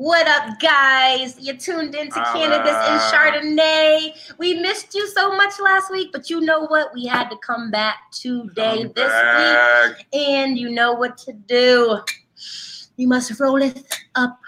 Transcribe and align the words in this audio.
What 0.00 0.28
up, 0.28 0.60
guys? 0.60 1.34
You 1.40 1.56
tuned 1.56 1.92
into 1.96 2.24
All 2.24 2.32
Cannabis 2.32 2.72
and. 2.72 3.58
Chardonnay. 3.58 4.36
We 4.38 4.54
missed 4.54 4.94
you 4.94 5.08
so 5.08 5.34
much 5.36 5.54
last 5.58 5.90
week, 5.90 6.10
but 6.12 6.30
you 6.30 6.40
know 6.40 6.66
what? 6.66 6.94
We 6.94 7.06
had 7.06 7.28
to 7.30 7.36
come 7.38 7.72
back 7.72 7.96
today, 8.12 8.84
Come 8.84 8.92
this 8.94 9.08
back. 9.08 9.96
week, 9.96 10.06
and 10.12 10.56
you 10.56 10.70
know 10.70 10.92
what 10.92 11.18
to 11.18 11.32
do. 11.32 11.98
You 12.96 13.08
must 13.08 13.40
roll 13.40 13.60
it 13.60 13.92
up. 14.14 14.38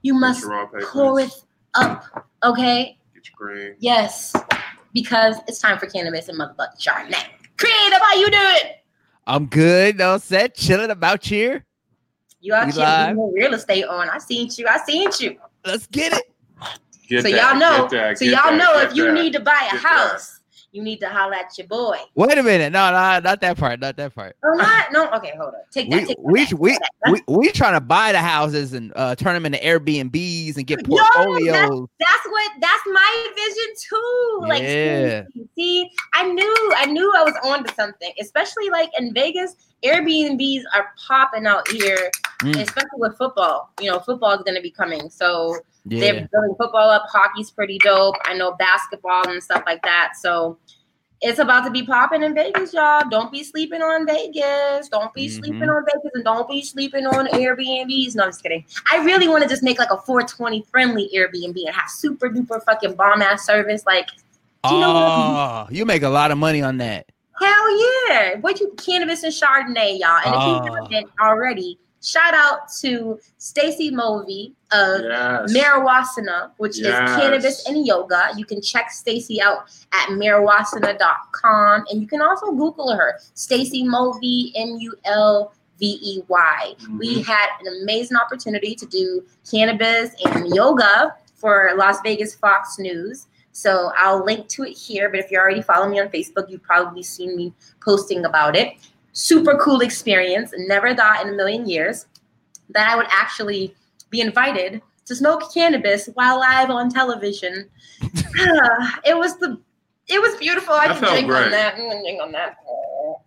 You 0.00 0.14
Get 0.14 0.20
must 0.20 0.40
your 0.44 0.70
pour 0.90 1.20
it 1.20 1.34
up. 1.74 2.26
Okay? 2.42 2.96
Get 3.14 3.28
your 3.28 3.34
green. 3.36 3.74
Yes, 3.80 4.34
because 4.94 5.36
it's 5.46 5.58
time 5.58 5.78
for 5.78 5.84
Cannabis 5.84 6.28
and 6.30 6.40
Motherfucking 6.40 6.80
Chardonnay. 6.80 7.24
Creative, 7.58 8.00
how 8.00 8.14
you 8.14 8.30
doing? 8.30 8.72
I'm 9.26 9.44
good. 9.44 9.98
No 9.98 10.16
set. 10.16 10.54
Chilling 10.54 10.88
about 10.90 11.26
here. 11.26 11.66
You 12.40 12.54
out 12.54 12.66
We 12.66 12.72
here 12.72 12.82
live. 12.82 13.00
getting 13.06 13.16
more 13.16 13.32
real 13.32 13.54
estate 13.54 13.84
on. 13.84 14.08
I 14.08 14.18
seen 14.18 14.48
you. 14.56 14.66
I 14.68 14.78
seen 14.84 15.10
you. 15.18 15.38
Let's 15.64 15.86
get 15.88 16.12
it. 16.12 16.24
Get 17.08 17.22
so 17.22 17.30
that, 17.30 17.52
y'all 17.52 17.58
know. 17.58 17.88
that, 17.88 18.18
so 18.18 18.24
y'all 18.24 18.42
that, 18.44 18.56
know 18.56 18.74
get 18.80 18.90
if 18.90 18.96
you 18.96 19.12
need 19.12 19.32
to 19.32 19.40
buy 19.40 19.68
a 19.72 19.76
house, 19.76 20.37
you 20.78 20.84
need 20.84 21.00
to 21.00 21.08
holler 21.08 21.34
at 21.34 21.58
your 21.58 21.66
boy. 21.66 21.98
Wait 22.14 22.38
a 22.38 22.42
minute. 22.42 22.72
No, 22.72 22.86
no, 22.86 23.20
not 23.20 23.40
that 23.40 23.58
part. 23.58 23.80
Not 23.80 23.96
that 23.96 24.14
part. 24.14 24.36
Oh, 24.44 24.54
not 24.54 24.92
no. 24.92 25.10
Okay, 25.10 25.32
hold 25.36 25.54
on. 25.54 25.60
Take 25.72 25.90
that. 25.90 26.02
We 26.02 26.06
take 26.06 26.18
we 26.20 26.44
back, 26.44 26.60
we, 26.60 26.70
that 26.70 27.12
we 27.28 27.36
we 27.36 27.50
trying 27.50 27.74
to 27.74 27.80
buy 27.80 28.12
the 28.12 28.20
houses 28.20 28.72
and 28.74 28.92
uh, 28.94 29.16
turn 29.16 29.34
them 29.34 29.44
into 29.44 29.58
Airbnbs 29.58 30.56
and 30.56 30.66
get 30.66 30.86
Yo, 30.86 30.96
portfolios. 30.96 31.88
That's 31.98 32.26
what. 32.26 32.52
That's 32.60 32.82
my 32.86 33.26
vision 33.34 33.74
too. 33.88 34.38
Like, 34.48 34.62
Yeah. 34.62 34.68
seriously. 34.68 35.48
see, 35.56 35.90
I 36.14 36.24
knew, 36.30 36.72
I 36.76 36.86
knew 36.86 37.12
I 37.16 37.22
was 37.24 37.34
on 37.44 37.64
to 37.64 37.74
something. 37.74 38.12
Especially 38.20 38.70
like 38.70 38.90
in 38.98 39.12
Vegas, 39.12 39.56
Airbnbs 39.84 40.62
are 40.74 40.92
popping 41.06 41.46
out 41.46 41.68
here, 41.70 42.10
Mm. 42.42 42.60
especially 42.60 42.90
with 42.94 43.16
football. 43.18 43.72
You 43.80 43.90
know, 43.90 43.98
football 44.00 44.32
is 44.32 44.42
going 44.42 44.54
to 44.54 44.62
be 44.62 44.70
coming, 44.70 45.10
so 45.10 45.56
yeah. 45.90 46.00
they're 46.00 46.28
building 46.32 46.54
football 46.58 46.90
up. 46.90 47.04
Hockey's 47.08 47.50
pretty 47.50 47.78
dope. 47.78 48.16
I 48.24 48.34
know 48.34 48.52
basketball 48.58 49.28
and 49.28 49.42
stuff 49.42 49.62
like 49.66 49.82
that. 49.82 50.12
So 50.20 50.58
it's 51.20 51.40
about 51.40 51.64
to 51.64 51.70
be 51.70 51.82
popping 51.84 52.22
in 52.22 52.32
Vegas, 52.34 52.72
y'all. 52.72 53.02
Don't 53.10 53.32
be 53.32 53.42
sleeping 53.42 53.82
on 53.82 54.06
Vegas. 54.06 54.88
Don't 54.88 55.12
be 55.14 55.28
sleeping 55.28 55.60
Mhm. 55.68 55.76
on 55.76 55.84
Vegas 55.84 56.10
and 56.14 56.24
don't 56.24 56.48
be 56.48 56.62
sleeping 56.62 57.06
on 57.06 57.26
Airbnbs. 57.28 58.14
No, 58.14 58.22
I'm 58.24 58.28
just 58.28 58.42
kidding. 58.42 58.64
I 58.92 58.98
really 58.98 59.26
want 59.26 59.42
to 59.42 59.48
just 59.48 59.62
make 59.64 59.78
like 59.80 59.90
a 59.90 59.98
420 59.98 60.62
friendly 60.70 61.10
Airbnb 61.14 61.56
and 61.66 61.74
have 61.74 61.90
super 61.90 62.28
duper 62.30 62.62
fucking 62.64 62.94
bomb 62.94 63.20
ass 63.22 63.44
service. 63.44 63.84
Like, 63.84 64.08
do 64.68 64.74
you 64.74 64.80
know 64.80 64.94
what? 64.94 65.02
Oh, 65.02 65.66
you 65.70 65.84
make 65.84 66.02
a 66.02 66.08
lot 66.08 66.30
of 66.30 66.38
money 66.38 66.62
on 66.62 66.76
that. 66.78 67.06
Hell 67.40 68.08
yeah. 68.10 68.34
What 68.40 68.60
you 68.60 68.72
cannabis 68.76 69.22
and 69.24 69.32
Chardonnay, 69.32 69.98
y'all. 69.98 70.18
And 70.24 70.34
if 70.34 70.40
Ah. 70.40 70.64
you 70.64 70.72
haven't 70.74 71.10
already, 71.20 71.78
shout 72.02 72.34
out 72.34 72.68
to 72.80 73.18
Stacy 73.38 73.90
Mulvey 73.90 74.54
of 74.72 75.02
Yes. 75.02 75.52
Which 76.58 76.78
Yes. 76.78 77.10
is 77.10 77.16
cannabis 77.16 77.66
and 77.68 77.86
yoga. 77.86 78.30
You 78.36 78.44
can 78.44 78.60
check 78.60 78.90
Stacy 78.90 79.40
out 79.40 79.64
at 79.92 80.08
marijuana.com 80.10 81.84
and 81.90 82.00
you 82.00 82.06
can 82.06 82.22
also 82.22 82.52
Google 82.52 82.92
her, 82.94 83.18
Stacy 83.34 83.84
Mulvey, 83.84 84.52
M 84.56 84.76
U 84.78 84.94
L 85.04 85.52
V 85.78 85.98
E 86.02 86.22
Y. 86.28 86.74
We 86.98 87.16
Mhm. 87.22 87.26
had 87.26 87.48
an 87.60 87.82
amazing 87.82 88.16
opportunity 88.16 88.74
to 88.74 88.86
do 88.86 89.24
cannabis 89.48 90.10
and 90.24 90.48
yoga 90.54 91.14
for 91.36 91.72
Las 91.76 91.98
Vegas 92.02 92.34
Fox 92.34 92.78
News. 92.78 93.26
So 93.52 93.92
I'll 93.96 94.24
link 94.24 94.48
to 94.48 94.64
it 94.64 94.76
here. 94.76 95.08
But 95.08 95.20
if 95.20 95.30
you're 95.30 95.40
already 95.40 95.62
following 95.62 95.90
me 95.92 96.00
on 96.00 96.08
Facebook, 96.08 96.48
you've 96.48 96.62
probably 96.62 97.02
seen 97.02 97.36
me 97.36 97.52
posting 97.84 98.24
about 98.24 98.54
it. 98.56 98.74
Super 99.12 99.58
cool 99.58 99.80
experience. 99.80 100.52
Never 100.56 100.94
thought 100.94 101.24
in 101.24 101.32
a 101.32 101.36
million 101.36 101.68
years 101.68 102.06
that 102.70 102.90
I 102.90 102.96
would 102.96 103.06
actually 103.10 103.74
be 104.10 104.20
invited 104.20 104.82
to 105.06 105.14
smoke 105.16 105.52
cannabis 105.52 106.08
while 106.14 106.38
live 106.38 106.70
on 106.70 106.90
television. 106.90 107.68
it 108.02 109.16
was 109.16 109.38
the 109.38 109.60
it 110.08 110.20
was 110.22 110.36
beautiful. 110.36 110.72
I 110.72 110.88
That 110.88 110.98
can 111.00 111.26
drink 111.26 111.32
on 111.32 111.50
that. 111.50 111.76
Mm, 111.76 112.02
drink 112.02 112.22
on 112.22 112.32
that. 112.32 112.56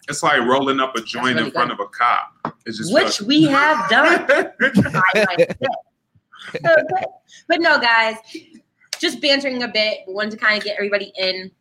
It's 0.09 0.23
like 0.23 0.41
rolling 0.41 0.79
up 0.79 0.95
a 0.95 1.01
joint 1.01 1.35
really 1.35 1.45
in 1.47 1.51
front 1.51 1.71
of 1.71 1.79
a 1.79 1.85
cop. 1.85 2.57
It's 2.65 2.79
just 2.79 2.93
Which 2.93 3.21
we 3.21 3.43
have 3.43 3.87
done. 3.89 4.25
done. 4.27 4.51
I 4.59 5.25
might 5.27 5.39
say. 5.39 5.55
Okay. 6.55 7.05
But 7.47 7.61
no, 7.61 7.79
guys, 7.79 8.15
just 8.99 9.21
bantering 9.21 9.61
a 9.61 9.67
bit. 9.67 9.99
Wanted 10.07 10.31
to 10.31 10.37
kind 10.37 10.57
of 10.57 10.63
get 10.63 10.75
everybody 10.75 11.13
in. 11.17 11.51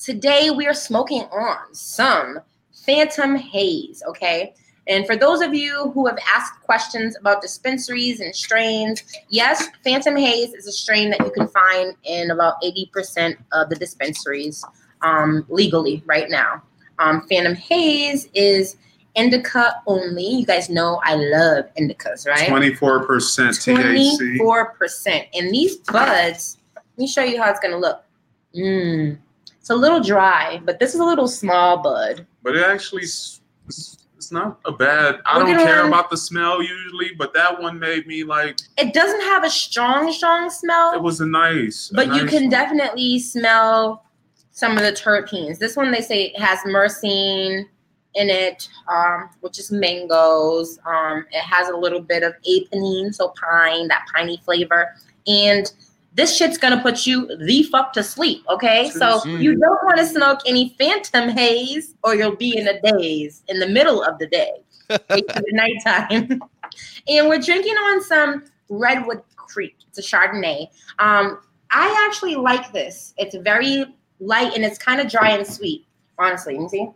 Today 0.00 0.50
we 0.50 0.66
are 0.66 0.74
smoking 0.74 1.22
on 1.22 1.72
some 1.72 2.40
Phantom 2.86 3.36
Haze, 3.36 4.02
okay? 4.08 4.54
And 4.88 5.04
for 5.04 5.16
those 5.16 5.40
of 5.40 5.52
you 5.52 5.90
who 5.92 6.06
have 6.06 6.18
asked 6.34 6.62
questions 6.62 7.16
about 7.18 7.42
dispensaries 7.42 8.20
and 8.20 8.34
strains, 8.34 9.02
yes, 9.28 9.68
Phantom 9.82 10.14
Haze 10.14 10.54
is 10.54 10.66
a 10.68 10.72
strain 10.72 11.10
that 11.10 11.20
you 11.20 11.32
can 11.32 11.48
find 11.48 11.94
in 12.04 12.30
about 12.30 12.54
80% 12.62 13.36
of 13.52 13.68
the 13.68 13.74
dispensaries 13.74 14.64
um, 15.02 15.44
legally 15.48 16.02
right 16.06 16.30
now. 16.30 16.62
Um, 17.00 17.26
Phantom 17.28 17.54
Haze 17.54 18.28
is 18.34 18.76
indica 19.16 19.82
only. 19.86 20.24
You 20.24 20.46
guys 20.46 20.70
know 20.70 21.00
I 21.02 21.16
love 21.16 21.64
indicas, 21.78 22.26
right? 22.26 22.48
24% 22.48 23.06
THC. 23.08 24.38
24%. 24.38 25.28
And 25.34 25.52
these 25.52 25.76
buds, 25.78 26.58
let 26.76 26.84
me 26.96 27.08
show 27.08 27.24
you 27.24 27.42
how 27.42 27.50
it's 27.50 27.60
gonna 27.60 27.78
look. 27.78 28.04
Mmm. 28.54 29.18
It's 29.58 29.70
a 29.70 29.74
little 29.74 30.00
dry, 30.00 30.60
but 30.64 30.78
this 30.78 30.94
is 30.94 31.00
a 31.00 31.04
little 31.04 31.26
small 31.26 31.78
bud. 31.78 32.24
But 32.46 32.54
it 32.54 32.64
actually 32.64 33.02
it's, 33.02 33.40
it's 34.16 34.30
not 34.30 34.60
a 34.66 34.70
bad. 34.70 35.16
I 35.26 35.40
don't 35.40 35.48
care 35.56 35.84
about 35.84 36.10
the 36.10 36.16
smell 36.16 36.62
usually, 36.62 37.10
but 37.18 37.34
that 37.34 37.60
one 37.60 37.76
made 37.76 38.06
me 38.06 38.22
like 38.22 38.60
It 38.78 38.94
doesn't 38.94 39.22
have 39.22 39.42
a 39.42 39.50
strong, 39.50 40.12
strong 40.12 40.48
smell, 40.48 40.94
it 40.94 41.02
was 41.02 41.20
a 41.20 41.26
nice. 41.26 41.90
a 41.90 41.94
but 41.96 42.06
you 42.14 42.22
nice 42.22 42.30
can 42.30 42.42
one. 42.42 42.50
definitely 42.50 43.18
smell 43.18 44.04
some 44.52 44.76
of 44.76 44.84
the 44.84 44.92
terpenes. 44.92 45.58
This 45.58 45.74
one 45.74 45.90
they 45.90 46.00
say 46.00 46.32
has 46.36 46.60
myrcene 46.60 47.64
in 48.14 48.30
it, 48.30 48.68
um, 48.88 49.28
which 49.40 49.58
is 49.58 49.72
mangoes. 49.72 50.78
Um, 50.86 51.26
it 51.32 51.42
has 51.42 51.68
a 51.68 51.76
little 51.76 52.00
bit 52.00 52.22
of 52.22 52.32
a-pinene, 52.46 53.12
so 53.12 53.34
pine, 53.40 53.88
that 53.88 54.06
piney 54.14 54.40
flavor. 54.44 54.94
And 55.26 55.72
this 56.16 56.34
shit's 56.34 56.56
gonna 56.56 56.80
put 56.80 57.06
you 57.06 57.30
the 57.44 57.62
fuck 57.64 57.92
to 57.92 58.02
sleep, 58.02 58.42
okay? 58.48 58.88
So 58.90 59.24
you 59.26 59.54
don't 59.54 59.84
want 59.84 59.98
to 59.98 60.06
smoke 60.06 60.40
any 60.46 60.74
phantom 60.78 61.28
haze, 61.28 61.94
or 62.02 62.14
you'll 62.14 62.36
be 62.36 62.56
in 62.56 62.66
a 62.68 62.80
daze 62.80 63.42
in 63.48 63.60
the 63.60 63.68
middle 63.68 64.02
of 64.02 64.18
the 64.18 64.26
day, 64.26 64.50
the 64.88 65.44
nighttime. 65.52 66.40
and 67.08 67.28
we're 67.28 67.38
drinking 67.38 67.74
on 67.74 68.02
some 68.02 68.44
Redwood 68.70 69.22
Creek. 69.36 69.76
It's 69.88 69.98
a 69.98 70.02
Chardonnay. 70.02 70.68
Um, 70.98 71.40
I 71.70 72.06
actually 72.08 72.34
like 72.34 72.72
this. 72.72 73.12
It's 73.18 73.36
very 73.36 73.84
light 74.18 74.54
and 74.54 74.64
it's 74.64 74.78
kind 74.78 75.02
of 75.02 75.10
dry 75.10 75.32
and 75.32 75.46
sweet. 75.46 75.86
Honestly, 76.18 76.54
you 76.54 76.68
see. 76.70 76.88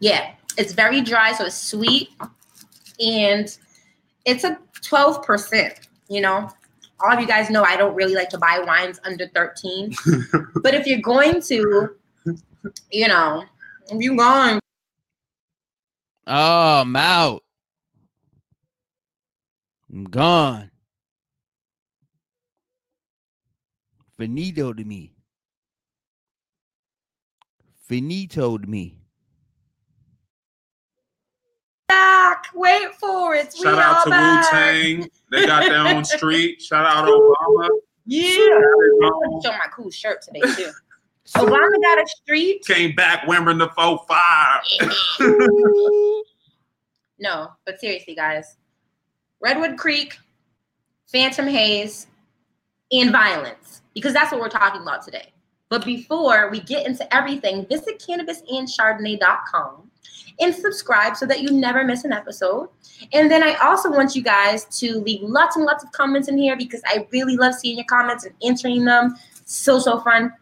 Yeah, 0.00 0.30
it's 0.56 0.72
very 0.72 1.02
dry, 1.02 1.32
so 1.32 1.44
it's 1.44 1.56
sweet, 1.56 2.08
and 2.98 3.54
it's 4.24 4.44
a 4.44 4.58
twelve 4.80 5.22
percent. 5.22 5.88
You 6.08 6.22
know, 6.22 6.50
all 7.00 7.12
of 7.12 7.20
you 7.20 7.26
guys 7.26 7.50
know 7.50 7.62
I 7.62 7.76
don't 7.76 7.94
really 7.94 8.14
like 8.14 8.28
to 8.30 8.38
buy 8.38 8.62
wines 8.66 9.00
under 9.04 9.28
thirteen, 9.28 9.94
but 10.62 10.74
if 10.74 10.86
you're 10.86 11.00
going 11.00 11.40
to, 11.42 11.90
you 12.90 13.08
know, 13.08 13.44
if 13.90 14.00
you're 14.00 14.16
going 14.16 14.60
Oh, 16.26 16.80
I'm 16.80 16.96
out. 16.96 17.42
I'm 19.92 20.04
gone. 20.04 20.70
Finito 24.16 24.72
to 24.72 24.84
me. 24.84 25.12
Finito 27.86 28.56
to 28.56 28.66
me. 28.66 29.04
back, 31.88 32.43
wait 32.54 32.94
for 32.94 33.34
it. 33.34 33.54
We 33.58 33.64
Shout 33.64 33.78
out 33.78 34.04
to 34.04 34.10
Wu 34.10 34.42
Tang. 34.50 35.10
They 35.30 35.46
got 35.46 35.62
their 35.68 35.86
own 35.86 36.04
street. 36.04 36.62
Shout 36.62 36.84
out 36.84 37.08
Obama. 37.08 37.68
Yeah. 38.06 38.36
Obama 39.02 39.42
Show 39.44 39.52
my 39.52 39.68
cool 39.74 39.90
shirt 39.90 40.22
today 40.22 40.40
too. 40.40 40.70
Obama 41.36 41.82
got 41.82 41.98
a 41.98 42.06
street. 42.06 42.64
Came 42.66 42.94
back 42.94 43.26
wearing 43.26 43.58
the 43.58 43.68
faux 43.70 44.04
five. 44.08 44.62
No, 47.18 47.50
but 47.64 47.80
seriously, 47.80 48.14
guys, 48.14 48.56
Redwood 49.40 49.78
Creek, 49.78 50.18
Phantom 51.06 51.46
Haze, 51.46 52.08
and 52.92 53.12
violence, 53.12 53.82
because 53.94 54.12
that's 54.12 54.32
what 54.32 54.40
we're 54.40 54.48
talking 54.48 54.82
about 54.82 55.04
today. 55.04 55.32
But 55.68 55.84
before 55.84 56.50
we 56.50 56.60
get 56.60 56.86
into 56.86 57.14
everything, 57.14 57.66
visit 57.66 58.04
cannabisandchardonnay.com 58.06 59.90
and 60.40 60.54
subscribe 60.54 61.16
so 61.16 61.26
that 61.26 61.42
you 61.42 61.50
never 61.50 61.84
miss 61.84 62.04
an 62.04 62.12
episode. 62.12 62.68
And 63.12 63.30
then 63.30 63.42
I 63.42 63.54
also 63.54 63.90
want 63.90 64.14
you 64.16 64.22
guys 64.22 64.64
to 64.78 64.98
leave 65.00 65.22
lots 65.22 65.56
and 65.56 65.64
lots 65.64 65.84
of 65.84 65.92
comments 65.92 66.28
in 66.28 66.38
here 66.38 66.56
because 66.56 66.82
I 66.86 67.06
really 67.12 67.36
love 67.36 67.54
seeing 67.54 67.76
your 67.76 67.86
comments 67.86 68.24
and 68.24 68.34
answering 68.44 68.84
them. 68.84 69.16
So, 69.44 69.78
so 69.78 70.00
fun. 70.00 70.32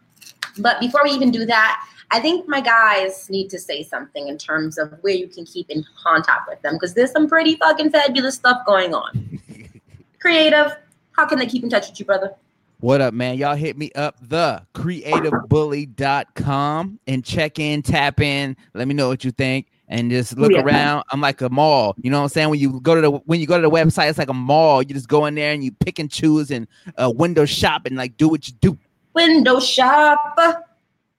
But 0.59 0.79
before 0.79 1.01
we 1.03 1.11
even 1.11 1.31
do 1.31 1.45
that, 1.45 1.85
I 2.11 2.19
think 2.19 2.47
my 2.47 2.61
guys 2.61 3.29
need 3.29 3.49
to 3.49 3.59
say 3.59 3.83
something 3.83 4.27
in 4.27 4.37
terms 4.37 4.77
of 4.77 4.93
where 5.01 5.15
you 5.15 5.27
can 5.27 5.45
keep 5.45 5.69
in 5.69 5.83
contact 6.01 6.47
with 6.47 6.61
them 6.61 6.73
because 6.73 6.93
there's 6.93 7.11
some 7.11 7.27
pretty 7.27 7.55
fucking 7.55 7.89
fabulous 7.89 8.35
stuff 8.35 8.65
going 8.65 8.93
on. 8.93 9.39
Creative, 10.19 10.77
how 11.13 11.25
can 11.25 11.39
they 11.39 11.47
keep 11.47 11.63
in 11.63 11.69
touch 11.69 11.89
with 11.89 11.99
you, 11.99 12.05
brother? 12.05 12.35
What 12.83 12.99
up, 12.99 13.13
man? 13.13 13.37
Y'all 13.37 13.55
hit 13.55 13.77
me 13.77 13.91
up 13.95 14.17
the 14.27 14.61
creativebully.com 14.73 16.99
and 17.07 17.23
check 17.23 17.57
in, 17.57 17.81
tap 17.81 18.19
in, 18.19 18.57
let 18.73 18.89
me 18.89 18.93
know 18.93 19.07
what 19.07 19.23
you 19.23 19.31
think. 19.31 19.67
And 19.87 20.11
just 20.11 20.37
look 20.37 20.51
Yeah. 20.51 20.63
around. 20.63 21.05
I'm 21.09 21.21
like 21.21 21.39
a 21.39 21.49
mall. 21.49 21.95
You 22.01 22.11
know 22.11 22.17
what 22.17 22.23
I'm 22.23 22.29
saying? 22.29 22.49
When 22.49 22.59
you 22.59 22.81
go 22.81 22.93
to 22.95 22.99
the 22.99 23.11
when 23.11 23.39
you 23.39 23.47
go 23.47 23.55
to 23.55 23.61
the 23.61 23.69
website, 23.69 24.09
it's 24.09 24.17
like 24.17 24.27
a 24.27 24.33
mall. 24.33 24.81
You 24.81 24.93
just 24.93 25.07
go 25.07 25.27
in 25.27 25.35
there 25.35 25.53
and 25.53 25.63
you 25.63 25.71
pick 25.71 25.97
and 25.97 26.11
choose 26.11 26.51
and 26.51 26.67
uh, 27.01 27.09
window 27.09 27.45
shop 27.45 27.85
and 27.85 27.95
like 27.95 28.17
do 28.17 28.27
what 28.27 28.49
you 28.49 28.53
do. 28.59 28.77
Window 29.13 29.61
shop. 29.61 30.37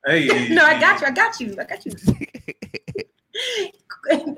Hey. 0.04 0.48
No, 0.54 0.66
I 0.66 0.78
got 0.78 1.00
you. 1.00 1.06
I 1.06 1.10
got 1.12 1.40
you. 1.40 1.56
I 1.58 1.64
got 1.64 1.86
you. 1.86 1.92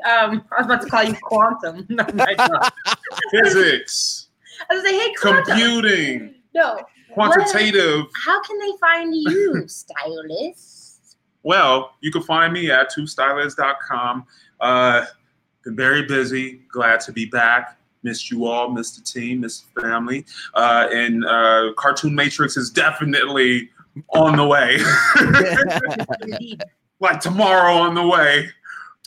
um, 0.06 0.44
I 0.52 0.58
was 0.58 0.66
about 0.66 0.82
to 0.82 0.88
call 0.88 1.02
you 1.02 1.16
quantum. 1.22 1.88
Physics, 3.32 4.28
I 4.70 4.74
was 4.76 4.84
like, 4.84 4.94
hey, 4.94 5.12
quantum. 5.20 5.44
computing, 5.44 6.34
No. 6.54 6.78
Quantitative. 7.16 8.06
How 8.24 8.42
can 8.42 8.58
they 8.58 8.72
find 8.80 9.14
you, 9.14 9.64
stylist? 9.66 11.16
Well, 11.42 11.92
you 12.00 12.10
can 12.10 12.22
find 12.22 12.52
me 12.52 12.70
at 12.70 12.92
twostylist.com. 12.94 14.26
Uh, 14.60 15.06
been 15.64 15.76
very 15.76 16.02
busy. 16.02 16.60
Glad 16.70 17.00
to 17.00 17.12
be 17.12 17.24
back. 17.26 17.78
Missed 18.02 18.30
you 18.30 18.46
all. 18.46 18.70
Missed 18.70 18.96
the 18.96 19.02
team. 19.02 19.40
Missed 19.40 19.72
the 19.74 19.80
family. 19.80 20.24
Uh, 20.54 20.88
and 20.92 21.24
uh, 21.24 21.72
Cartoon 21.76 22.14
Matrix 22.14 22.56
is 22.56 22.70
definitely 22.70 23.70
on 24.10 24.36
the 24.36 24.46
way. 24.46 24.78
Like 26.98 27.20
tomorrow 27.20 27.74
on 27.74 27.94
the 27.94 28.06
way. 28.06 28.48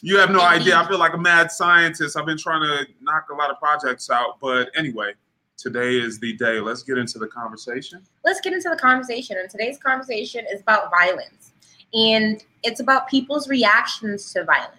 You 0.02 0.18
have 0.18 0.30
no 0.30 0.42
idea. 0.42 0.78
I 0.78 0.88
feel 0.88 1.00
like 1.00 1.14
a 1.14 1.18
mad 1.18 1.52
scientist. 1.52 2.16
I've 2.16 2.26
been 2.26 2.38
trying 2.38 2.62
to 2.62 2.88
knock 3.02 3.26
a 3.32 3.36
lot 3.36 3.50
of 3.50 3.58
projects 3.60 4.10
out. 4.10 4.40
But 4.40 4.70
anyway, 4.76 5.14
today 5.62 5.98
is 6.00 6.20
the 6.20 6.34
day. 6.34 6.60
Let's 6.60 6.84
get 6.84 6.98
into 6.98 7.20
the 7.20 7.28
conversation. 7.28 8.02
Let's 8.26 8.42
get 8.42 8.54
into 8.54 8.70
the 8.70 8.78
conversation. 8.78 9.38
And 9.40 9.50
today's 9.50 9.78
conversation 9.78 10.46
is 10.52 10.62
about 10.62 10.90
violence. 10.90 11.52
And 11.94 12.44
it's 12.64 12.80
about 12.80 13.08
people's 13.10 13.50
reactions 13.50 14.32
to 14.34 14.44
violence. 14.44 14.76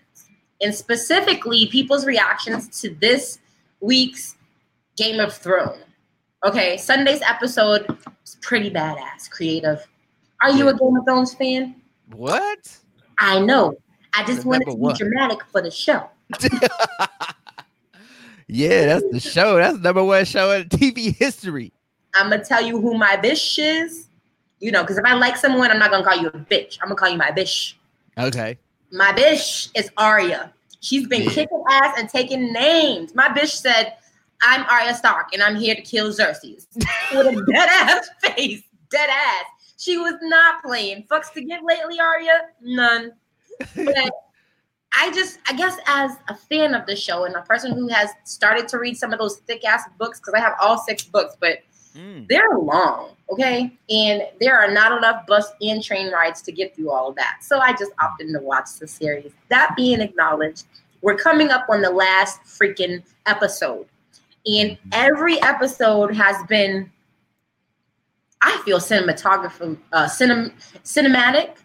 And 0.63 0.75
specifically, 0.75 1.67
people's 1.67 2.07
reactions 2.07 2.81
to 2.81 2.95
this 3.01 3.39
week's 3.81 4.37
Game 4.97 5.21
of 5.21 5.33
Thrones. 5.35 5.85
Okay, 6.45 6.77
Sunday's 6.77 7.21
episode 7.23 7.87
was 8.23 8.37
pretty 8.41 8.71
badass, 8.71 9.29
creative. 9.31 9.87
Are 10.43 10.51
you 10.51 10.69
a 10.69 10.75
Game 10.75 10.97
of 10.97 11.05
Thrones 11.05 11.35
fan? 11.35 11.77
what? 12.15 12.79
I 13.19 13.39
know. 13.41 13.75
I 14.15 14.25
just 14.25 14.39
But 14.39 14.47
wanted 14.47 14.65
to 14.67 14.71
be 14.73 14.77
one. 14.79 14.97
dramatic 14.97 15.45
for 15.53 15.61
the 15.63 15.71
show. 15.71 16.09
yeah, 18.53 18.87
that's 18.87 19.05
the 19.11 19.21
show. 19.21 19.57
That's 19.57 19.77
the 19.77 19.83
number 19.83 20.05
one 20.05 20.25
show 20.25 20.51
in 20.53 20.69
TV 20.69 21.17
history. 21.17 21.73
I'm 22.15 22.31
gonna 22.31 22.45
tell 22.45 22.63
you 22.63 22.81
who 22.81 22.97
my 22.99 23.17
bitch 23.17 23.59
is. 23.59 24.07
You 24.59 24.71
know, 24.73 24.83
because 24.83 24.99
if 24.99 25.05
I 25.05 25.15
like 25.15 25.37
someone, 25.37 25.71
I'm 25.71 25.79
not 25.79 25.91
gonna 25.91 26.05
call 26.05 26.17
you 26.21 26.29
a 26.29 26.33
bitch. 26.33 26.79
I'm 26.83 26.89
gonna 26.89 26.97
call 26.97 27.09
you 27.09 27.17
my 27.17 27.31
bitch. 27.31 27.75
Okay. 28.19 28.59
My 28.93 29.13
bitch 29.13 29.71
is 29.75 29.91
Arya. 29.97 30.53
She's 30.81 31.07
been 31.07 31.23
Yeah. 31.23 31.31
kicking 31.31 31.63
ass 31.71 31.95
and 31.99 32.09
taking 32.09 32.53
names. 32.53 33.15
My 33.15 33.29
bitch 33.29 33.55
said, 33.57 33.95
"I'm 34.43 34.65
Arya 34.67 34.95
Stark 34.95 35.29
and 35.33 35.43
I'm 35.43 35.57
here 35.57 35.75
to 35.75 35.83
kill 35.83 36.13
Xerxes," 36.13 36.67
with 37.15 37.27
a 37.27 37.45
dead 37.53 37.69
ass 37.71 38.09
face, 38.23 38.63
dead 38.91 39.09
ass. 39.11 39.45
She 39.79 39.97
was 39.97 40.15
not 40.23 40.63
playing. 40.63 41.07
Fucks 41.11 41.33
to 41.33 41.43
get 41.43 41.63
lately, 41.65 41.99
Arya? 42.01 42.43
None. 42.61 43.13
But 43.77 44.11
I 44.97 45.11
just, 45.13 45.39
I 45.47 45.53
guess, 45.55 45.77
as 45.87 46.13
a 46.29 46.35
fan 46.35 46.75
of 46.75 46.87
the 46.87 46.97
show 46.97 47.25
and 47.25 47.35
a 47.37 47.43
person 47.43 47.73
who 47.73 47.89
has 47.89 48.11
started 48.25 48.67
to 48.69 48.79
read 48.79 48.97
some 48.97 49.13
of 49.13 49.19
those 49.19 49.37
thick 49.39 49.65
ass 49.65 49.85
books, 49.99 50.19
because 50.19 50.35
I 50.35 50.41
have 50.41 50.55
all 50.61 50.79
six 50.79 51.05
books, 51.05 51.37
but 51.41 51.59
Mm. 51.97 52.29
they're 52.29 52.57
long, 52.57 53.17
okay? 53.33 53.77
And 53.89 54.23
there 54.41 54.57
are 54.57 54.71
not 54.71 54.97
enough 54.97 55.27
bus 55.27 55.51
and 55.61 55.83
train 55.83 56.13
rides 56.13 56.41
to 56.43 56.53
get 56.53 56.77
through 56.77 56.91
all 56.93 57.09
of 57.09 57.17
that. 57.17 57.39
So 57.43 57.59
I 57.59 57.73
just 57.73 57.91
opted 58.01 58.33
to 58.33 58.39
watch 58.41 58.79
the 58.79 58.87
series. 58.87 59.33
That 59.49 59.75
being 59.77 60.01
acknowledged, 60.01 60.67
we're 61.03 61.17
coming 61.17 61.51
up 61.51 61.67
on 61.69 61.83
the 61.83 61.91
last 61.91 62.43
freaking 62.43 63.03
episode. 63.27 63.89
And 64.47 64.79
every 64.93 65.43
episode 65.43 66.15
has 66.15 66.37
been, 66.47 66.93
I 68.41 68.57
feel 68.65 68.79
cinematography, 68.79 69.77
uh, 69.93 70.05
cinem- 70.05 70.53
cinematic. 70.85 71.57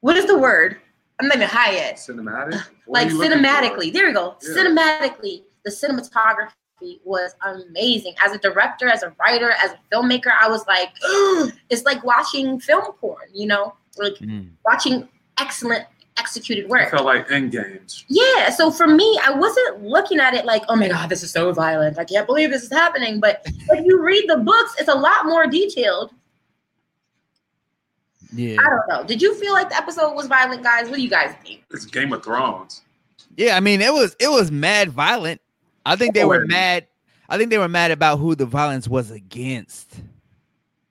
What 0.00 0.16
is 0.16 0.26
the 0.26 0.38
word? 0.38 0.80
I'm 1.20 1.28
not 1.28 1.36
even 1.36 1.48
high 1.48 1.72
yet 1.72 1.96
Cinematic? 1.96 2.54
What 2.86 3.02
like 3.04 3.06
are 3.08 3.10
for? 3.16 3.24
cinematically. 3.24 3.92
There 3.92 4.06
we 4.06 4.12
go. 4.12 4.36
Yeah. 4.42 4.54
Cinematically, 4.56 5.42
the 5.64 5.70
cinematography 5.70 6.98
was 7.04 7.34
amazing. 7.46 8.14
As 8.24 8.32
a 8.32 8.38
director, 8.38 8.88
as 8.88 9.02
a 9.02 9.14
writer, 9.20 9.50
as 9.52 9.72
a 9.72 9.78
filmmaker, 9.94 10.32
I 10.40 10.48
was 10.48 10.66
like, 10.66 10.90
it's 11.70 11.84
like 11.84 12.02
watching 12.04 12.58
film 12.60 12.92
porn, 12.94 13.28
you 13.32 13.46
know, 13.46 13.74
like 13.98 14.14
Mm. 14.14 14.50
watching 14.64 15.08
excellent 15.38 15.84
executed 16.18 16.66
I 16.66 16.68
work. 16.68 16.90
felt 16.90 17.04
like 17.06 17.30
end 17.30 17.52
games. 17.52 18.04
Yeah, 18.08 18.50
so 18.50 18.70
for 18.70 18.86
me, 18.86 19.18
I 19.24 19.32
wasn't 19.32 19.82
looking 19.82 20.18
at 20.20 20.34
it 20.34 20.44
like, 20.44 20.62
oh 20.68 20.76
my 20.76 20.88
god, 20.88 21.08
this 21.08 21.22
is 21.22 21.30
so 21.30 21.52
violent. 21.52 21.98
I 21.98 22.04
can't 22.04 22.26
believe 22.26 22.50
this 22.50 22.62
is 22.64 22.70
happening. 22.70 23.18
But 23.20 23.42
if 23.46 23.84
you 23.86 24.00
read 24.02 24.28
the 24.28 24.36
books, 24.38 24.74
it's 24.78 24.88
a 24.88 24.94
lot 24.94 25.24
more 25.26 25.46
detailed. 25.46 26.12
Yeah. 28.34 28.56
I 28.60 28.68
don't 28.68 28.88
know. 28.88 29.04
Did 29.04 29.20
you 29.20 29.34
feel 29.34 29.52
like 29.52 29.68
the 29.68 29.76
episode 29.76 30.14
was 30.14 30.26
violent, 30.26 30.62
guys? 30.62 30.88
What 30.88 30.96
do 30.96 31.02
you 31.02 31.10
guys 31.10 31.34
think? 31.44 31.64
It's 31.70 31.84
Game 31.84 32.12
of 32.12 32.24
Thrones. 32.24 32.82
Yeah, 33.36 33.56
I 33.56 33.60
mean 33.60 33.80
it 33.80 33.92
was 33.92 34.16
it 34.20 34.30
was 34.30 34.50
mad 34.50 34.90
violent. 34.90 35.40
I 35.84 35.96
think 35.96 36.14
they 36.14 36.22
oh, 36.22 36.28
were 36.28 36.42
Oh, 36.42 36.46
mad. 36.46 36.86
I 37.28 37.38
think 37.38 37.50
they 37.50 37.58
were 37.58 37.68
mad 37.68 37.90
about 37.90 38.18
who 38.18 38.34
the 38.34 38.46
violence 38.46 38.88
was 38.88 39.10
against. 39.10 40.00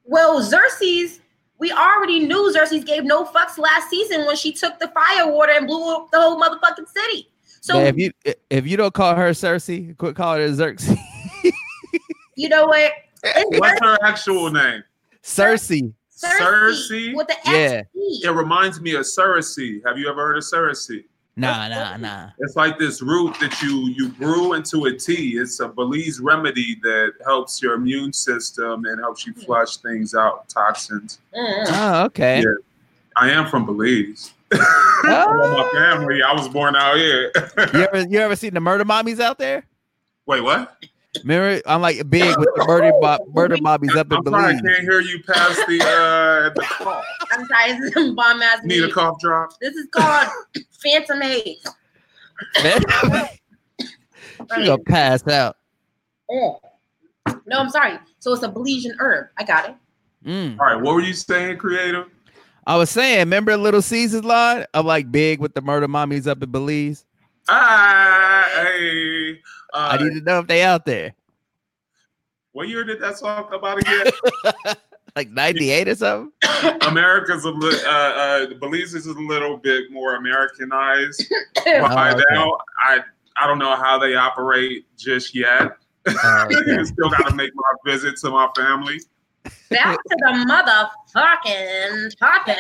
Well, 0.06 0.42
Xerxes, 0.42 1.22
we 1.60 1.72
already 1.72 2.20
knew 2.22 2.52
Xerxes 2.52 2.84
gave 2.84 3.04
no 3.04 3.26
fucks 3.26 3.58
last 3.58 3.90
season 3.90 4.26
when 4.26 4.36
she 4.36 4.52
took 4.52 4.80
the 4.80 4.88
fire 4.90 5.32
water 5.32 5.54
and 5.56 5.68
blew 5.68 5.96
up 5.96 6.10
the 6.12 6.20
whole 6.20 6.42
motherfucking 6.42 6.88
city. 6.88 7.30
So 7.62 7.80
yeah, 7.80 7.86
if 7.86 7.98
you 7.98 8.12
if 8.50 8.68
you 8.68 8.76
don't 8.76 8.94
call 8.94 9.16
her 9.16 9.30
Cersei, 9.30 9.96
quit 9.98 10.16
calling 10.16 10.42
her 10.42 10.54
Xerxes. 10.54 10.98
you 12.36 12.50
know 12.50 12.66
what? 12.66 12.92
It's 13.24 13.60
What's 13.60 13.80
her 13.82 14.00
actual 14.04 14.52
name? 14.52 14.84
Cersei. 15.24 15.94
Cersei? 16.22 17.16
with 17.16 17.28
the 17.28 17.36
Yeah. 17.46 17.84
XE. 17.96 18.24
It 18.26 18.32
reminds 18.32 18.82
me 18.82 18.96
of 18.96 19.02
cerasee. 19.02 19.82
Have 19.86 19.98
you 19.98 20.10
ever 20.10 20.22
heard 20.22 20.38
of 20.38 20.44
cerasee? 20.44 21.06
Nah, 21.38 21.70
nah, 21.70 21.96
nah. 21.98 22.30
It's 22.40 22.56
like 22.58 22.78
this 22.78 23.02
root 23.02 23.36
that 23.40 23.62
you 23.62 23.88
you 23.96 24.10
brew 24.10 24.54
into 24.54 24.86
a 24.86 24.94
tea. 24.94 25.38
It's 25.38 25.60
a 25.62 25.68
Belize 25.68 26.20
remedy 26.20 26.76
that 26.84 27.14
helps 27.26 27.62
your 27.62 27.74
immune 27.76 28.12
system 28.14 28.86
and 28.86 29.00
helps 29.00 29.26
you 29.26 29.34
flush 29.34 29.78
things 29.78 30.14
out, 30.14 30.50
toxins. 30.50 31.20
Mm. 31.34 31.66
Oh, 31.70 32.06
okay. 32.06 32.42
Yeah. 32.42 32.54
I 33.16 33.30
am 33.30 33.48
from 33.48 33.66
Belize. 33.66 34.34
Oh. 35.04 35.72
My 35.74 35.80
family. 35.80 36.22
I 36.22 36.32
was 36.32 36.48
born 36.48 36.76
out 36.76 36.96
here. 36.96 37.32
You 37.74 37.88
ever 37.88 38.02
you 38.08 38.20
ever 38.20 38.36
seen 38.36 38.54
the 38.54 38.60
murder 38.60 38.86
mommies 38.86 39.20
out 39.20 39.40
there? 39.40 39.66
Wait, 40.28 40.42
what? 40.42 40.78
Remember, 41.24 41.62
I'm 41.66 41.82
like 41.82 42.10
big 42.10 42.38
with 42.38 42.48
the 42.56 42.66
murder 42.66 42.92
mob, 43.02 43.22
murder 43.34 43.58
mommies 43.58 43.96
up 43.98 44.12
in 44.12 44.18
I'm 44.20 44.26
sorry, 44.26 44.56
I 44.56 44.60
Belize. 44.60 44.62
can't 44.62 44.82
hear 44.82 45.02
you 45.02 45.22
past 45.24 45.60
the 45.68 45.82
uh 45.84 46.50
the 46.54 46.62
cough. 46.62 47.06
I'm 47.32 47.46
sorry, 47.48 47.80
this 47.80 47.96
is 47.98 48.14
bomb 48.14 48.42
ass. 48.42 48.60
Need 48.64 48.84
a 48.86 48.92
cough 48.92 49.20
drop? 49.20 49.52
This 49.60 49.76
is 49.76 49.88
called 49.92 50.28
Phantom 50.82 51.22
Haze. 51.22 51.66
She 54.56 54.66
gonna 54.66 54.80
pass 54.80 55.26
out. 55.28 55.56
No, 56.30 56.60
I'm 57.52 57.70
sorry. 57.70 58.00
So 58.20 58.34
it's 58.34 58.44
a 58.44 58.50
Belizean 58.50 58.94
herb. 59.00 59.28
I 59.38 59.44
got 59.44 59.70
it. 59.70 59.76
Mm. 60.26 60.60
All 60.60 60.66
right, 60.66 60.82
what 60.82 60.96
were 60.96 61.02
you 61.02 61.14
saying, 61.14 61.58
creative? 61.58 62.08
I 62.66 62.76
was 62.78 62.90
saying, 62.90 63.20
remember 63.20 63.56
Little 63.58 63.82
Caesars 63.82 64.24
line? 64.24 64.66
I'm 64.74 64.86
like 64.86 65.12
big 65.12 65.40
with 65.40 65.54
the 65.54 65.62
murder 65.62 65.88
mommies 65.88 66.28
up 66.28 66.42
in 66.44 66.52
Belize. 66.52 67.06
Ah, 67.50 68.46
hey. 68.54 69.40
I 69.74 69.96
Uh, 69.96 70.04
need 70.04 70.20
to 70.20 70.22
know 70.22 70.40
if 70.40 70.48
they 70.48 70.64
out 70.64 70.86
there. 70.86 71.14
what 72.52 72.68
year 72.68 72.84
did 72.84 73.00
that 73.02 73.18
song 73.18 73.48
come 73.50 73.64
out 73.64 73.80
again? 73.80 74.76
Like 75.14 75.30
98 75.30 75.90
or 75.90 75.96
something. 75.96 76.32
America's 76.88 77.44
a 77.44 77.50
li- 77.50 77.84
uh, 77.86 77.90
uh, 77.90 78.46
Belize 78.62 78.94
is 78.94 79.08
a 79.08 79.12
little 79.12 79.58
bit 79.58 79.92
more 79.92 80.16
Americanized 80.16 81.26
Oh, 81.68 82.12
okay. 82.14 82.24
now. 82.32 82.58
I 82.82 83.00
I 83.36 83.46
don't 83.46 83.60
know 83.60 83.76
how 83.76 84.00
they 84.00 84.16
operate 84.16 84.86
just 84.98 85.36
yet. 85.36 85.72
Oh, 86.08 86.48
okay. 86.62 86.82
Still 86.86 87.10
got 87.10 87.28
to 87.28 87.36
make 87.36 87.52
my 87.54 87.92
visit 87.92 88.16
to 88.22 88.30
my 88.30 88.48
family. 88.56 89.02
Back 89.70 89.98
to 90.02 90.16
the 90.18 90.92
motherfucking 91.14 92.18
topic. 92.18 92.58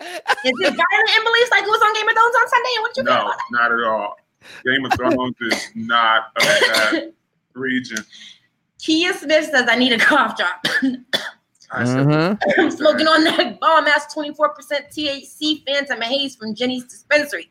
Is 0.00 0.08
it 0.44 0.74
violent 0.76 1.10
in 1.16 1.24
Belize 1.24 1.50
like 1.50 1.62
it 1.62 1.68
was 1.68 1.82
on 1.82 1.94
Game 1.94 2.08
of 2.08 2.14
Thrones 2.14 2.34
on 2.40 2.48
Sunday? 2.48 2.68
And 2.76 2.82
what 2.82 2.96
you 2.96 3.04
feel 3.04 3.14
No, 3.14 3.20
about 3.22 3.38
not 3.50 3.72
at 3.72 3.84
all. 3.84 4.16
Game 4.64 4.84
of 4.84 4.92
Thrones 4.94 5.36
is 5.40 5.68
not 5.74 6.26
of 6.36 6.42
that 6.42 6.60
that? 6.92 7.12
region. 7.54 8.04
Kia 8.78 9.12
Smith 9.14 9.46
says, 9.50 9.66
I 9.68 9.74
need 9.76 9.92
a 9.92 9.98
cough 9.98 10.36
drop. 10.36 10.64
I 11.72 11.84
said, 11.84 12.06
Mhm. 12.06 12.38
I'm 12.58 12.70
smoking 12.70 13.08
on 13.08 13.24
that 13.24 13.58
bomb 13.58 13.86
ass 13.88 14.14
24% 14.14 14.90
THC 14.92 15.64
Phantom 15.66 16.00
Haze 16.00 16.36
from 16.36 16.54
Jenny's 16.54 16.84
dispensary. 16.84 17.50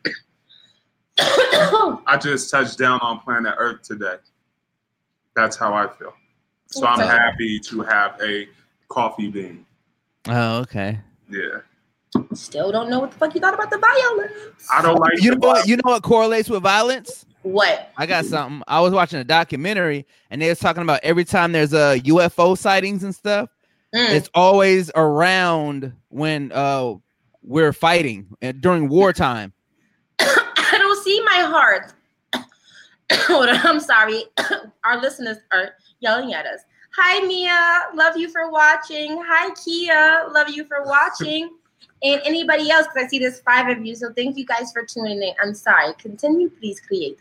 I 1.18 2.18
just 2.22 2.50
touched 2.52 2.78
down 2.78 3.00
on 3.02 3.20
planet 3.20 3.56
Earth 3.58 3.82
today. 3.82 4.16
That's 5.36 5.58
how 5.58 5.74
I 5.74 5.88
feel. 5.98 6.14
So 6.68 6.86
I'm 6.86 7.00
happy 7.00 7.60
to 7.60 7.82
have 7.82 8.20
a 8.22 8.48
coffee 8.90 9.30
bean. 9.30 9.66
Oh, 10.28 10.60
okay. 10.60 11.00
Yeah. 11.30 11.60
Still 12.34 12.72
don't 12.72 12.90
know 12.90 13.00
what 13.00 13.12
the 13.12 13.18
fuck 13.18 13.34
you 13.36 13.42
thought 13.42 13.54
about 13.54 13.70
the 13.70 13.78
violence. 13.78 14.68
I 14.72 14.82
don't 14.82 15.00
like 15.00 15.22
You 15.22 15.32
know 15.36 15.48
what? 15.48 15.68
You 15.68 15.78
know 15.78 15.92
what 15.92 16.04
correlates 16.04 16.50
with 16.50 16.64
violence? 16.64 17.26
What? 17.44 17.92
I 17.98 18.06
got 18.06 18.26
something. 18.26 18.64
I 18.68 18.82
was 18.82 18.92
watching 18.92 19.20
a 19.20 19.24
documentary 19.24 20.06
and 20.32 20.42
they 20.42 20.50
was 20.50 20.60
talking 20.60 20.82
about 20.84 21.00
every 21.04 21.26
time 21.26 21.52
there's 21.52 21.74
a 21.74 22.00
UFO 22.06 22.58
sightings 22.58 23.04
and 23.04 23.14
stuff, 23.14 23.50
Mm. 23.94 24.10
it's 24.10 24.30
always 24.34 24.92
around 24.96 25.94
when 26.10 26.52
uh 26.52 26.96
we're 27.44 27.72
fighting 27.72 28.28
uh, 28.44 28.52
during 28.60 28.90
wartime. 28.90 29.54
I 30.20 30.76
don't 30.78 31.02
see 31.04 31.22
my 31.24 31.42
heart. 31.48 31.94
Hold 33.28 33.50
on, 33.50 33.58
I'm 33.66 33.80
sorry. 33.80 34.24
Our 34.84 35.00
listeners 35.00 35.38
are 35.54 35.76
yelling 36.00 36.34
at 36.34 36.46
us. 36.46 36.62
Hi, 36.98 37.26
Mia. 37.26 37.84
Love 37.94 38.18
you 38.18 38.30
for 38.30 38.50
watching. 38.52 39.22
Hi, 39.26 39.54
Kia. 39.64 40.26
Love 40.32 40.50
you 40.50 40.66
for 40.66 40.84
watching. 40.84 41.50
And 42.06 42.22
anybody 42.24 42.70
else, 42.70 42.86
because 42.86 43.06
I 43.06 43.08
see 43.08 43.18
there's 43.18 43.40
five 43.40 43.76
of 43.76 43.84
you. 43.84 43.96
So 43.96 44.14
thank 44.14 44.38
you 44.38 44.46
guys 44.46 44.72
for 44.72 44.86
tuning 44.86 45.24
in. 45.24 45.34
I'm 45.42 45.56
sorry. 45.56 45.92
Continue, 45.98 46.50
please, 46.52 46.80
create 46.80 47.18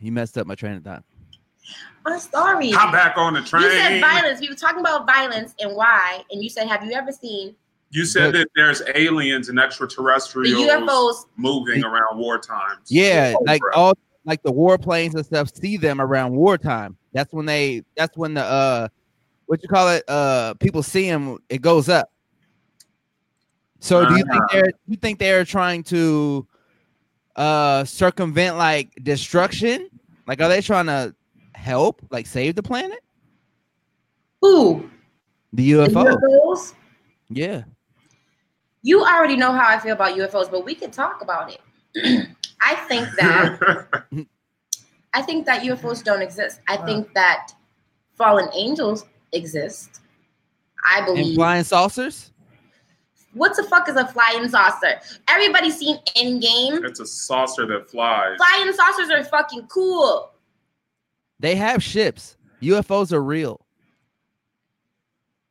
You 0.00 0.10
messed 0.10 0.36
up 0.36 0.48
my 0.48 0.56
train 0.56 0.74
of 0.74 0.82
thought. 0.82 1.04
I'm 2.04 2.18
sorry. 2.18 2.72
I'm 2.74 2.90
back 2.90 3.16
on 3.16 3.34
the 3.34 3.42
train. 3.42 3.62
You 3.62 3.70
said 3.70 4.00
violence. 4.00 4.40
We 4.40 4.48
were 4.48 4.56
talking 4.56 4.80
about 4.80 5.06
violence 5.06 5.54
and 5.60 5.76
why. 5.76 6.24
And 6.32 6.42
you 6.42 6.50
said, 6.50 6.66
have 6.66 6.84
you 6.84 6.92
ever 6.92 7.12
seen 7.12 7.54
You 7.90 8.04
said 8.04 8.34
that 8.34 8.48
there's 8.56 8.82
aliens 8.96 9.48
and 9.48 9.60
extraterrestrials 9.60 10.58
the 10.58 10.64
extraterrestrials 10.64 11.24
UFOs? 11.24 11.26
moving 11.36 11.84
around 11.84 12.18
wartime. 12.18 12.78
Yeah, 12.88 13.34
like 13.46 13.62
Over. 13.62 13.74
all 13.76 13.98
like 14.24 14.42
the 14.42 14.52
warplanes 14.52 15.14
and 15.14 15.24
stuff 15.24 15.54
see 15.54 15.76
them 15.76 16.00
around 16.00 16.34
wartime. 16.34 16.96
That's 17.12 17.32
when 17.32 17.46
they 17.46 17.82
that's 17.96 18.16
when 18.16 18.34
the 18.34 18.42
uh 18.42 18.88
what 19.46 19.62
you 19.62 19.68
call 19.68 19.88
it 19.88 20.02
uh 20.08 20.54
people 20.54 20.82
see 20.82 21.08
them 21.08 21.38
it 21.48 21.62
goes 21.62 21.88
up. 21.88 22.10
So 23.86 24.04
do 24.04 24.14
you 24.16 24.24
think 24.24 24.42
Ah. 24.42 24.46
they're 24.52 24.70
you 24.88 24.96
think 24.96 25.18
they're 25.20 25.44
trying 25.44 25.84
to 25.84 26.46
uh 27.36 27.84
circumvent 27.84 28.56
like 28.56 28.90
destruction? 29.02 29.88
Like 30.26 30.40
are 30.40 30.48
they 30.48 30.60
trying 30.60 30.86
to 30.86 31.14
help 31.54 32.02
like 32.10 32.26
save 32.26 32.56
the 32.56 32.62
planet? 32.64 32.98
Who? 34.40 34.90
The 35.52 35.72
The 35.72 35.86
UFO. 35.88 36.16
UFOs? 36.16 36.74
Yeah. 37.30 37.62
You 38.82 39.02
already 39.04 39.36
know 39.36 39.52
how 39.52 39.66
I 39.68 39.78
feel 39.78 39.92
about 39.92 40.16
UFOs, 40.16 40.50
but 40.50 40.64
we 40.64 40.74
can 40.74 40.90
talk 40.90 41.22
about 41.22 41.52
it. 41.52 41.60
I 42.60 42.74
think 42.88 43.08
that 43.20 43.58
I 45.14 45.22
think 45.22 45.46
that 45.46 45.62
UFOs 45.62 46.02
don't 46.02 46.22
exist. 46.22 46.60
I 46.68 46.76
think 46.78 47.12
that 47.14 47.52
fallen 48.14 48.48
angels 48.52 49.04
exist. 49.32 50.00
I 50.84 50.98
And 50.98 51.06
believe. 51.06 51.34
flying 51.36 51.62
saucers? 51.64 52.32
What 53.36 53.54
the 53.54 53.62
fuck 53.62 53.88
is 53.88 53.96
a 53.96 54.06
flying 54.06 54.48
saucer? 54.48 54.98
Everybody's 55.28 55.76
seen 55.76 55.98
Endgame. 56.16 56.82
it's 56.84 57.00
a 57.00 57.06
saucer 57.06 57.66
that 57.66 57.90
flies. 57.90 58.38
Flying 58.38 58.72
saucers 58.72 59.10
are 59.10 59.22
fucking 59.24 59.66
cool. 59.66 60.32
They 61.38 61.54
have 61.54 61.82
ships. 61.82 62.38
UFOs 62.62 63.12
are 63.12 63.22
real. 63.22 63.60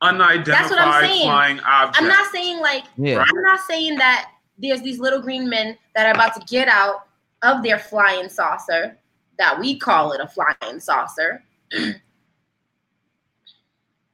Unidentified 0.01 1.05
saying. 1.05 1.23
flying 1.23 1.59
object. 1.59 2.01
I'm 2.01 2.07
not 2.07 2.31
saying 2.31 2.59
like 2.59 2.83
Yeah. 2.97 3.17
Right. 3.17 3.27
I'm 3.29 3.41
not 3.43 3.59
saying 3.61 3.97
that 3.97 4.31
there's 4.57 4.81
these 4.81 4.99
little 4.99 5.21
green 5.21 5.47
men 5.47 5.77
that 5.95 6.07
are 6.07 6.13
about 6.13 6.33
to 6.35 6.45
get 6.47 6.67
out 6.67 7.07
of 7.43 7.61
their 7.63 7.77
flying 7.77 8.29
saucer, 8.29 8.97
that 9.37 9.59
we 9.59 9.77
call 9.77 10.11
it 10.13 10.21
a 10.21 10.27
flying 10.27 10.79
saucer. 10.79 11.43
Let 11.71 12.01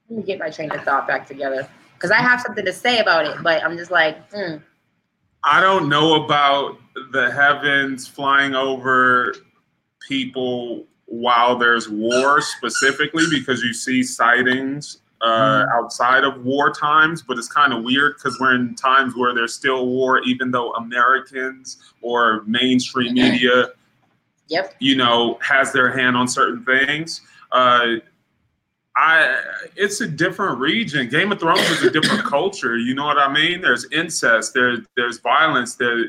me 0.10 0.24
get 0.24 0.40
my 0.40 0.50
train 0.50 0.72
of 0.72 0.84
thought 0.84 1.08
back 1.08 1.26
together 1.26 1.70
because 2.02 2.12
I 2.12 2.22
have 2.22 2.42
something 2.42 2.66
to 2.66 2.74
say 2.74 2.98
about 2.98 3.26
it, 3.26 3.38
but 3.44 3.64
I'm 3.64 3.78
just 3.78 3.92
like, 3.92 4.18
hmm. 4.34 4.56
I 5.44 5.62
don't 5.62 5.88
know 5.88 6.24
about 6.24 6.80
the 7.12 7.32
heavens 7.32 8.08
flying 8.08 8.56
over 8.56 9.36
people 10.08 10.86
while 11.06 11.58
there's 11.58 11.90
war 11.90 12.42
specifically 12.42 13.26
because 13.30 13.62
you 13.62 13.74
see 13.74 14.02
sightings 14.02 15.02
uh, 15.22 15.66
outside 15.74 16.24
of 16.24 16.44
war 16.44 16.72
times, 16.72 17.22
but 17.22 17.38
it's 17.38 17.48
kind 17.48 17.72
of 17.72 17.84
weird 17.84 18.16
because 18.18 18.40
we're 18.40 18.56
in 18.56 18.74
times 18.74 19.16
where 19.16 19.36
there's 19.36 19.54
still 19.54 19.86
war, 19.86 20.22
even 20.24 20.50
though 20.50 20.74
Americans 20.74 21.78
or 22.02 22.44
mainstream 22.48 23.14
media, 23.14 23.68
yep. 24.48 24.74
you 24.80 24.96
know, 24.96 25.38
has 25.42 25.72
their 25.72 25.96
hand 25.96 26.18
on 26.18 26.28
certain 26.28 26.66
things. 26.66 27.22
Uh, 27.52 27.98
I 28.96 29.42
it's 29.76 30.02
a 30.02 30.08
different 30.08 30.60
region. 30.60 31.10
Game 31.10 31.32
of 31.32 31.40
Thrones 31.40 31.62
is 31.70 31.84
a 31.84 31.92
different 31.92 32.24
culture. 32.26 32.78
You 32.78 32.94
know 32.94 33.06
what 33.06 33.18
I 33.18 33.32
mean? 33.32 33.62
There's 33.62 33.86
incest. 33.92 34.54
There 34.54 34.78
there's 34.96 35.20
violence. 35.20 35.76
There 35.76 36.06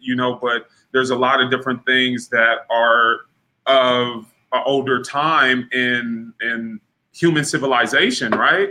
you 0.00 0.14
know, 0.14 0.34
but 0.34 0.68
there's 0.92 1.10
a 1.10 1.16
lot 1.16 1.40
of 1.40 1.50
different 1.50 1.84
things 1.86 2.28
that 2.28 2.66
are 2.70 3.20
of 3.66 4.26
an 4.52 4.62
older 4.66 5.02
time 5.02 5.68
in 5.72 6.32
in 6.42 6.80
human 7.12 7.44
civilization, 7.44 8.32
right? 8.32 8.70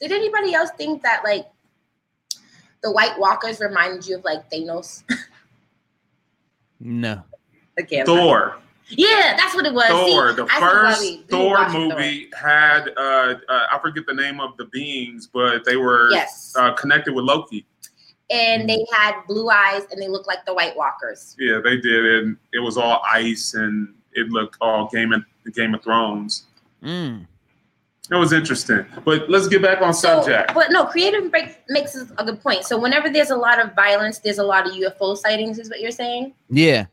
Did 0.00 0.12
anybody 0.12 0.54
else 0.54 0.70
think 0.76 1.02
that 1.02 1.22
like 1.24 1.46
the 2.82 2.92
White 2.92 3.18
Walkers 3.18 3.60
reminded 3.60 4.06
you 4.06 4.18
of 4.18 4.24
like 4.24 4.50
Thanos? 4.50 5.04
No. 6.80 7.22
Again. 7.78 8.06
Thor. 8.06 8.58
Yeah, 8.88 9.34
that's 9.36 9.54
what 9.54 9.66
it 9.66 9.74
was. 9.74 9.88
Thor. 9.88 10.30
See, 10.30 10.36
the 10.36 10.44
I 10.50 10.60
first 10.60 11.00
Bobby, 11.00 11.16
we 11.16 11.22
Thor 11.28 11.54
watched 11.54 11.74
movie 11.74 12.28
had 12.38 12.88
uh, 12.96 13.34
uh, 13.48 13.66
I 13.72 13.78
forget 13.82 14.06
the 14.06 14.14
name 14.14 14.38
of 14.40 14.56
the 14.56 14.66
beings, 14.66 15.26
but 15.26 15.64
they 15.64 15.76
were 15.76 16.10
Yes. 16.12 16.54
uh, 16.56 16.72
connected 16.74 17.12
with 17.14 17.24
Loki. 17.24 17.66
and 18.30 18.68
they 18.68 18.84
had 18.92 19.14
blue 19.28 19.48
eyes 19.50 19.82
and 19.90 20.00
they 20.02 20.08
looked 20.08 20.26
like 20.26 20.44
the 20.46 20.54
White 20.54 20.76
Walkers. 20.76 21.36
Yeah, 21.38 21.60
they 21.62 21.76
did, 21.78 22.04
and 22.24 22.36
it 22.52 22.58
was 22.60 22.76
all 22.76 23.02
ice, 23.10 23.54
and 23.54 23.92
it 24.12 24.28
looked 24.30 24.56
all 24.60 24.88
Game 24.88 25.12
of 25.12 25.22
Game 25.54 25.74
of 25.74 25.82
Thrones. 25.82 26.44
Mm. 26.82 27.26
It 28.08 28.14
was 28.14 28.32
interesting, 28.32 28.86
but 29.04 29.28
let's 29.28 29.48
get 29.48 29.62
back 29.62 29.82
on 29.82 29.92
So, 29.92 30.20
subject. 30.22 30.54
but 30.54 30.70
no, 30.70 30.84
creative 30.84 31.28
break 31.32 31.58
makes 31.68 31.96
a 31.96 32.04
good 32.24 32.40
point. 32.40 32.64
So 32.64 32.78
whenever 32.78 33.10
there's 33.10 33.30
a 33.30 33.36
lot 33.36 33.58
of 33.60 33.74
violence, 33.74 34.18
there's 34.20 34.38
a 34.38 34.44
lot 34.44 34.64
of 34.68 34.74
UFO 34.74 35.16
sightings, 35.16 35.58
is 35.58 35.68
what 35.70 35.80
you're 35.80 35.90
saying? 35.90 36.32
Yeah. 36.48 36.86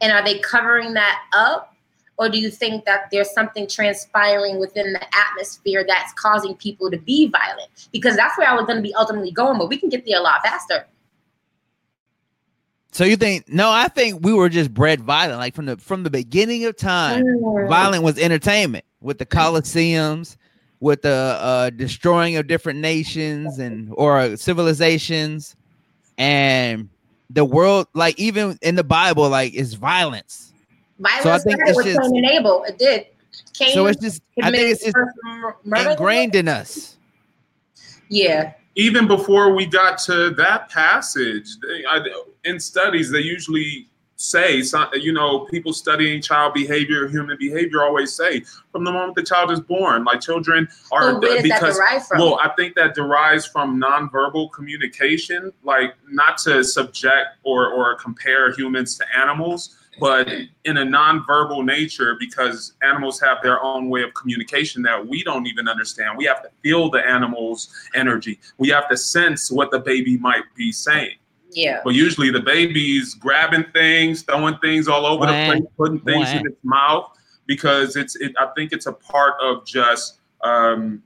And 0.00 0.12
are 0.12 0.22
they 0.22 0.38
covering 0.38 0.94
that 0.94 1.22
up? 1.32 1.74
Or 2.18 2.28
do 2.28 2.38
you 2.38 2.50
think 2.50 2.84
that 2.84 3.08
there's 3.12 3.30
something 3.30 3.68
transpiring 3.68 4.58
within 4.58 4.92
the 4.92 5.02
atmosphere 5.16 5.84
that's 5.86 6.12
causing 6.14 6.56
people 6.56 6.90
to 6.90 6.98
be 6.98 7.28
violent? 7.28 7.88
Because 7.92 8.16
that's 8.16 8.36
where 8.36 8.48
I 8.48 8.54
was 8.54 8.66
going 8.66 8.76
to 8.76 8.82
be 8.82 8.92
ultimately 8.94 9.30
going, 9.30 9.56
but 9.58 9.68
we 9.68 9.76
can 9.78 9.88
get 9.88 10.04
there 10.04 10.18
a 10.18 10.22
lot 10.22 10.42
faster. 10.42 10.86
So 12.90 13.04
you 13.04 13.16
think 13.16 13.48
no, 13.48 13.70
I 13.70 13.88
think 13.88 14.24
we 14.24 14.32
were 14.32 14.48
just 14.48 14.72
bred 14.72 15.00
violent. 15.00 15.38
Like 15.38 15.54
from 15.54 15.66
the 15.66 15.76
from 15.76 16.02
the 16.02 16.10
beginning 16.10 16.64
of 16.64 16.76
time, 16.76 17.24
violent 17.68 18.02
was 18.02 18.18
entertainment 18.18 18.84
with 19.00 19.18
the 19.18 19.26
Colosseums, 19.26 20.36
with 20.80 21.02
the 21.02 21.36
uh 21.40 21.70
destroying 21.70 22.36
of 22.36 22.46
different 22.46 22.80
nations 22.80 23.58
and 23.58 23.92
or 23.92 24.36
civilizations 24.36 25.54
and 26.16 26.88
the 27.30 27.44
world 27.44 27.86
like 27.94 28.18
even 28.18 28.58
in 28.62 28.74
the 28.74 28.84
Bible, 28.84 29.28
like 29.28 29.54
is 29.54 29.74
violence. 29.74 30.52
Violence 30.98 31.22
So 31.22 31.30
I 31.30 31.38
think 31.38 31.60
it's 31.66 31.76
with 31.76 31.86
just- 31.86 32.00
Cain 32.00 32.16
and 32.24 32.26
Abel. 32.26 32.64
It 32.64 32.78
did. 32.78 33.06
Cain 33.54 33.72
So 33.74 33.86
it's 33.86 34.00
just 34.00 34.22
I 34.42 34.50
think 34.50 34.70
it's 34.70 34.82
just 34.82 34.94
first 34.94 35.16
mur- 35.24 35.56
murder. 35.64 35.90
ingrained 35.90 36.34
in 36.34 36.48
us. 36.48 36.96
Yeah. 38.08 38.52
Even 38.76 39.06
before 39.08 39.54
we 39.54 39.66
got 39.66 39.98
to 39.98 40.30
that 40.30 40.70
passage, 40.70 41.48
they, 41.60 41.84
I, 41.84 42.00
in 42.44 42.60
studies 42.60 43.10
they 43.10 43.20
usually 43.20 43.88
say, 44.18 44.60
you 44.94 45.12
know, 45.12 45.40
people 45.46 45.72
studying 45.72 46.20
child 46.20 46.52
behavior, 46.52 47.06
human 47.08 47.38
behavior, 47.38 47.84
always 47.84 48.12
say 48.12 48.42
from 48.72 48.84
the 48.84 48.90
moment 48.90 49.14
the 49.14 49.22
child 49.22 49.50
is 49.52 49.60
born, 49.60 50.04
like 50.04 50.20
children 50.20 50.68
are 50.90 51.12
So 51.12 51.18
where 51.20 51.40
does 51.40 51.48
that 51.48 51.60
because 51.60 51.76
derive 51.76 52.06
from? 52.06 52.18
Well, 52.18 52.40
I 52.42 52.48
think 52.56 52.74
that 52.74 52.94
derives 52.94 53.46
from 53.46 53.80
nonverbal 53.80 54.52
communication, 54.52 55.52
like 55.62 55.94
not 56.08 56.36
to 56.38 56.64
subject 56.64 57.36
or, 57.44 57.72
or 57.72 57.94
compare 57.94 58.52
humans 58.52 58.98
to 58.98 59.04
animals, 59.16 59.76
but 60.00 60.28
in 60.64 60.78
a 60.78 60.84
nonverbal 60.84 61.64
nature, 61.64 62.16
because 62.18 62.72
animals 62.82 63.20
have 63.20 63.38
their 63.42 63.62
own 63.62 63.88
way 63.88 64.02
of 64.02 64.14
communication 64.14 64.82
that 64.82 65.06
we 65.06 65.22
don't 65.22 65.46
even 65.46 65.68
understand. 65.68 66.18
We 66.18 66.24
have 66.24 66.42
to 66.42 66.50
feel 66.62 66.90
the 66.90 67.06
animal's 67.06 67.72
energy. 67.94 68.40
We 68.58 68.68
have 68.70 68.88
to 68.88 68.96
sense 68.96 69.50
what 69.50 69.70
the 69.70 69.78
baby 69.78 70.16
might 70.16 70.44
be 70.56 70.72
saying. 70.72 71.16
Yeah. 71.58 71.80
But 71.82 71.94
usually 71.94 72.30
the 72.30 72.40
baby's 72.40 73.14
grabbing 73.14 73.64
things, 73.72 74.22
throwing 74.22 74.56
things 74.58 74.86
all 74.86 75.04
over 75.04 75.26
Wah. 75.26 75.26
the 75.26 75.46
place, 75.46 75.62
putting 75.76 76.00
things 76.00 76.30
in 76.30 76.46
its 76.46 76.58
mouth 76.62 77.10
because 77.46 77.96
it's. 77.96 78.14
It, 78.16 78.32
I 78.38 78.46
think 78.56 78.72
it's 78.72 78.86
a 78.86 78.92
part 78.92 79.34
of 79.42 79.66
just 79.66 80.20
um, 80.42 81.02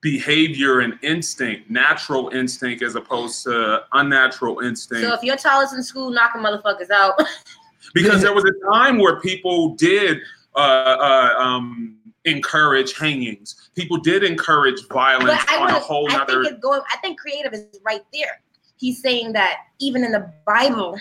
behavior 0.00 0.80
and 0.80 0.98
instinct, 1.02 1.68
natural 1.68 2.30
instinct, 2.30 2.82
as 2.82 2.94
opposed 2.94 3.44
to 3.44 3.82
unnatural 3.92 4.60
instinct. 4.60 5.06
So 5.06 5.14
if 5.14 5.22
your 5.22 5.36
child 5.36 5.64
is 5.64 5.74
in 5.74 5.82
school 5.82 6.10
knocking 6.10 6.40
motherfuckers 6.40 6.90
out, 6.90 7.20
because 7.94 8.22
there 8.22 8.34
was 8.34 8.44
a 8.44 8.66
time 8.72 8.98
where 8.98 9.20
people 9.20 9.74
did 9.74 10.18
uh, 10.56 10.58
uh, 10.58 11.34
um, 11.38 11.98
encourage 12.24 12.96
hangings. 12.96 13.70
People 13.74 13.98
did 13.98 14.24
encourage 14.24 14.88
violence 14.88 15.44
But 15.46 15.60
on 15.60 15.70
a 15.70 15.80
whole 15.80 16.10
I 16.10 16.16
nother. 16.16 16.44
think 16.44 16.54
it's 16.54 16.62
going. 16.62 16.80
I 16.90 16.96
think 16.98 17.20
creative 17.20 17.52
is 17.52 17.66
right 17.84 18.04
there. 18.12 18.40
He's 18.80 19.02
saying 19.02 19.34
that 19.34 19.58
even 19.78 20.04
in 20.04 20.10
the 20.10 20.32
Bible, 20.46 20.98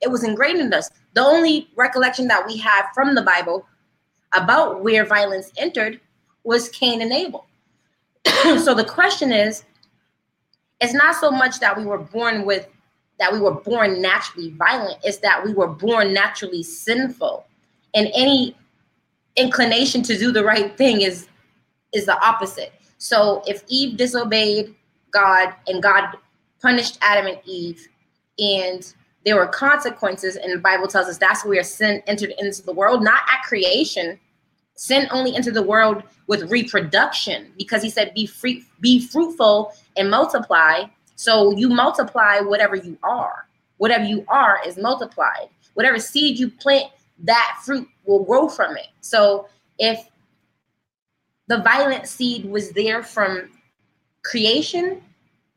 it 0.00 0.10
was 0.10 0.24
ingrained 0.24 0.60
in 0.60 0.72
us. 0.72 0.88
The 1.12 1.20
only 1.20 1.68
recollection 1.76 2.26
that 2.28 2.46
we 2.46 2.56
have 2.56 2.86
from 2.94 3.14
the 3.14 3.22
Bible 3.22 3.66
about 4.34 4.82
where 4.82 5.04
violence 5.04 5.52
entered 5.58 6.00
was 6.44 6.70
Cain 6.70 7.02
and 7.02 7.12
Abel. 7.12 7.46
so 8.26 8.74
the 8.74 8.84
question 8.84 9.30
is, 9.30 9.64
it's 10.80 10.94
not 10.94 11.16
so 11.16 11.30
much 11.30 11.60
that 11.60 11.76
we 11.76 11.84
were 11.84 11.98
born 11.98 12.46
with 12.46 12.66
that 13.18 13.32
we 13.32 13.40
were 13.40 13.54
born 13.54 14.00
naturally 14.00 14.50
violent, 14.50 14.96
it's 15.02 15.18
that 15.18 15.44
we 15.44 15.52
were 15.52 15.66
born 15.66 16.14
naturally 16.14 16.62
sinful. 16.62 17.44
And 17.94 18.08
any 18.14 18.56
inclination 19.36 20.02
to 20.04 20.16
do 20.16 20.32
the 20.32 20.44
right 20.44 20.76
thing 20.78 21.02
is 21.02 21.28
is 21.92 22.06
the 22.06 22.18
opposite. 22.24 22.72
So 22.98 23.42
if 23.46 23.64
Eve 23.68 23.96
disobeyed 23.96 24.74
God 25.10 25.54
and 25.66 25.82
God 25.82 26.16
punished 26.60 26.98
Adam 27.02 27.26
and 27.26 27.40
Eve, 27.44 27.88
and 28.38 28.94
there 29.24 29.36
were 29.36 29.46
consequences, 29.46 30.36
and 30.36 30.52
the 30.52 30.58
Bible 30.58 30.86
tells 30.86 31.08
us 31.08 31.18
that's 31.18 31.44
where 31.44 31.62
sin 31.62 32.02
entered 32.06 32.32
into 32.38 32.62
the 32.62 32.72
world, 32.72 33.02
not 33.02 33.20
at 33.32 33.42
creation. 33.42 34.18
Sin 34.74 35.08
only 35.10 35.34
entered 35.34 35.54
the 35.54 35.62
world 35.62 36.02
with 36.28 36.50
reproduction 36.50 37.52
because 37.58 37.82
he 37.82 37.90
said, 37.90 38.14
"Be 38.14 38.26
free, 38.26 38.64
be 38.80 39.04
fruitful 39.04 39.74
and 39.96 40.10
multiply." 40.10 40.84
So 41.16 41.50
you 41.56 41.68
multiply 41.68 42.38
whatever 42.40 42.76
you 42.76 42.96
are. 43.02 43.48
Whatever 43.78 44.04
you 44.04 44.24
are 44.28 44.60
is 44.64 44.76
multiplied. 44.76 45.48
Whatever 45.74 45.98
seed 45.98 46.38
you 46.38 46.50
plant, 46.50 46.92
that 47.24 47.58
fruit 47.64 47.88
will 48.04 48.24
grow 48.24 48.48
from 48.48 48.76
it. 48.76 48.86
So 49.00 49.48
if 49.78 50.08
the 51.48 51.58
violent 51.58 52.06
seed 52.06 52.44
was 52.44 52.70
there 52.70 53.02
from 53.02 53.50
creation, 54.22 55.02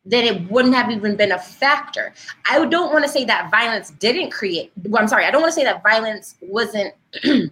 then 0.06 0.26
it 0.26 0.50
wouldn't 0.50 0.74
have 0.74 0.90
even 0.90 1.16
been 1.16 1.32
a 1.32 1.40
factor. 1.40 2.14
I 2.50 2.66
don't 2.66 2.92
want 2.92 3.06
to 3.06 3.10
say 3.10 3.24
that 3.26 3.52
violence 3.52 3.92
didn't 3.92 4.32
create. 4.32 4.72
Well, 4.84 5.02
I'm 5.02 5.08
sorry. 5.08 5.26
I 5.26 5.32
don't 5.32 5.42
want 5.42 5.54
to 5.54 5.60
say 5.60 5.64
that 5.64 5.84
violence 5.84 6.36
wasn't 6.42 6.94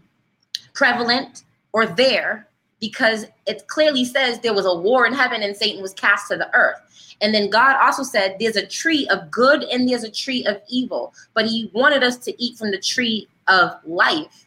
prevalent 0.73 1.43
or 1.73 1.85
there 1.85 2.47
because 2.79 3.27
it 3.45 3.67
clearly 3.67 4.05
says 4.05 4.39
there 4.39 4.53
was 4.53 4.65
a 4.65 4.73
war 4.73 5.05
in 5.05 5.13
heaven 5.13 5.43
and 5.43 5.55
Satan 5.55 5.81
was 5.81 5.93
cast 5.93 6.29
to 6.29 6.37
the 6.37 6.53
earth. 6.55 6.79
And 7.21 7.33
then 7.33 7.49
God 7.49 7.75
also 7.81 8.03
said 8.03 8.37
there's 8.39 8.55
a 8.55 8.65
tree 8.65 9.07
of 9.09 9.29
good 9.29 9.63
and 9.63 9.87
there's 9.87 10.03
a 10.03 10.11
tree 10.11 10.45
of 10.45 10.61
evil, 10.69 11.13
but 11.33 11.45
he 11.45 11.69
wanted 11.73 12.01
us 12.01 12.17
to 12.19 12.43
eat 12.43 12.57
from 12.57 12.71
the 12.71 12.79
tree 12.79 13.27
of 13.47 13.71
life, 13.85 14.45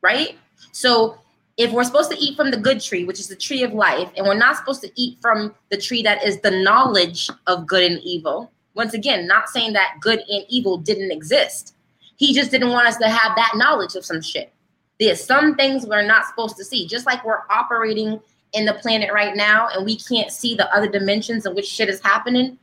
right? 0.00 0.38
So 0.72 1.18
if 1.56 1.70
we're 1.70 1.84
supposed 1.84 2.10
to 2.10 2.18
eat 2.18 2.36
from 2.36 2.50
the 2.50 2.56
good 2.56 2.80
tree, 2.80 3.04
which 3.04 3.20
is 3.20 3.28
the 3.28 3.36
tree 3.36 3.62
of 3.62 3.72
life, 3.72 4.10
and 4.16 4.26
we're 4.26 4.34
not 4.34 4.56
supposed 4.56 4.82
to 4.82 4.90
eat 4.96 5.18
from 5.20 5.54
the 5.70 5.76
tree 5.76 6.02
that 6.02 6.24
is 6.24 6.40
the 6.40 6.50
knowledge 6.50 7.30
of 7.46 7.66
good 7.66 7.90
and 7.90 8.00
evil, 8.02 8.50
once 8.74 8.94
again, 8.94 9.26
not 9.26 9.48
saying 9.48 9.72
that 9.72 9.96
good 10.00 10.20
and 10.28 10.44
evil 10.48 10.76
didn't 10.76 11.12
exist. 11.12 11.74
He 12.16 12.34
just 12.34 12.50
didn't 12.50 12.70
want 12.70 12.88
us 12.88 12.96
to 12.96 13.08
have 13.08 13.36
that 13.36 13.52
knowledge 13.54 13.94
of 13.94 14.04
some 14.04 14.20
shit. 14.20 14.52
There's 14.98 15.24
some 15.24 15.54
things 15.54 15.86
we're 15.86 16.06
not 16.06 16.26
supposed 16.26 16.56
to 16.56 16.64
see, 16.64 16.86
just 16.86 17.06
like 17.06 17.24
we're 17.24 17.42
operating 17.50 18.20
in 18.52 18.64
the 18.64 18.74
planet 18.74 19.12
right 19.12 19.36
now 19.36 19.68
and 19.68 19.84
we 19.84 19.96
can't 19.96 20.30
see 20.30 20.54
the 20.54 20.72
other 20.74 20.88
dimensions 20.88 21.44
in 21.46 21.54
which 21.54 21.66
shit 21.66 21.88
is 21.88 22.00
happening. 22.00 22.58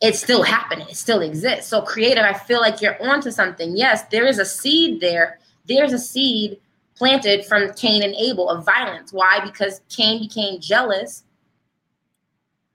It's 0.00 0.18
still 0.18 0.42
happening, 0.42 0.88
it 0.88 0.96
still 0.96 1.20
exists. 1.20 1.68
So, 1.68 1.82
creative, 1.82 2.24
I 2.24 2.32
feel 2.32 2.60
like 2.60 2.80
you're 2.80 3.00
onto 3.02 3.30
something. 3.30 3.76
Yes, 3.76 4.04
there 4.04 4.26
is 4.26 4.38
a 4.38 4.46
seed 4.46 5.00
there. 5.00 5.38
There's 5.66 5.92
a 5.92 5.98
seed 5.98 6.58
planted 7.00 7.46
from 7.46 7.72
Cain 7.72 8.02
and 8.02 8.14
Abel 8.14 8.50
of 8.50 8.62
violence. 8.62 9.10
Why? 9.10 9.40
Because 9.42 9.80
Cain 9.88 10.20
became 10.20 10.60
jealous 10.60 11.24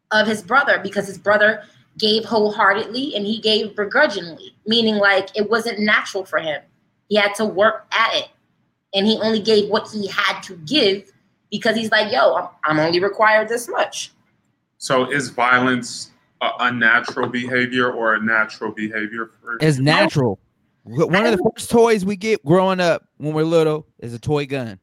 of 0.09 0.25
his 0.25 0.41
brother 0.41 0.79
because 0.81 1.05
his 1.05 1.19
brother 1.19 1.61
gave 1.99 2.25
wholeheartedly 2.25 3.15
and 3.15 3.23
he 3.23 3.39
gave 3.39 3.75
begrudgingly, 3.75 4.55
meaning 4.65 4.95
like 4.95 5.29
it 5.37 5.47
wasn't 5.47 5.77
natural 5.77 6.25
for 6.25 6.39
him. 6.39 6.59
He 7.07 7.17
had 7.17 7.35
to 7.35 7.45
work 7.45 7.85
at 7.91 8.15
it. 8.15 8.29
And 8.95 9.05
he 9.05 9.19
only 9.19 9.41
gave 9.41 9.69
what 9.69 9.91
he 9.91 10.07
had 10.07 10.41
to 10.41 10.55
give 10.65 11.11
because 11.51 11.75
he's 11.75 11.91
like, 11.91 12.11
yo, 12.11 12.33
I'm, 12.33 12.47
I'm 12.63 12.79
only 12.79 12.99
required 12.99 13.47
this 13.47 13.69
much. 13.69 14.11
So 14.79 15.11
is 15.11 15.29
violence 15.29 16.09
a 16.41 16.49
unnatural 16.61 17.29
behavior 17.29 17.91
or 17.91 18.15
a 18.15 18.23
natural 18.23 18.71
behavior? 18.71 19.29
For 19.39 19.57
It's 19.61 19.77
natural. 19.77 20.39
One 20.85 21.25
of 21.25 21.35
the 21.35 21.51
first 21.51 21.71
toys 21.71 22.05
we 22.05 22.15
get 22.15 22.45
growing 22.45 22.79
up 22.79 23.05
when 23.17 23.33
we're 23.33 23.43
little 23.43 23.87
is 23.99 24.13
a 24.13 24.19
toy 24.19 24.45
gun. 24.45 24.79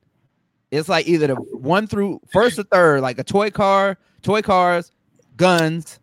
It's 0.72 0.88
like 0.88 1.06
either 1.06 1.28
the 1.28 1.34
one 1.34 1.86
through 1.86 2.20
first 2.32 2.58
or 2.58 2.64
third, 2.64 3.02
like 3.02 3.18
a 3.18 3.24
toy 3.24 3.50
car, 3.50 3.98
toy 4.22 4.42
cars, 4.42 4.90
guns, 5.36 6.00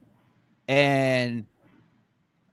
and 0.69 1.45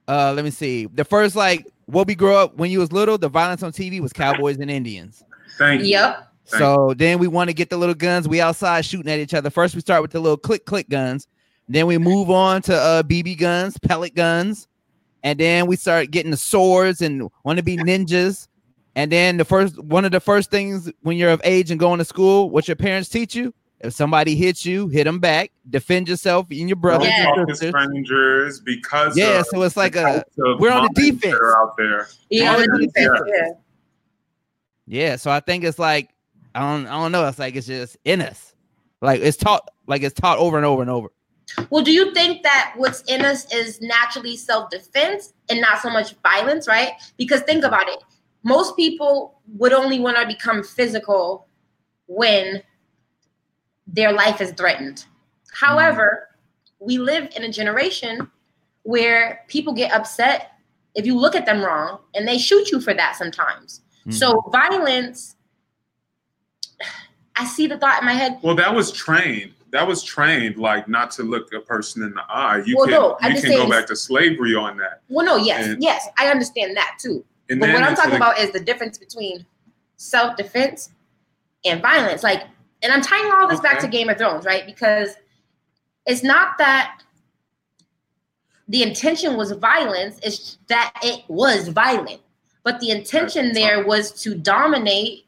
uh 0.09 0.33
let 0.35 0.43
me 0.43 0.51
see. 0.51 0.87
The 0.87 1.05
first 1.05 1.37
like 1.37 1.65
what 1.85 2.05
we 2.05 2.15
grew 2.15 2.35
up 2.35 2.57
when 2.57 2.69
you 2.69 2.79
was 2.79 2.91
little, 2.91 3.17
the 3.17 3.29
violence 3.29 3.63
on 3.63 3.71
TV 3.71 4.01
was 4.01 4.11
cowboys 4.11 4.57
and 4.57 4.69
Indians. 4.69 5.23
Thank 5.57 5.83
you. 5.83 5.87
Yep. 5.87 6.33
Thank 6.47 6.59
So 6.59 6.93
then 6.97 7.17
we 7.17 7.27
want 7.27 7.49
to 7.49 7.53
get 7.53 7.69
the 7.69 7.77
little 7.77 7.95
guns. 7.95 8.27
We 8.27 8.41
outside 8.41 8.83
shooting 8.83 9.11
at 9.11 9.19
each 9.19 9.33
other. 9.33 9.49
First, 9.49 9.73
we 9.73 9.81
start 9.81 10.01
with 10.01 10.11
the 10.11 10.19
little 10.19 10.37
click 10.37 10.65
click 10.65 10.89
guns. 10.89 11.27
Then 11.69 11.87
we 11.87 11.97
move 11.97 12.29
on 12.29 12.61
to 12.63 12.75
uh 12.75 13.03
BB 13.03 13.37
guns, 13.37 13.77
pellet 13.77 14.15
guns, 14.15 14.67
and 15.23 15.39
then 15.39 15.67
we 15.67 15.75
start 15.75 16.11
getting 16.11 16.31
the 16.31 16.37
swords 16.37 17.01
and 17.01 17.29
want 17.43 17.57
to 17.57 17.63
be 17.63 17.77
ninjas. 17.77 18.47
And 18.95 19.11
then 19.11 19.37
the 19.37 19.45
first 19.45 19.77
one 19.83 20.05
of 20.05 20.11
the 20.11 20.19
first 20.19 20.49
things 20.49 20.91
when 21.01 21.17
you're 21.17 21.29
of 21.31 21.41
age 21.43 21.69
and 21.71 21.79
going 21.79 21.99
to 21.99 22.05
school, 22.05 22.49
what 22.49 22.67
your 22.67 22.75
parents 22.75 23.09
teach 23.09 23.35
you: 23.35 23.53
if 23.81 23.93
somebody 23.93 24.35
hits 24.35 24.65
you, 24.65 24.87
hit 24.87 25.03
them 25.03 25.19
back, 25.19 25.51
defend 25.69 26.09
yourself 26.09 26.47
and 26.49 26.67
your 26.67 26.77
brothers 26.77 27.07
Yeah. 27.09 27.25
Talk 27.25 27.37
and 27.37 27.47
to 27.47 27.53
sisters. 27.55 27.69
strangers 27.69 28.59
because 28.61 29.15
Yeah, 29.15 29.39
of 29.41 29.45
so 29.47 29.61
it's 29.61 29.77
like 29.77 29.95
a 29.95 30.23
we're 30.37 30.71
on 30.71 30.83
the 30.83 30.89
minds 30.89 30.95
that 30.95 31.11
defense. 31.11 31.33
are 31.35 31.61
out 31.61 31.77
there. 31.77 32.07
Yeah, 32.31 32.53
All 32.53 32.57
the 32.59 32.63
the 32.67 32.87
defense, 32.87 33.19
defense. 33.19 33.29
yeah. 33.37 33.49
Yeah, 34.87 35.15
so 35.17 35.29
I 35.29 35.41
think 35.41 35.63
it's 35.63 35.77
like 35.79 36.09
I 36.55 36.61
don't 36.61 36.87
I 36.87 36.91
don't 36.91 37.11
know. 37.11 37.27
It's 37.27 37.37
like 37.39 37.55
it's 37.55 37.67
just 37.67 37.97
in 38.05 38.21
us, 38.21 38.55
like 39.01 39.21
it's 39.21 39.37
taught 39.37 39.67
like 39.85 40.01
it's 40.01 40.19
taught 40.19 40.39
over 40.39 40.57
and 40.57 40.65
over 40.65 40.81
and 40.81 40.89
over. 40.89 41.09
Well, 41.69 41.83
do 41.83 41.91
you 41.91 42.13
think 42.13 42.43
that 42.43 42.73
what's 42.75 43.01
in 43.03 43.23
us 43.23 43.51
is 43.53 43.81
naturally 43.81 44.35
self 44.35 44.69
defense 44.69 45.33
and 45.49 45.61
not 45.61 45.81
so 45.81 45.89
much 45.89 46.13
violence, 46.23 46.67
right? 46.67 46.91
Because 47.17 47.41
think 47.41 47.63
about 47.63 47.87
it. 47.87 47.99
Most 48.43 48.75
people 48.75 49.41
would 49.55 49.73
only 49.73 49.99
want 49.99 50.17
to 50.17 50.27
become 50.27 50.63
physical 50.63 51.47
when 52.07 52.61
their 53.87 54.11
life 54.11 54.41
is 54.41 54.51
threatened. 54.51 55.05
However, 55.53 56.29
we 56.79 56.97
live 56.97 57.29
in 57.35 57.43
a 57.43 57.51
generation 57.51 58.29
where 58.83 59.43
people 59.47 59.73
get 59.73 59.91
upset 59.91 60.51
if 60.95 61.05
you 61.05 61.17
look 61.17 61.35
at 61.35 61.45
them 61.45 61.61
wrong 61.61 61.99
and 62.13 62.27
they 62.27 62.37
shoot 62.37 62.71
you 62.71 62.79
for 62.79 62.93
that 62.93 63.15
sometimes. 63.15 63.81
Hmm. 64.03 64.11
So, 64.11 64.41
violence, 64.51 65.35
I 67.35 67.45
see 67.45 67.67
the 67.67 67.77
thought 67.77 68.01
in 68.01 68.05
my 68.05 68.13
head 68.13 68.39
Well, 68.41 68.55
that 68.55 68.73
was 68.73 68.91
trained. 68.91 69.53
That 69.71 69.85
was 69.85 70.01
trained, 70.01 70.57
like 70.57 70.87
not 70.87 71.11
to 71.11 71.23
look 71.23 71.51
a 71.53 71.59
person 71.59 72.03
in 72.03 72.13
the 72.13 72.23
eye. 72.29 72.63
You 72.65 72.77
Well, 72.77 72.85
can 72.85 72.93
no, 73.31 73.35
you 73.35 73.41
can 73.41 73.51
go 73.51 73.69
back 73.69 73.85
to 73.87 73.95
slavery 73.95 74.55
on 74.55 74.77
that. 74.77 75.01
Well, 75.09 75.25
no, 75.25 75.35
yes, 75.35 75.65
And- 75.65 75.83
yes, 75.83 76.07
I 76.17 76.27
understand 76.29 76.77
that 76.77 76.97
too. 77.01 77.25
And 77.49 77.59
But 77.59 77.69
what 77.73 77.83
I'm 77.83 77.95
talking 77.95 78.11
the- 78.11 78.17
about 78.17 78.39
is 78.39 78.51
the 78.51 78.59
difference 78.59 78.97
between 78.97 79.45
self 79.97 80.35
defense 80.37 80.89
and 81.65 81.81
violence. 81.81 82.23
Like, 82.23 82.43
and 82.81 82.93
I'm 82.93 83.01
tying 83.01 83.31
all 83.31 83.47
this 83.47 83.59
back 83.59 83.79
to 83.79 83.87
Game 83.87 84.09
of 84.09 84.17
Thrones, 84.17 84.45
right? 84.45 84.65
Because 84.65 85.15
it's 86.05 86.23
not 86.23 86.57
that 86.59 87.01
the 88.67 88.83
intention 88.83 89.35
was 89.37 89.51
violence, 89.53 90.19
it's 90.23 90.57
that 90.67 90.93
it 91.03 91.23
was 91.27 91.69
violent. 91.69 92.21
But 92.63 92.79
the 92.79 92.91
intention 92.91 93.53
there 93.53 93.85
was 93.85 94.11
to 94.23 94.35
dominate 94.35 95.25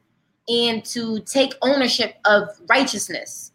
and 0.49 0.83
to 0.85 1.19
take 1.21 1.53
ownership 1.61 2.15
of 2.25 2.49
righteousness. 2.67 3.51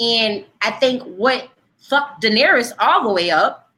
And 0.00 0.44
I 0.62 0.70
think 0.72 1.02
what 1.02 1.48
fucked 1.78 2.22
Daenerys 2.22 2.72
all 2.78 3.02
the 3.02 3.12
way 3.12 3.30
up 3.30 3.70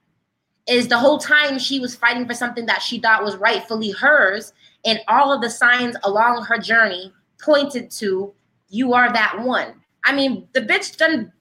is 0.68 0.86
the 0.86 0.98
whole 0.98 1.18
time 1.18 1.58
she 1.58 1.80
was 1.80 1.94
fighting 1.96 2.26
for 2.26 2.34
something 2.34 2.66
that 2.66 2.82
she 2.82 3.00
thought 3.00 3.24
was 3.24 3.36
rightfully 3.36 3.90
hers, 3.90 4.52
and 4.84 5.00
all 5.08 5.32
of 5.32 5.42
the 5.42 5.50
signs 5.50 5.96
along 6.04 6.44
her 6.44 6.58
journey 6.58 7.12
pointed 7.40 7.90
to 7.90 8.32
you 8.68 8.94
are 8.94 9.12
that 9.12 9.40
one. 9.40 9.74
I 10.04 10.14
mean, 10.14 10.48
the 10.52 10.60
bitch 10.60 10.96
done 10.96 11.32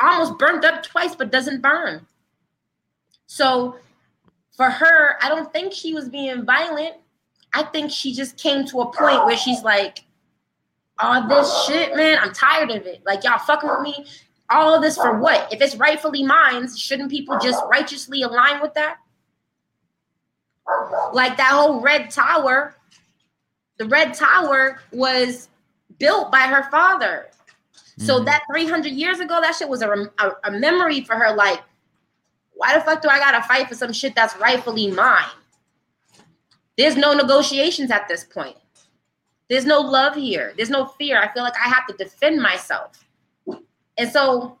almost 0.00 0.38
burned 0.38 0.64
up 0.64 0.82
twice, 0.82 1.14
but 1.14 1.32
doesn't 1.32 1.62
burn. 1.62 2.06
So 3.26 3.76
for 4.56 4.70
her, 4.70 5.16
I 5.22 5.28
don't 5.28 5.52
think 5.52 5.72
she 5.72 5.94
was 5.94 6.08
being 6.08 6.44
violent. 6.44 6.94
I 7.52 7.62
think 7.64 7.90
she 7.90 8.14
just 8.14 8.36
came 8.36 8.66
to 8.66 8.80
a 8.80 8.92
point 8.92 9.24
where 9.24 9.36
she's 9.36 9.62
like, 9.62 10.04
all 10.98 11.28
this 11.28 11.64
shit, 11.66 11.94
man, 11.94 12.18
I'm 12.20 12.32
tired 12.32 12.70
of 12.70 12.86
it. 12.86 13.02
Like 13.04 13.24
y'all 13.24 13.38
fucking 13.38 13.68
with 13.68 13.80
me. 13.80 14.06
All 14.50 14.74
of 14.74 14.82
this 14.82 14.96
for 14.96 15.18
what? 15.18 15.52
If 15.52 15.60
it's 15.60 15.76
rightfully 15.76 16.22
mine, 16.22 16.74
shouldn't 16.74 17.10
people 17.10 17.38
just 17.38 17.62
righteously 17.70 18.22
align 18.22 18.60
with 18.60 18.74
that? 18.74 18.98
Like 21.12 21.36
that 21.36 21.50
whole 21.52 21.80
red 21.80 22.10
tower, 22.10 22.74
the 23.78 23.86
red 23.86 24.14
tower 24.14 24.80
was 24.92 25.48
built 25.98 26.30
by 26.32 26.40
her 26.40 26.68
father. 26.70 27.28
So 27.98 28.20
Mhm. 28.20 28.24
that 28.26 28.42
300 28.52 28.92
years 28.92 29.20
ago, 29.20 29.40
that 29.40 29.54
shit 29.56 29.68
was 29.68 29.82
a, 29.82 29.90
a, 30.18 30.30
a 30.44 30.50
memory 30.50 31.02
for 31.02 31.14
her. 31.16 31.34
Like, 31.34 31.62
why 32.54 32.74
the 32.74 32.80
fuck 32.84 33.00
do 33.02 33.08
I 33.08 33.18
gotta 33.18 33.42
fight 33.46 33.68
for 33.68 33.74
some 33.74 33.92
shit 33.92 34.14
that's 34.14 34.36
rightfully 34.36 34.90
mine? 34.90 35.24
There's 36.76 36.96
no 36.96 37.14
negotiations 37.14 37.90
at 37.90 38.06
this 38.08 38.24
point. 38.24 38.56
There's 39.48 39.64
no 39.64 39.80
love 39.80 40.14
here. 40.14 40.52
There's 40.56 40.68
no 40.70 40.86
fear. 40.86 41.18
I 41.20 41.32
feel 41.32 41.42
like 41.42 41.56
I 41.56 41.68
have 41.68 41.86
to 41.86 41.94
defend 41.94 42.40
myself. 42.42 43.05
And 43.98 44.10
so, 44.10 44.58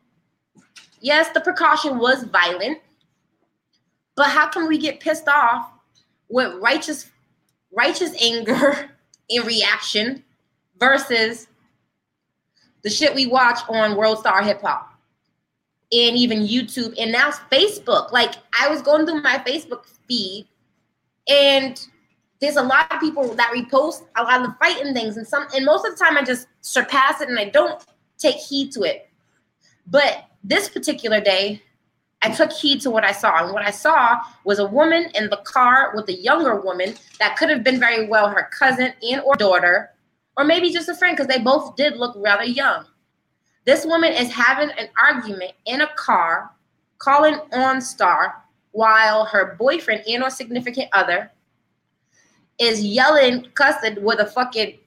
yes, 1.00 1.30
the 1.30 1.40
precaution 1.40 1.98
was 1.98 2.24
violent, 2.24 2.78
but 4.14 4.28
how 4.28 4.48
can 4.48 4.66
we 4.66 4.78
get 4.78 5.00
pissed 5.00 5.28
off 5.28 5.70
with 6.28 6.54
righteous, 6.60 7.10
righteous 7.72 8.14
anger 8.20 8.90
in 9.28 9.44
reaction 9.44 10.24
versus 10.78 11.48
the 12.82 12.90
shit 12.90 13.14
we 13.14 13.26
watch 13.26 13.58
on 13.68 13.96
World 13.96 14.18
Star 14.18 14.42
Hip 14.42 14.62
Hop 14.62 14.92
and 15.92 16.16
even 16.16 16.46
YouTube 16.46 16.94
and 16.98 17.12
now 17.12 17.30
Facebook. 17.50 18.12
Like 18.12 18.34
I 18.58 18.68
was 18.68 18.82
going 18.82 19.06
through 19.06 19.22
my 19.22 19.38
Facebook 19.38 19.86
feed 20.06 20.46
and 21.28 21.80
there's 22.40 22.56
a 22.56 22.62
lot 22.62 22.92
of 22.92 23.00
people 23.00 23.34
that 23.34 23.52
repost 23.52 24.04
a 24.16 24.22
lot 24.22 24.40
of 24.40 24.48
the 24.48 24.56
fighting 24.60 24.94
things 24.94 25.16
and 25.16 25.26
some 25.26 25.46
and 25.54 25.64
most 25.64 25.86
of 25.86 25.96
the 25.96 26.04
time 26.04 26.16
I 26.16 26.22
just 26.22 26.48
surpass 26.60 27.20
it 27.20 27.28
and 27.28 27.38
I 27.38 27.46
don't 27.46 27.84
take 28.18 28.36
heed 28.36 28.72
to 28.72 28.82
it. 28.82 29.08
But 29.86 30.24
this 30.42 30.68
particular 30.68 31.20
day, 31.20 31.62
I 32.22 32.30
took 32.30 32.50
heed 32.52 32.80
to 32.80 32.90
what 32.90 33.04
I 33.04 33.12
saw. 33.12 33.44
And 33.44 33.52
what 33.52 33.64
I 33.64 33.70
saw 33.70 34.18
was 34.44 34.58
a 34.58 34.66
woman 34.66 35.10
in 35.14 35.28
the 35.30 35.36
car 35.38 35.92
with 35.94 36.08
a 36.08 36.14
younger 36.14 36.60
woman 36.60 36.94
that 37.18 37.36
could 37.36 37.50
have 37.50 37.62
been 37.62 37.78
very 37.78 38.08
well 38.08 38.28
her 38.28 38.48
cousin 38.58 38.92
and 39.02 39.20
or 39.22 39.34
daughter, 39.36 39.90
or 40.36 40.44
maybe 40.44 40.72
just 40.72 40.88
a 40.88 40.94
friend, 40.94 41.16
because 41.16 41.32
they 41.32 41.42
both 41.42 41.76
did 41.76 41.96
look 41.96 42.14
rather 42.18 42.44
young. 42.44 42.84
This 43.64 43.84
woman 43.84 44.12
is 44.12 44.30
having 44.30 44.70
an 44.78 44.88
argument 44.96 45.52
in 45.66 45.80
a 45.80 45.88
car, 45.94 46.50
calling 46.98 47.34
OnStar, 47.52 48.32
while 48.72 49.24
her 49.24 49.56
boyfriend 49.58 50.02
and 50.06 50.22
or 50.22 50.30
significant 50.30 50.88
other 50.92 51.30
is 52.58 52.84
yelling, 52.84 53.46
cussing 53.54 54.02
with 54.02 54.20
a 54.20 54.26
fucking 54.26 54.78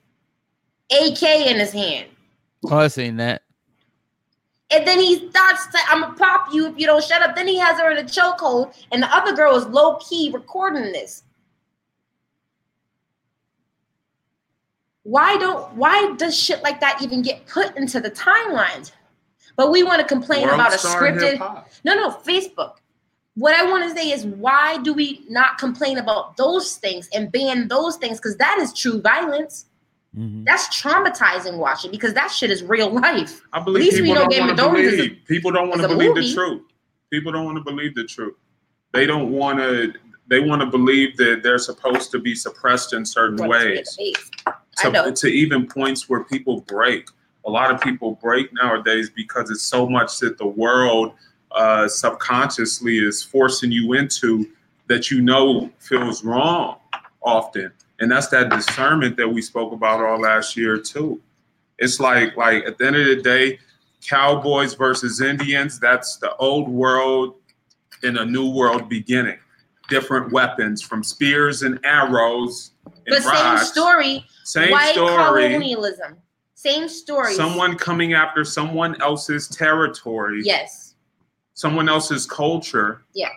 AK 0.90 1.22
in 1.22 1.58
his 1.58 1.72
hand. 1.72 2.08
Oh, 2.66 2.78
I 2.78 2.88
seen 2.88 3.16
that. 3.16 3.42
And 4.72 4.86
then 4.86 5.00
he 5.00 5.28
starts 5.30 5.66
to, 5.68 5.78
I'm 5.88 6.00
gonna 6.00 6.14
pop 6.14 6.52
you 6.52 6.68
if 6.68 6.74
you 6.78 6.86
don't 6.86 7.02
shut 7.02 7.22
up. 7.22 7.34
Then 7.34 7.48
he 7.48 7.58
has 7.58 7.80
her 7.80 7.90
in 7.90 7.98
a 7.98 8.04
chokehold, 8.04 8.74
and 8.92 9.02
the 9.02 9.14
other 9.14 9.34
girl 9.34 9.56
is 9.56 9.66
low 9.66 9.96
key 9.96 10.30
recording 10.32 10.92
this. 10.92 11.24
Why 15.02 15.36
don't 15.38 15.74
why 15.74 16.14
does 16.16 16.38
shit 16.38 16.62
like 16.62 16.78
that 16.80 17.00
even 17.02 17.22
get 17.22 17.46
put 17.46 17.76
into 17.76 18.00
the 18.00 18.10
timelines? 18.10 18.92
But 19.56 19.70
we 19.72 19.82
want 19.82 20.00
to 20.00 20.06
complain 20.06 20.42
World 20.42 20.54
about 20.54 20.72
a 20.72 20.76
scripted. 20.76 21.38
No, 21.84 21.94
no, 21.94 22.10
Facebook. 22.10 22.74
What 23.34 23.54
I 23.54 23.68
want 23.68 23.88
to 23.88 23.96
say 23.96 24.10
is 24.10 24.26
why 24.26 24.78
do 24.82 24.92
we 24.92 25.24
not 25.28 25.58
complain 25.58 25.98
about 25.98 26.36
those 26.36 26.76
things 26.76 27.08
and 27.12 27.32
ban 27.32 27.68
those 27.68 27.96
things? 27.96 28.18
Because 28.18 28.36
that 28.36 28.58
is 28.60 28.72
true 28.72 29.00
violence. 29.00 29.66
Mhm. 30.16 30.44
That's 30.44 30.66
traumatizing 30.82 31.56
watching 31.56 31.90
because 31.92 32.14
that 32.14 32.28
shit 32.32 32.50
is 32.50 32.62
real 32.64 32.90
life. 32.90 33.40
I 33.52 33.60
believe 33.60 33.84
least 33.84 33.96
we 34.00 34.08
people 34.08 34.14
know 34.16 34.20
don't 34.22 34.30
Game 34.30 34.40
want 34.40 34.50
of 34.52 34.56
to 34.56 34.62
Thrones 34.64 34.78
is 34.80 34.92
a- 34.94 34.96
believe. 34.96 35.18
people 35.26 35.50
don't 35.52 35.68
want 35.68 35.82
to 35.82 35.88
believe 35.88 36.08
movie. 36.14 36.28
the 36.28 36.34
truth. 36.34 36.62
People 37.12 37.32
don't 37.32 37.44
want 37.44 37.58
to 37.58 37.64
believe 37.64 37.94
the 37.94 38.04
truth. 38.04 38.34
They 38.92 39.06
don't 39.06 39.30
want 39.30 39.58
to. 39.60 39.92
They 40.28 40.40
want 40.40 40.60
to 40.62 40.66
believe 40.66 41.16
that 41.16 41.42
they're 41.42 41.58
supposed 41.58 42.10
to 42.12 42.18
be 42.20 42.34
suppressed 42.36 42.92
in 42.92 43.04
certain 43.04 43.36
What 43.36 43.56
is 43.56 43.64
in 43.64 43.70
ways. 43.70 43.96
the 43.98 44.04
face. 44.14 44.30
I 44.84 44.90
To, 44.90 45.12
to 45.12 45.26
even 45.26 45.66
points 45.66 46.08
where 46.08 46.22
people 46.24 46.60
break. 46.62 47.08
A 47.46 47.50
lot 47.50 47.72
of 47.74 47.80
people 47.80 48.18
break 48.22 48.52
nowadays 48.52 49.10
because 49.10 49.50
it's 49.50 49.62
so 49.62 49.88
much 49.88 50.18
that 50.20 50.38
the 50.38 50.46
world 50.46 51.14
uh, 51.52 51.88
subconsciously 51.88 52.98
is 52.98 53.22
forcing 53.24 53.72
you 53.72 53.94
into 53.94 54.48
that 54.86 55.10
you 55.10 55.20
know 55.20 55.70
feels 55.80 56.22
wrong 56.24 56.76
often, 57.22 57.72
and 58.00 58.10
that's 58.10 58.28
that 58.28 58.48
discernment 58.50 59.16
that 59.18 59.28
we 59.28 59.42
spoke 59.42 59.72
about 59.72 60.00
all 60.02 60.20
last 60.20 60.56
year 60.56 60.78
too. 60.78 61.20
It's 61.78 62.00
like 62.00 62.36
like 62.36 62.64
at 62.64 62.78
the 62.78 62.86
end 62.86 62.96
of 62.96 63.06
the 63.06 63.16
day, 63.22 63.58
cowboys 64.06 64.74
versus 64.74 65.20
Indians. 65.20 65.78
That's 65.78 66.16
the 66.16 66.34
old 66.36 66.68
world 66.68 67.36
in 68.02 68.16
a 68.18 68.24
new 68.24 68.50
world 68.50 68.88
beginning. 68.88 69.38
Different 69.88 70.32
weapons 70.32 70.82
from 70.82 71.02
spears 71.04 71.62
and 71.62 71.78
arrows 71.84 72.72
and 72.86 72.94
But 73.08 73.22
same 73.22 73.58
story, 73.58 74.24
Same 74.44 74.70
white 74.70 74.92
story. 74.92 75.48
colonialism. 75.48 76.16
Same 76.54 76.88
story. 76.88 77.34
Someone 77.34 77.76
coming 77.76 78.12
after 78.12 78.44
someone 78.44 79.00
else's 79.02 79.48
territory, 79.48 80.42
Yes. 80.44 80.94
someone 81.54 81.88
else's 81.88 82.26
culture, 82.26 83.02
Yeah. 83.14 83.30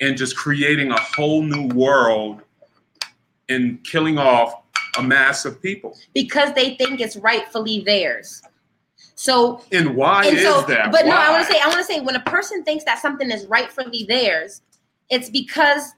and 0.00 0.16
just 0.16 0.36
creating 0.36 0.90
a 0.90 1.00
whole 1.00 1.42
new 1.42 1.68
world 1.68 2.40
and 3.48 3.82
killing 3.84 4.18
off 4.18 4.62
a 4.98 5.02
mass 5.02 5.44
of 5.44 5.60
people. 5.62 5.96
Because 6.14 6.52
they 6.54 6.74
think 6.76 7.00
it's 7.00 7.16
rightfully 7.16 7.80
theirs. 7.80 8.42
So 9.14 9.62
And 9.72 9.96
why 9.96 10.26
and 10.26 10.36
is 10.36 10.42
so 10.42 10.62
that? 10.62 10.92
but 10.92 11.06
no, 11.06 11.12
I 11.16 11.30
want 11.30 11.46
to 11.46 11.52
say 11.52 11.58
I 11.60 11.66
want 11.68 11.78
to 11.78 11.84
say 11.84 12.00
when 12.00 12.16
a 12.16 12.20
person 12.20 12.62
thinks 12.64 12.84
that 12.84 12.98
something 13.00 13.30
is 13.30 13.46
rightfully 13.46 14.04
theirs, 14.08 14.60
it's 15.08 15.30
because 15.30 15.92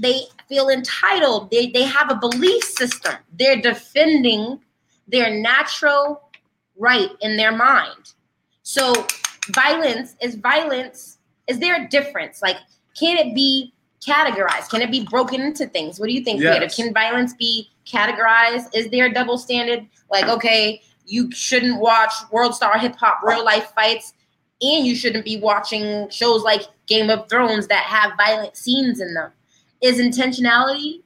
they 0.00 0.22
feel 0.48 0.68
entitled. 0.68 1.50
They 1.50 1.68
they 1.70 1.84
have 1.84 2.10
a 2.10 2.16
belief 2.16 2.64
system. 2.64 3.14
They're 3.38 3.60
defending 3.60 4.60
their 5.06 5.30
natural 5.30 6.28
right 6.76 7.10
in 7.20 7.36
their 7.36 7.52
mind. 7.52 8.14
So 8.62 9.06
violence 9.54 10.16
is 10.20 10.34
violence. 10.34 11.18
Is 11.46 11.60
there 11.60 11.84
a 11.84 11.88
difference? 11.88 12.42
Like, 12.42 12.56
can 12.98 13.18
it 13.18 13.34
be 13.34 13.72
categorized? 14.04 14.70
Can 14.70 14.82
it 14.82 14.90
be 14.90 15.04
broken 15.04 15.40
into 15.40 15.66
things? 15.66 15.98
What 15.98 16.08
do 16.08 16.14
you 16.14 16.22
think, 16.22 16.40
Peter? 16.40 16.68
Can 16.68 16.92
violence 16.92 17.34
be 17.34 17.70
categorized? 17.86 18.74
Is 18.74 18.88
there 18.90 19.06
a 19.06 19.12
double 19.12 19.38
standard? 19.38 19.86
Like, 20.10 20.26
okay, 20.26 20.82
you 21.06 21.30
shouldn't 21.32 21.80
watch 21.80 22.12
World 22.30 22.54
Star 22.54 22.78
Hip 22.78 22.96
Hop 22.96 23.20
real 23.22 23.44
life 23.44 23.72
fights, 23.74 24.14
and 24.60 24.86
you 24.86 24.94
shouldn't 24.94 25.24
be 25.24 25.38
watching 25.38 26.08
shows 26.10 26.42
like 26.42 26.62
Game 26.86 27.10
of 27.10 27.28
Thrones 27.28 27.66
that 27.68 27.84
have 27.84 28.12
violent 28.16 28.56
scenes 28.56 29.00
in 29.00 29.14
them. 29.14 29.30
Is 29.80 29.98
intentionality 29.98 31.02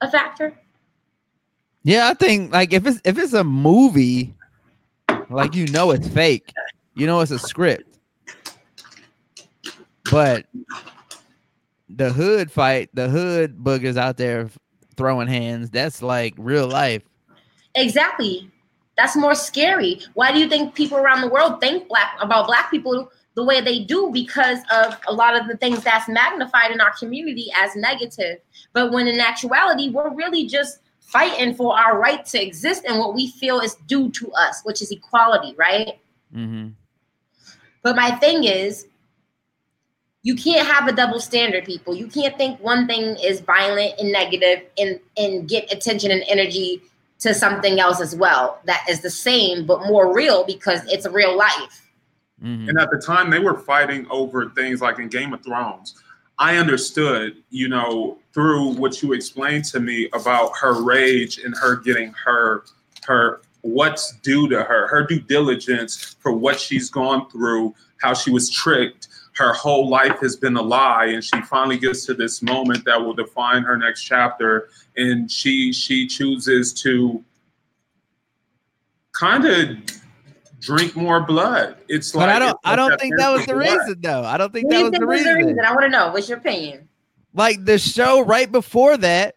a 0.00 0.10
factor? 0.10 0.58
Yeah, 1.84 2.08
I 2.08 2.14
think 2.14 2.52
like 2.52 2.72
if 2.72 2.86
it's 2.86 3.00
if 3.04 3.18
it's 3.18 3.34
a 3.34 3.44
movie, 3.44 4.34
like 5.30 5.54
you 5.54 5.66
know 5.68 5.90
it's 5.90 6.08
fake, 6.08 6.52
you 6.94 7.06
know 7.06 7.20
it's 7.20 7.30
a 7.30 7.38
script. 7.38 7.98
But 10.10 10.46
the 11.96 12.12
hood 12.12 12.50
fight, 12.50 12.90
the 12.94 13.08
hood 13.08 13.58
boogers 13.58 13.96
out 13.96 14.16
there 14.16 14.50
throwing 14.96 15.28
hands, 15.28 15.70
that's 15.70 16.02
like 16.02 16.34
real 16.36 16.68
life. 16.68 17.02
Exactly. 17.74 18.50
That's 18.96 19.16
more 19.16 19.34
scary. 19.34 20.00
Why 20.14 20.32
do 20.32 20.38
you 20.38 20.48
think 20.48 20.74
people 20.74 20.98
around 20.98 21.20
the 21.20 21.28
world 21.28 21.60
think 21.60 21.88
black 21.88 22.16
about 22.20 22.46
black 22.46 22.70
people 22.70 23.10
the 23.34 23.44
way 23.44 23.60
they 23.60 23.80
do? 23.80 24.10
Because 24.12 24.60
of 24.72 24.96
a 25.08 25.12
lot 25.12 25.36
of 25.36 25.48
the 25.48 25.56
things 25.56 25.82
that's 25.82 26.08
magnified 26.08 26.70
in 26.70 26.80
our 26.80 26.92
community 26.96 27.48
as 27.56 27.74
negative. 27.74 28.38
But 28.72 28.92
when 28.92 29.08
in 29.08 29.18
actuality, 29.18 29.90
we're 29.90 30.14
really 30.14 30.46
just 30.46 30.78
fighting 31.00 31.54
for 31.54 31.76
our 31.76 31.98
right 31.98 32.24
to 32.26 32.42
exist 32.42 32.84
and 32.86 32.98
what 32.98 33.14
we 33.14 33.30
feel 33.30 33.60
is 33.60 33.74
due 33.86 34.10
to 34.10 34.32
us, 34.32 34.62
which 34.64 34.80
is 34.80 34.90
equality, 34.90 35.54
right? 35.56 35.98
hmm 36.32 36.68
But 37.82 37.96
my 37.96 38.12
thing 38.12 38.44
is, 38.44 38.86
you 40.24 40.34
can't 40.34 40.66
have 40.66 40.88
a 40.88 40.92
double 40.92 41.20
standard, 41.20 41.66
people. 41.66 41.94
You 41.94 42.08
can't 42.08 42.36
think 42.36 42.58
one 42.58 42.86
thing 42.86 43.16
is 43.22 43.40
violent 43.40 44.00
and 44.00 44.10
negative 44.10 44.64
and 44.76 44.98
and 45.16 45.48
get 45.48 45.70
attention 45.70 46.10
and 46.10 46.24
energy 46.26 46.82
to 47.20 47.32
something 47.32 47.78
else 47.78 48.00
as 48.00 48.16
well 48.16 48.58
that 48.64 48.84
is 48.88 49.00
the 49.00 49.10
same 49.10 49.64
but 49.64 49.86
more 49.86 50.12
real 50.14 50.44
because 50.44 50.80
it's 50.90 51.06
real 51.06 51.36
life. 51.36 51.90
hmm 52.40 52.68
And 52.68 52.78
at 52.78 52.90
the 52.90 52.98
time, 52.98 53.30
they 53.30 53.38
were 53.38 53.58
fighting 53.58 54.06
over 54.10 54.50
things 54.50 54.80
like 54.80 54.98
in 54.98 55.08
Game 55.08 55.32
of 55.32 55.44
Thrones. 55.44 55.94
I 56.38 56.56
understood, 56.56 57.42
you 57.50 57.68
know, 57.68 58.18
through 58.32 58.74
what 58.74 59.02
you 59.02 59.12
explained 59.12 59.66
to 59.66 59.78
me 59.78 60.08
about 60.12 60.50
her 60.60 60.82
rage 60.82 61.38
and 61.38 61.54
her 61.56 61.76
getting 61.76 62.12
her 62.24 62.64
her 63.04 63.42
what's 63.60 64.12
due 64.20 64.48
to 64.48 64.62
her, 64.62 64.86
her 64.88 65.06
due 65.06 65.20
diligence 65.20 66.16
for 66.20 66.32
what 66.32 66.58
she's 66.58 66.90
gone 66.90 67.28
through, 67.30 67.74
how 68.00 68.14
she 68.14 68.30
was 68.30 68.50
tricked. 68.50 69.08
Her 69.34 69.52
whole 69.52 69.88
life 69.88 70.18
has 70.20 70.36
been 70.36 70.56
a 70.56 70.62
lie, 70.62 71.06
and 71.06 71.22
she 71.22 71.40
finally 71.42 71.76
gets 71.76 72.06
to 72.06 72.14
this 72.14 72.40
moment 72.40 72.84
that 72.84 73.00
will 73.00 73.14
define 73.14 73.62
her 73.64 73.76
next 73.76 74.02
chapter. 74.04 74.68
And 74.96 75.30
she 75.30 75.72
she 75.72 76.06
chooses 76.06 76.72
to 76.82 77.22
kind 79.12 79.44
of 79.44 79.68
drink 80.60 80.96
more 80.96 81.20
blood. 81.20 81.76
It's 81.88 82.12
But 82.12 82.20
like 82.20 82.28
I 82.30 82.38
don't 82.38 82.58
I 82.64 82.76
don't 82.76 83.00
think 83.00 83.16
that 83.18 83.30
was 83.30 83.44
the 83.46 83.54
blood. 83.54 83.62
reason 83.78 84.00
though. 84.00 84.22
I 84.24 84.36
don't 84.36 84.52
think 84.52 84.66
What 84.66 84.70
that 84.76 84.82
was 84.82 84.90
think 84.90 85.00
the 85.00 85.06
was 85.06 85.24
the 85.24 85.30
reason. 85.34 85.46
reason? 85.48 85.64
I 85.64 85.70
want 85.72 85.82
to 85.82 85.88
know. 85.90 86.10
What's 86.12 86.28
your 86.28 86.38
opinion? 86.38 86.88
Like 87.34 87.64
the 87.64 87.78
show 87.78 88.20
right 88.24 88.50
before 88.50 88.96
that, 88.98 89.34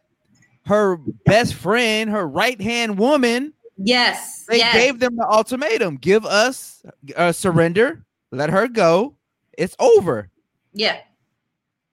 her 0.68 0.98
best 1.26 1.56
friend, 1.56 2.12
her 2.12 2.28
right 2.28 2.60
hand 2.62 2.98
woman, 3.00 3.54
Yes. 3.80 4.46
They 4.48 4.58
yes. 4.58 4.74
gave 4.74 5.00
them 5.00 5.16
the 5.18 5.28
ultimatum: 5.28 5.98
give 5.98 6.26
us 6.26 6.84
uh, 7.16 7.32
surrender, 7.32 8.04
let 8.32 8.50
her 8.52 8.68
go. 8.68 9.16
It's 9.58 9.76
over. 9.80 10.30
yeah. 10.74 11.00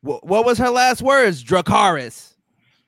Wh- 0.03 0.23
what 0.23 0.45
was 0.45 0.59
her 0.59 0.69
last 0.71 1.01
words? 1.03 1.43
Dracarys. 1.43 2.35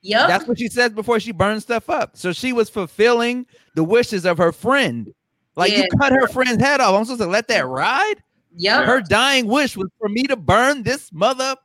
Yep. 0.03 0.27
That's 0.27 0.47
what 0.47 0.59
she 0.59 0.67
says 0.67 0.91
before 0.91 1.19
she 1.19 1.31
burns 1.31 1.63
stuff 1.63 1.89
up. 1.89 2.15
So 2.15 2.31
she 2.31 2.53
was 2.53 2.69
fulfilling 2.69 3.45
the 3.75 3.83
wishes 3.83 4.23
of 4.25 4.37
her 4.37 4.51
friend. 4.51 5.11
Like 5.55 5.71
Yeah. 5.71 5.79
you 5.79 5.87
cut 5.99 6.13
her 6.13 6.27
friend's 6.27 6.61
head 6.63 6.79
off. 6.79 6.93
I'm 6.95 7.03
supposed 7.05 7.21
to 7.21 7.27
let 7.27 7.47
that 7.47 7.65
ride? 7.65 8.21
Yeah. 8.55 8.85
Her 8.85 9.01
dying 9.01 9.47
wish 9.47 9.75
was 9.75 9.89
for 9.99 10.07
me 10.09 10.23
to 10.23 10.35
burn 10.35 10.83
this 10.83 11.11
mother 11.11 11.55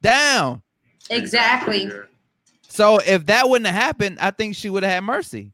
down. 0.00 0.62
Exactly. 1.10 1.90
So 2.66 2.98
if 3.06 3.26
that 3.26 3.48
wouldn't 3.48 3.66
have 3.66 3.80
happened, 3.80 4.18
I 4.20 4.30
think 4.30 4.56
she 4.56 4.70
would 4.70 4.82
have 4.82 4.92
had 4.92 5.04
mercy. 5.04 5.52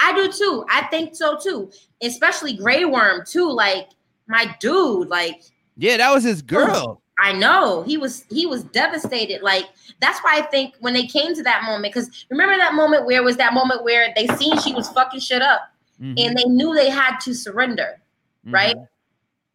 I 0.00 0.12
do 0.14 0.30
too. 0.32 0.66
I 0.68 0.82
think 0.88 1.14
so 1.14 1.38
too. 1.38 1.70
Especially 2.02 2.56
Grey 2.56 2.84
Worm 2.84 3.22
too. 3.24 3.48
Like 3.50 3.90
my 4.26 4.54
dude. 4.58 5.08
Like 5.08 5.42
Yeah, 5.80 5.96
that 5.96 6.12
was 6.12 6.22
his 6.22 6.42
girl. 6.42 7.00
I 7.18 7.32
know 7.32 7.82
he 7.82 7.96
was 7.96 8.24
he 8.30 8.46
was 8.46 8.64
devastated. 8.64 9.42
Like 9.42 9.64
that's 10.00 10.20
why 10.20 10.38
I 10.38 10.42
think 10.42 10.74
when 10.80 10.92
they 10.92 11.06
came 11.06 11.34
to 11.34 11.42
that 11.42 11.64
moment, 11.64 11.94
because 11.94 12.26
remember 12.30 12.56
that 12.56 12.74
moment 12.74 13.06
where 13.06 13.20
it 13.20 13.24
was 13.24 13.38
that 13.38 13.54
moment 13.54 13.82
where 13.82 14.12
they 14.14 14.26
seen 14.36 14.58
she 14.60 14.74
was 14.74 14.88
fucking 14.90 15.20
shit 15.20 15.42
up 15.42 15.62
Mhm, 16.00 16.14
and 16.18 16.36
they 16.38 16.44
knew 16.44 16.74
they 16.74 16.88
had 16.90 17.18
to 17.20 17.34
surrender, 17.34 18.00
right? 18.46 18.76
mhm. 18.76 18.88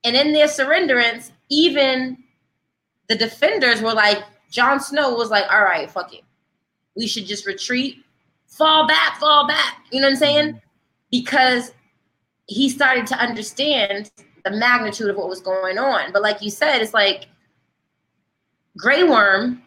And 0.03 0.15
in 0.15 0.33
their 0.33 0.47
surrenderance, 0.47 1.31
even 1.49 2.17
the 3.07 3.15
defenders 3.15 3.81
were 3.81 3.93
like, 3.93 4.23
Jon 4.51 4.79
Snow 4.79 5.15
was 5.15 5.31
like, 5.31 5.45
all 5.51 5.63
right, 5.63 5.89
fuck 5.89 6.13
it. 6.13 6.21
We 6.95 7.07
should 7.07 7.25
just 7.25 7.47
retreat, 7.47 8.03
fall 8.45 8.87
back, 8.87 9.19
fall 9.19 9.47
back. 9.47 9.85
You 9.91 10.01
know 10.01 10.07
what 10.07 10.13
I'm 10.13 10.17
saying? 10.17 10.61
Because 11.09 11.71
he 12.45 12.69
started 12.69 13.07
to 13.07 13.15
understand 13.15 14.11
the 14.45 14.51
magnitude 14.51 15.09
of 15.09 15.17
what 15.17 15.27
was 15.27 15.41
going 15.41 15.77
on. 15.77 16.13
But 16.13 16.21
like 16.21 16.41
you 16.41 16.49
said, 16.49 16.81
it's 16.81 16.93
like 16.93 17.25
Grey 18.77 19.03
Worm 19.03 19.61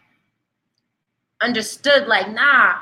understood, 1.42 2.06
like, 2.06 2.32
nah, 2.32 2.76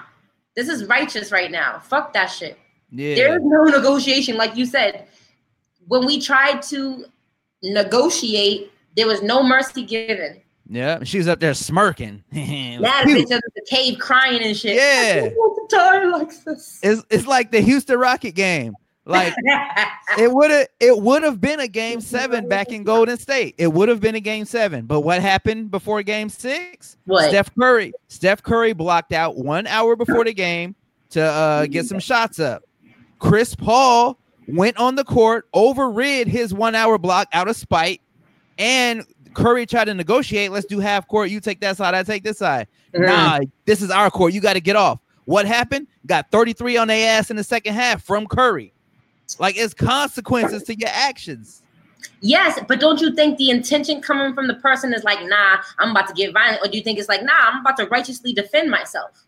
this 0.54 0.68
is 0.68 0.85
righteous 0.85 1.32
right 1.32 1.50
now. 1.50 1.78
Fuck 1.78 2.12
that 2.12 2.26
shit. 2.26 2.59
Yeah. 2.90 3.14
There 3.14 3.37
is 3.37 3.42
no 3.42 3.64
negotiation, 3.64 4.37
like 4.37 4.56
you 4.56 4.66
said. 4.66 5.09
When 5.88 6.06
we 6.06 6.20
tried 6.20 6.62
to 6.62 7.06
negotiate, 7.62 8.70
there 8.96 9.06
was 9.06 9.22
no 9.22 9.42
mercy 9.42 9.85
given. 9.85 10.40
Yeah. 10.68 11.02
She 11.02 11.18
was 11.18 11.28
up 11.28 11.40
there 11.40 11.54
smirking. 11.54 12.22
That 12.32 13.06
bitch 13.06 13.24
up 13.24 13.42
in 13.42 13.52
the 13.54 13.66
cave 13.68 13.98
crying 13.98 14.42
and 14.42 14.56
shit. 14.56 14.76
Yeah. 14.76 15.22
I 15.24 15.28
don't 15.28 15.35
want 15.35 15.70
to 15.70 15.76
die 15.76 16.04
like 16.04 16.44
this. 16.44 16.78
It's 16.82 17.02
it's 17.09 17.26
like 17.26 17.50
the 17.50 17.61
Houston 17.61 17.98
Rocket 17.98 18.32
game. 18.32 18.74
Like 19.07 19.33
it 20.19 20.33
would 20.33 20.51
have 20.51 20.66
it 20.81 20.99
would 20.99 21.23
have 21.23 21.40
been 21.40 21.61
a 21.61 21.69
game 21.69 22.01
seven 22.01 22.49
back 22.49 22.73
in 22.73 22.83
Golden 22.83 23.16
State. 23.16 23.55
It 23.57 23.73
would 23.73 23.88
have 23.88 24.01
been 24.01 24.16
a 24.16 24.21
game 24.21 24.45
seven. 24.45 24.85
But 24.85 25.01
what 25.01 25.23
happened 25.23 25.71
before 25.71 26.03
game 26.03 26.29
six? 26.29 26.97
what? 27.07 27.29
Steph 27.29 27.55
Curry. 27.55 27.92
Steph 28.09 28.42
Curry 28.42 28.73
blocked 28.73 29.12
out 29.12 29.37
one 29.37 29.66
hour 29.69 29.95
before 29.95 30.25
the 30.25 30.35
game 30.35 30.75
to 31.11 31.23
uh, 31.23 31.66
get 31.66 31.87
some 31.87 32.01
shots 32.01 32.40
up. 32.40 32.64
Chris 33.21 33.55
Paul 33.55 34.19
went 34.49 34.77
on 34.77 34.97
the 34.97 35.05
court, 35.05 35.49
overrid 35.55 36.27
his 36.27 36.53
one 36.53 36.75
hour 36.75 36.99
block 36.99 37.29
out 37.33 37.49
of 37.49 37.55
spite, 37.57 38.01
and 38.59 39.05
Curry 39.35 39.66
tried 39.66 39.85
to 39.85 39.95
negotiate. 39.95 40.51
Let's 40.51 40.66
do 40.66 40.81
half 40.81 41.07
court. 41.07 41.31
You 41.31 41.38
take 41.40 41.61
that 41.61 41.77
side, 41.77 41.95
I 41.95 42.03
take 42.03 42.25
this 42.25 42.38
side. 42.38 42.66
Mhm. 42.92 43.07
Nah, 43.07 43.38
this 43.66 43.83
is 43.83 43.90
our 43.90 44.11
court. 44.11 44.33
You 44.33 44.40
got 44.40 44.55
to 44.55 44.61
get 44.61 44.75
off. 44.75 44.99
What 45.27 45.47
happened? 45.47 45.87
Got 46.07 46.31
33 46.33 46.77
on 46.77 46.88
their 46.88 47.19
ass 47.19 47.31
in 47.31 47.37
the 47.37 47.45
second 47.45 47.75
half 47.75 48.03
from 48.03 48.27
Curry. 48.27 48.73
Like 49.38 49.56
it's 49.56 49.74
consequences 49.74 50.62
to 50.64 50.78
your 50.78 50.90
actions. 50.92 51.62
Yes, 52.20 52.58
but 52.68 52.80
don't 52.80 53.00
you 53.00 53.14
think 53.14 53.38
the 53.38 53.50
intention 53.50 54.00
coming 54.00 54.34
from 54.34 54.46
the 54.46 54.54
person 54.54 54.94
is 54.94 55.04
like, 55.04 55.26
nah, 55.28 55.58
I'm 55.78 55.90
about 55.90 56.06
to 56.08 56.14
get 56.14 56.32
violent, 56.32 56.62
or 56.62 56.68
do 56.68 56.78
you 56.78 56.84
think 56.84 56.98
it's 56.98 57.08
like, 57.08 57.22
nah, 57.22 57.32
I'm 57.38 57.60
about 57.60 57.76
to 57.78 57.86
righteously 57.86 58.32
defend 58.32 58.70
myself? 58.70 59.26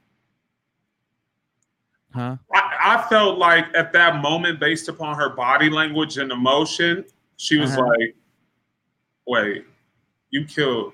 Huh? 2.14 2.37
I, 2.54 2.76
I 2.80 3.08
felt 3.08 3.38
like 3.38 3.66
at 3.74 3.92
that 3.92 4.22
moment, 4.22 4.61
based 4.61 4.88
upon 4.88 5.16
her 5.16 5.30
body 5.30 5.68
language 5.68 6.18
and 6.18 6.32
emotion, 6.32 7.04
she 7.37 7.58
was 7.58 7.70
Uh-huh. 7.72 7.87
like, 7.87 8.16
"Wait, 9.26 9.64
you 10.30 10.44
killed 10.46 10.92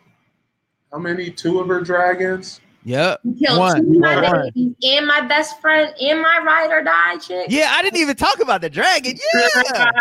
how 0.94 0.98
many? 1.00 1.28
Two 1.28 1.58
of 1.58 1.66
her 1.66 1.80
dragons? 1.80 2.60
Yep. 2.85 3.20
You 3.25 3.35
killed 3.47 3.59
One, 3.59 3.85
two 3.87 3.92
of 3.94 3.99
my 4.01 4.23
one. 4.23 4.42
babies 4.55 4.75
and 4.83 5.07
my 5.07 5.20
best 5.23 5.61
friend 5.61 5.94
and 6.01 6.20
my 6.20 6.38
ride 6.44 6.70
or 6.70 6.83
die 6.83 7.16
chick. 7.18 7.47
Yeah, 7.49 7.73
I 7.75 7.83
didn't 7.83 7.99
even 8.01 8.16
talk 8.16 8.40
about 8.40 8.61
the 8.61 8.68
dragon. 8.70 9.16
Yeah, 9.35 9.49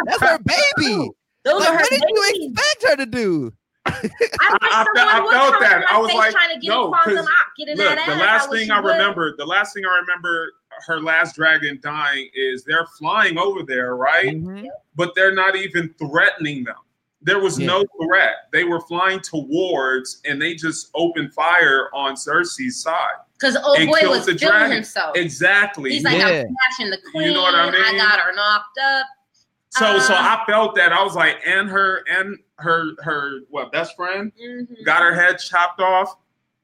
that's 0.06 0.22
her 0.22 0.38
baby. 0.78 1.10
Those 1.46 1.60
Like, 1.62 1.70
are 1.70 1.74
her 1.74 1.80
what 1.80 1.90
did 1.90 2.04
you 2.08 2.50
expect 2.54 2.84
her 2.90 2.96
to 2.98 3.06
do? 3.06 3.54
I 3.86 3.92
I- 3.92 4.58
I 4.62 5.28
I 5.28 5.32
felt 5.32 5.60
that. 5.62 5.86
I 5.90 5.94
my 5.94 6.00
was 6.00 6.10
face 6.12 6.18
like, 6.18 6.32
trying 6.32 6.54
to 6.56 6.60
get 6.60 6.70
no, 6.70 6.86
a 6.86 6.88
quantum 6.90 7.16
'cause 7.18 7.26
op, 7.26 7.34
get 7.58 7.68
in 7.70 7.78
Look, 7.78 7.88
that 7.96 8.06
the 8.06 8.14
ass. 8.14 8.20
last 8.22 8.50
wish 8.50 8.60
thing 8.60 8.68
she 8.68 8.72
I 8.72 8.80
would. 8.80 8.92
remember, 8.92 9.36
the 9.38 9.46
last 9.46 9.74
thing 9.74 9.84
I 9.86 10.00
remember, 10.02 10.54
her 10.88 11.02
last 11.02 11.36
dragon 11.36 11.80
dying 11.84 12.30
is 12.34 12.64
they're 12.64 12.88
flying 12.98 13.38
over 13.38 13.64
there, 13.64 13.96
right? 13.96 14.36
Mhm. 14.42 14.68
But 14.96 15.14
they're 15.16 15.34
not 15.36 15.56
even 15.58 15.94
threatening 16.00 16.64
them. 16.64 16.76
There 17.24 17.40
was 17.40 17.58
Yeah. 17.60 17.68
no 17.68 17.86
threat. 18.02 18.50
They 18.52 18.64
were 18.64 18.82
flying 18.82 19.20
towards, 19.22 20.22
and 20.26 20.42
they 20.42 20.56
just 20.56 20.90
opened 20.94 21.34
fire 21.34 21.90
on 21.94 22.16
Cersei's 22.16 22.82
side. 22.82 23.14
Because 23.40 23.56
old 23.58 23.78
and 23.78 23.88
boy 23.90 24.10
was 24.10 24.26
the 24.26 24.38
feeling 24.38 24.52
dragon. 24.58 24.72
himself. 24.72 25.16
Exactly. 25.18 25.92
He's 25.92 26.04
like, 26.04 26.18
Yeah. 26.18 26.28
I'm 26.28 26.56
smashing 26.78 26.92
the 26.92 27.00
queen. 27.12 27.28
You 27.30 27.34
know 27.34 27.42
what 27.44 27.56
I 27.56 27.72
mean? 27.72 27.82
I 27.82 27.96
got 27.98 28.20
her 28.20 28.34
knocked 28.34 28.78
up. 28.78 29.06
so, 29.70 29.98
so 30.00 30.14
uh, 30.14 30.18
I 30.18 30.44
felt 30.46 30.76
that. 30.76 30.94
I 30.94 31.04
was 31.04 31.16
like, 31.16 31.38
and 31.46 31.68
her, 31.70 32.04
and 32.10 32.38
her, 32.60 32.92
her, 33.04 33.40
what 33.50 33.72
best 33.72 33.96
friend 33.96 34.32
Mhm. 34.40 34.86
got 34.86 35.02
her 35.02 35.16
head 35.16 35.40
chopped 35.40 35.80
off, 35.82 36.16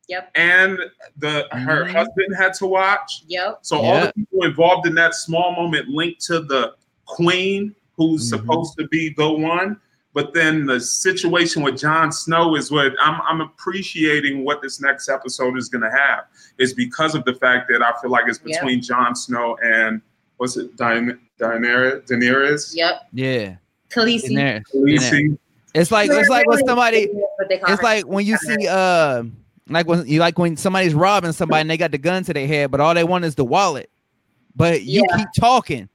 Yep. 0.07 0.29
and 0.35 0.77
the 1.17 1.47
her 1.51 1.85
Mhm. 1.85 1.91
husband 1.91 2.35
had 2.37 2.53
to 2.55 2.67
watch. 2.67 3.23
Yep. 3.27 3.59
So 3.63 3.79
all 3.79 4.01
the 4.01 4.13
people 4.13 4.43
involved 4.43 4.85
in 4.87 4.93
that 4.95 5.15
small 5.15 5.53
moment 5.55 5.87
linked 5.87 6.21
to 6.25 6.41
the 6.41 6.75
queen 7.05 7.73
who's 7.97 8.25
Mhm. 8.31 8.37
supposed 8.37 8.77
to 8.77 8.87
be 8.89 9.13
the 9.17 9.29
one. 9.29 9.79
But 10.13 10.33
then 10.33 10.65
the 10.65 10.79
situation 10.79 11.61
with 11.61 11.77
Jon 11.79 12.11
Snow 12.11 12.55
is 12.55 12.71
what 12.71 12.93
I'm, 13.01 13.21
I'm 13.21 13.41
appreciating 13.41 14.43
what 14.43 14.61
this 14.61 14.81
next 14.81 15.07
episode 15.07 15.55
is 15.57 15.69
going 15.69 15.83
to 15.83 15.91
have 15.91 16.23
is 16.57 16.73
because 16.73 17.13
of 17.13 17.23
the 17.25 17.33
fact 17.35 17.69
that 17.69 17.81
I 17.83 17.93
feel 18.01 18.09
like 18.09 18.23
it's 18.27 18.39
Yeah. 18.43 18.59
between 18.59 18.81
Jon 18.81 19.15
Snow 19.15 19.55
and 19.63 20.01
what's 20.37 20.57
it, 20.57 20.75
Daenerys? 20.75 21.19
Daenerys? 21.39 22.07
Daenerys? 22.07 22.75
Yep. 22.75 23.01
Yeah. 23.13 23.55
Khaleesi. 23.91 24.23
In 24.29 24.33
there. 24.35 24.63
Khaleesi? 24.73 25.37
It's 25.75 25.91
like 25.91 26.09
it's 26.09 26.29
like 26.29 26.47
when 26.47 26.65
somebody 26.65 27.07
What 27.07 27.47
they 27.47 27.59
call 27.59 27.71
it's 27.73 27.83
like 27.83 28.05
when 28.07 28.25
you 28.25 28.37
see 28.37 28.67
uh 28.67 29.23
like 29.67 29.85
when 29.87 30.07
you 30.07 30.19
like 30.19 30.39
when 30.39 30.57
somebody's 30.57 30.95
robbing 30.95 31.31
somebody 31.31 31.61
and 31.61 31.69
they 31.69 31.77
got 31.77 31.91
the 31.91 31.99
gun 31.99 32.23
to 32.23 32.33
their 32.33 32.47
head, 32.47 32.71
but 32.71 32.79
all 32.81 32.95
they 32.95 33.03
want 33.03 33.23
is 33.25 33.35
the 33.35 33.45
wallet. 33.45 33.91
But 34.55 34.81
you 34.81 35.03
Yeah. 35.07 35.17
keep 35.17 35.27
talking. 35.39 35.87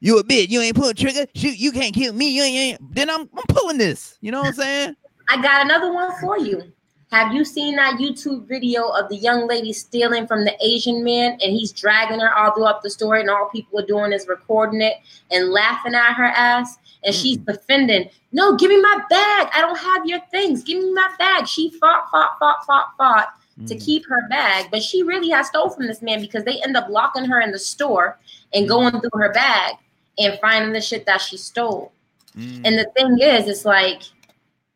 You 0.00 0.18
a 0.18 0.24
bitch, 0.24 0.48
you 0.48 0.60
ain't 0.60 0.76
pulling 0.76 0.94
trigger. 0.94 1.26
Shoot, 1.34 1.58
you 1.58 1.72
can't 1.72 1.94
kill 1.94 2.14
me. 2.14 2.28
You 2.30 2.42
ain't, 2.42 2.54
you 2.54 2.60
ain't. 2.60 2.94
Then 2.94 3.10
I'm 3.10 3.20
I'm 3.20 3.44
pulling 3.48 3.78
this. 3.78 4.16
You 4.22 4.32
know 4.32 4.40
what 4.40 4.48
I'm 4.48 4.54
saying? 4.54 4.96
I 5.28 5.40
got 5.42 5.64
another 5.64 5.92
one 5.92 6.10
for 6.20 6.38
you. 6.38 6.72
Have 7.12 7.34
you 7.34 7.44
seen 7.44 7.74
that 7.76 7.98
YouTube 7.98 8.46
video 8.46 8.88
of 8.88 9.08
the 9.08 9.16
young 9.16 9.48
lady 9.48 9.72
stealing 9.72 10.26
from 10.28 10.44
the 10.44 10.56
Asian 10.64 11.02
man 11.02 11.32
and 11.32 11.52
he's 11.52 11.72
dragging 11.72 12.20
her 12.20 12.32
all 12.32 12.52
throughout 12.52 12.82
the 12.82 12.90
story 12.90 13.20
and 13.20 13.28
all 13.28 13.48
people 13.50 13.80
are 13.80 13.86
doing 13.86 14.12
is 14.12 14.28
recording 14.28 14.80
it 14.80 14.94
and 15.32 15.50
laughing 15.50 15.94
at 15.94 16.14
her 16.14 16.24
ass 16.26 16.78
and 17.04 17.12
she's 17.14 17.38
defending, 17.38 18.08
no, 18.30 18.56
give 18.56 18.68
me 18.68 18.80
my 18.80 19.02
bag. 19.10 19.48
I 19.52 19.60
don't 19.60 19.78
have 19.78 20.06
your 20.06 20.20
things. 20.30 20.62
Give 20.62 20.78
me 20.78 20.94
my 20.94 21.08
bag. 21.18 21.48
She 21.48 21.70
fought, 21.80 22.08
fought, 22.12 22.38
fought, 22.38 22.64
fought, 22.64 22.96
fought 22.96 23.28
to 23.66 23.74
Mhm. 23.74 23.84
keep 23.84 24.06
her 24.08 24.28
bag, 24.28 24.68
but 24.70 24.82
she 24.82 25.02
really 25.02 25.30
has 25.30 25.48
stole 25.48 25.68
from 25.68 25.86
this 25.88 26.00
man 26.02 26.20
because 26.20 26.44
they 26.44 26.62
end 26.62 26.76
up 26.76 26.88
locking 26.88 27.24
her 27.24 27.40
in 27.40 27.50
the 27.50 27.58
store 27.58 28.18
and 28.54 28.68
going 28.68 28.92
through 29.00 29.10
her 29.20 29.32
bag 29.32 29.74
and 30.20 30.38
finding 30.40 30.72
the 30.72 30.80
shit 30.80 31.06
that 31.06 31.20
she 31.20 31.36
stole. 31.36 31.92
Mhm. 32.36 32.62
And 32.64 32.78
the 32.78 32.90
thing 32.96 33.18
is, 33.20 33.48
it's 33.48 33.64
like, 33.64 34.02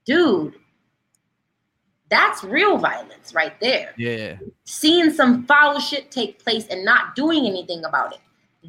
dude, 0.04 0.54
that's 2.09 2.44
real 2.44 2.76
violence 2.76 3.35
right 3.35 3.59
there. 3.61 3.92
yeah. 3.96 4.37
Seeing 4.64 5.11
some 5.12 5.46
foul 5.46 5.80
shit 5.80 6.11
take 6.11 6.42
place 6.42 6.66
and 6.68 6.85
not 6.85 7.14
doing 7.16 7.46
anything 7.46 7.85
about 7.85 8.12
it. 8.12 8.20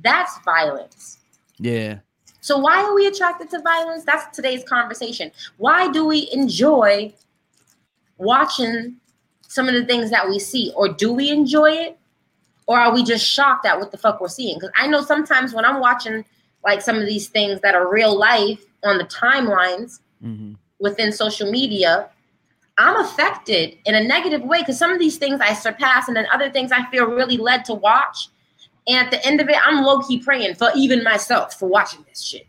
That's 0.04 0.40
violence. 0.44 1.20
Yeah. 1.58 2.00
So 2.42 2.58
why 2.58 2.84
are 2.84 2.94
we 2.94 3.08
attracted 3.08 3.50
to 3.52 3.62
violence? 3.62 4.04
That's 4.04 4.36
today's 4.36 4.64
conversation. 4.64 5.32
Why 5.58 5.92
do 5.92 6.06
we 6.06 6.30
enjoy 6.32 7.14
watching 8.18 8.98
some 9.48 9.68
of 9.68 9.74
the 9.74 9.86
things 9.86 10.10
that 10.12 10.28
we 10.28 10.40
see? 10.40 10.72
Or 10.76 10.90
do 10.90 11.14
we 11.14 11.30
enjoy 11.30 11.72
it? 11.72 11.98
Or 12.68 12.80
are 12.80 12.94
we 12.94 13.04
just 13.04 13.26
shocked 13.26 13.66
at 13.66 13.80
what 13.80 13.92
the 13.92 13.98
fuck 13.98 14.20
we're 14.22 14.28
seeing? 14.28 14.58
Because 14.58 14.72
I 14.76 14.88
know 14.88 15.02
sometimes 15.02 15.54
when 15.54 15.66
I'm 15.66 15.80
watching 15.80 16.26
like 16.66 16.82
some 16.82 16.98
of 16.98 17.06
these 17.06 17.30
things 17.30 17.62
that 17.62 17.76
are 17.76 17.92
real 17.92 18.18
life 18.18 18.60
on 18.84 18.98
the 18.98 19.06
timelines, 19.06 20.00
hmm 20.22 20.54
within 20.80 21.12
social 21.12 21.50
media, 21.50 22.10
I'm 22.78 22.98
affected 22.98 23.78
in 23.86 23.96
a 23.96 24.04
negative 24.04 24.42
way 24.42 24.60
because 24.60 24.78
some 24.78 24.92
of 24.92 25.00
these 25.00 25.18
things 25.18 25.40
I 25.40 25.54
surpass, 25.54 26.08
and 26.08 26.18
then 26.18 26.28
other 26.34 26.50
things 26.50 26.72
I 26.72 26.86
feel 26.92 27.06
really 27.06 27.38
led 27.38 27.64
to 27.66 27.74
watch. 27.74 28.30
And 28.88 28.98
at 28.98 29.12
the 29.12 29.26
end 29.26 29.42
of 29.42 29.50
it, 29.50 29.56
I'm 29.66 29.84
low 29.84 30.02
key 30.02 30.20
praying 30.20 30.56
for 30.56 30.70
even 30.76 31.04
myself 31.04 31.58
for 31.58 31.68
watching 31.68 32.06
this 32.08 32.22
shit. 32.22 32.46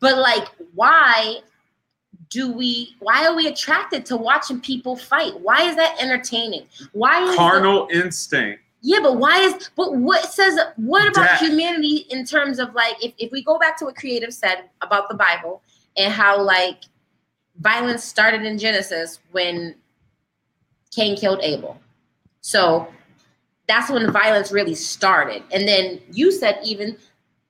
But 0.00 0.18
like, 0.18 0.48
why 0.74 1.40
do 2.30 2.52
we? 2.52 2.96
Why 2.98 3.26
are 3.26 3.36
we 3.36 3.46
attracted 3.46 4.04
to 4.06 4.16
watching 4.16 4.60
people 4.60 4.96
fight? 4.96 5.38
Why 5.40 5.62
is 5.68 5.76
that 5.76 5.96
entertaining? 6.00 6.66
Why 6.92 7.22
is 7.22 7.36
Carnal 7.36 7.88
instinct. 7.92 8.62
Yeah, 8.82 9.00
but 9.02 9.18
why 9.18 9.38
is 9.40 9.70
but 9.76 9.96
what 9.96 10.32
says 10.32 10.58
what 10.76 11.06
about 11.08 11.38
humanity 11.38 12.06
in 12.10 12.24
terms 12.24 12.58
of 12.58 12.74
like 12.74 13.02
if, 13.04 13.12
if 13.18 13.30
we 13.30 13.42
go 13.42 13.58
back 13.58 13.76
to 13.78 13.84
what 13.84 13.96
creative 13.96 14.32
said 14.32 14.70
about 14.80 15.08
the 15.08 15.14
Bible 15.14 15.62
and 15.96 16.12
how 16.12 16.40
like 16.40 16.84
violence 17.60 18.04
started 18.04 18.42
in 18.42 18.56
Genesis 18.58 19.20
when 19.32 19.74
Cain 20.94 21.16
killed 21.16 21.40
Abel. 21.42 21.78
So 22.40 22.88
that's 23.66 23.90
when 23.90 24.10
violence 24.10 24.50
really 24.50 24.74
started. 24.74 25.42
And 25.52 25.68
then 25.68 26.00
you 26.10 26.32
said 26.32 26.58
even 26.64 26.96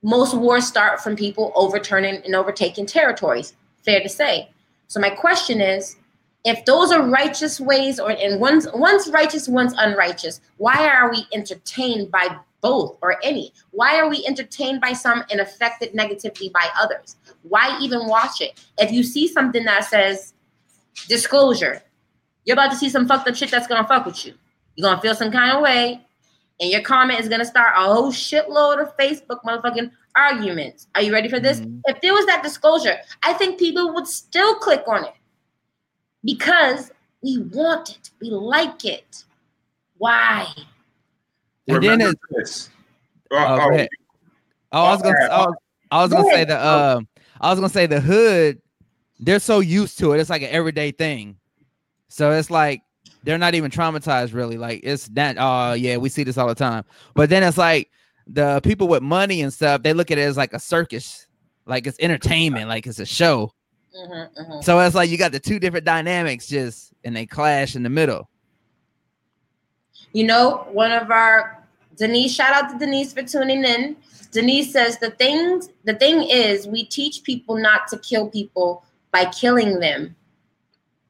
most 0.02 0.34
wars 0.34 0.66
start 0.66 1.00
from 1.00 1.14
people 1.14 1.52
overturning 1.54 2.22
and 2.24 2.34
overtaking 2.34 2.86
territories. 2.86 3.54
Fair 3.84 4.02
to 4.02 4.08
say. 4.08 4.50
So 4.88 4.98
my 4.98 5.10
question 5.10 5.60
is, 5.60 5.96
if 6.44 6.64
those 6.64 6.90
are 6.90 7.06
righteous 7.06 7.60
ways, 7.60 8.00
or 8.00 8.10
and 8.10 8.40
one's 8.40 8.66
one's 8.72 9.08
righteous, 9.08 9.48
one's 9.48 9.74
unrighteous, 9.76 10.40
why 10.56 10.88
are 10.88 11.10
we 11.10 11.26
entertained 11.32 12.10
by 12.10 12.36
both 12.62 12.96
or 13.02 13.16
any? 13.22 13.52
Why 13.72 13.98
are 13.98 14.08
we 14.08 14.24
entertained 14.26 14.80
by 14.80 14.92
some 14.92 15.24
and 15.30 15.40
affected 15.40 15.94
negatively 15.94 16.50
by 16.50 16.68
others? 16.78 17.16
Why 17.42 17.78
even 17.80 18.06
watch 18.06 18.40
it? 18.40 18.64
If 18.78 18.90
you 18.90 19.02
see 19.02 19.28
something 19.28 19.64
that 19.64 19.84
says 19.84 20.34
disclosure, 21.08 21.82
you're 22.44 22.54
about 22.54 22.70
to 22.70 22.76
see 22.76 22.88
some 22.88 23.06
fucked 23.06 23.28
up 23.28 23.34
shit 23.34 23.50
that's 23.50 23.66
gonna 23.66 23.86
fuck 23.86 24.06
with 24.06 24.24
you. 24.24 24.34
You're 24.76 24.88
gonna 24.88 25.00
feel 25.02 25.14
some 25.14 25.30
kind 25.30 25.56
of 25.56 25.62
way, 25.62 26.00
and 26.58 26.70
your 26.70 26.82
comment 26.82 27.20
is 27.20 27.28
gonna 27.28 27.44
start 27.44 27.74
a 27.76 27.82
whole 27.82 28.12
shitload 28.12 28.80
of 28.80 28.96
Facebook 28.96 29.42
motherfucking 29.44 29.90
arguments. 30.16 30.86
Are 30.94 31.02
you 31.02 31.12
ready 31.12 31.28
for 31.28 31.38
this? 31.38 31.60
Mhm. 31.60 31.80
If 31.84 32.00
there 32.00 32.14
was 32.14 32.26
that 32.26 32.42
disclosure, 32.42 32.98
I 33.22 33.34
think 33.34 33.58
people 33.58 33.92
would 33.94 34.06
still 34.06 34.54
click 34.56 34.84
on 34.86 35.04
it 35.04 35.14
because 36.24 36.90
we 37.22 37.38
want 37.38 37.90
it, 37.90 38.10
we 38.20 38.30
like 38.30 38.84
it. 38.84 39.24
Why? 39.98 40.46
And 41.68 41.82
then 41.82 41.98
Remember 41.98 42.10
it's 42.10 42.20
this. 42.30 42.70
Uh, 43.30 43.46
Oh, 43.50 43.70
go 43.70 43.76
oh. 43.76 43.86
Oh, 44.72 44.84
I 44.84 44.92
was 44.92 45.02
gonna. 45.02 45.16
I 45.30 45.46
was, 45.46 45.54
I 45.90 46.02
was 46.02 46.12
gonna 46.12 46.30
say 46.30 46.44
the. 46.44 46.66
Um, 46.66 47.08
I 47.40 47.50
was 47.50 47.58
gonna 47.58 47.68
say 47.68 47.86
the 47.86 48.00
hood. 48.00 48.60
They're 49.18 49.40
so 49.40 49.60
used 49.60 49.98
to 49.98 50.12
it. 50.12 50.20
It's 50.20 50.30
like 50.30 50.42
an 50.42 50.50
everyday 50.50 50.92
thing. 50.92 51.36
So 52.08 52.32
it's 52.32 52.50
like 52.50 52.82
they're 53.22 53.38
not 53.38 53.54
even 53.54 53.70
traumatized 53.70 54.32
really. 54.32 54.58
Like 54.58 54.80
it's 54.82 55.08
that. 55.08 55.36
Oh 55.38 55.72
yeah, 55.74 55.96
we 55.96 56.08
see 56.08 56.24
this 56.24 56.38
all 56.38 56.48
the 56.48 56.54
time. 56.54 56.84
But 57.14 57.30
then 57.30 57.42
it's 57.42 57.58
like 57.58 57.90
the 58.26 58.60
people 58.62 58.88
with 58.88 59.02
money 59.02 59.42
and 59.42 59.52
stuff. 59.52 59.82
They 59.82 59.92
look 59.92 60.10
at 60.10 60.18
it 60.18 60.22
as 60.22 60.36
like 60.36 60.52
a 60.52 60.60
circus. 60.60 61.26
Like 61.66 61.86
it's 61.86 61.98
entertainment. 62.00 62.68
Like 62.68 62.86
it's 62.86 62.98
a 62.98 63.06
show. 63.06 63.52
Mhm, 63.96 64.28
mhm. 64.36 64.64
So 64.64 64.78
it's 64.80 64.94
like 64.94 65.10
you 65.10 65.18
got 65.18 65.32
the 65.32 65.40
two 65.40 65.58
different 65.58 65.84
dynamics 65.84 66.46
just 66.46 66.92
and 67.04 67.16
they 67.16 67.26
clash 67.26 67.74
in 67.76 67.82
the 67.82 67.90
middle. 67.90 68.28
You 70.12 70.24
know, 70.24 70.66
one 70.72 70.92
of 70.92 71.10
our 71.10 71.64
Denise, 71.96 72.34
shout 72.34 72.54
out 72.54 72.70
to 72.70 72.78
Denise 72.78 73.12
for 73.12 73.22
tuning 73.22 73.64
in. 73.64 73.96
Denise 74.32 74.72
says 74.72 74.98
the 74.98 75.10
things 75.10 75.68
the 75.84 75.94
thing 75.94 76.22
is 76.22 76.66
we 76.66 76.84
teach 76.84 77.22
people 77.24 77.56
not 77.56 77.88
to 77.88 77.98
kill 77.98 78.28
people 78.28 78.84
by 79.12 79.24
killing 79.26 79.80
them. 79.80 80.14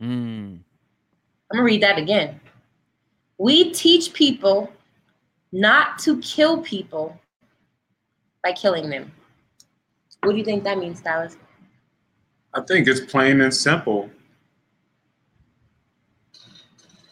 Mm. 0.00 0.60
I'm 1.50 1.56
gonna 1.56 1.62
read 1.62 1.82
that 1.82 1.98
again. 1.98 2.40
We 3.38 3.72
teach 3.72 4.12
people 4.12 4.72
not 5.52 5.98
to 6.00 6.18
kill 6.20 6.62
people 6.62 7.18
by 8.42 8.52
killing 8.52 8.88
them. 8.88 9.12
What 10.22 10.32
do 10.32 10.38
you 10.38 10.44
think 10.44 10.64
that 10.64 10.78
means, 10.78 10.98
Stylist? 10.98 11.38
I 12.54 12.60
think 12.62 12.88
it's 12.88 13.00
plain 13.00 13.40
and 13.40 13.54
simple. 13.54 14.10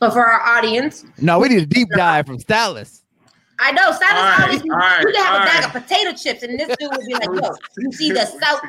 But 0.01 0.13
for 0.13 0.25
our 0.25 0.41
audience, 0.59 1.05
No, 1.21 1.39
we 1.41 1.49
need 1.49 1.63
a 1.63 1.67
deep 1.67 1.89
dive 1.91 2.27
from 2.27 2.39
Stylist. 2.39 3.05
I 3.59 3.73
know 3.73 3.91
Stylist 3.91 4.03
All 4.05 4.15
right, 4.15 4.43
always 4.43 4.63
all 4.63 4.69
right, 4.69 5.01
you 5.01 5.13
can 5.13 5.25
have 5.25 5.35
all 5.35 5.43
a 5.43 5.45
bag 5.45 5.65
right. 5.65 5.77
of 5.77 5.83
potato 5.83 6.13
chips, 6.13 6.43
and 6.45 6.59
this 6.59 6.77
dude 6.77 6.91
would 6.93 7.07
be 7.07 7.15
like, 7.15 7.25
"Yo, 7.25 7.51
you 7.79 7.93
see 7.93 8.13
the 8.13 8.25
salt 8.25 8.63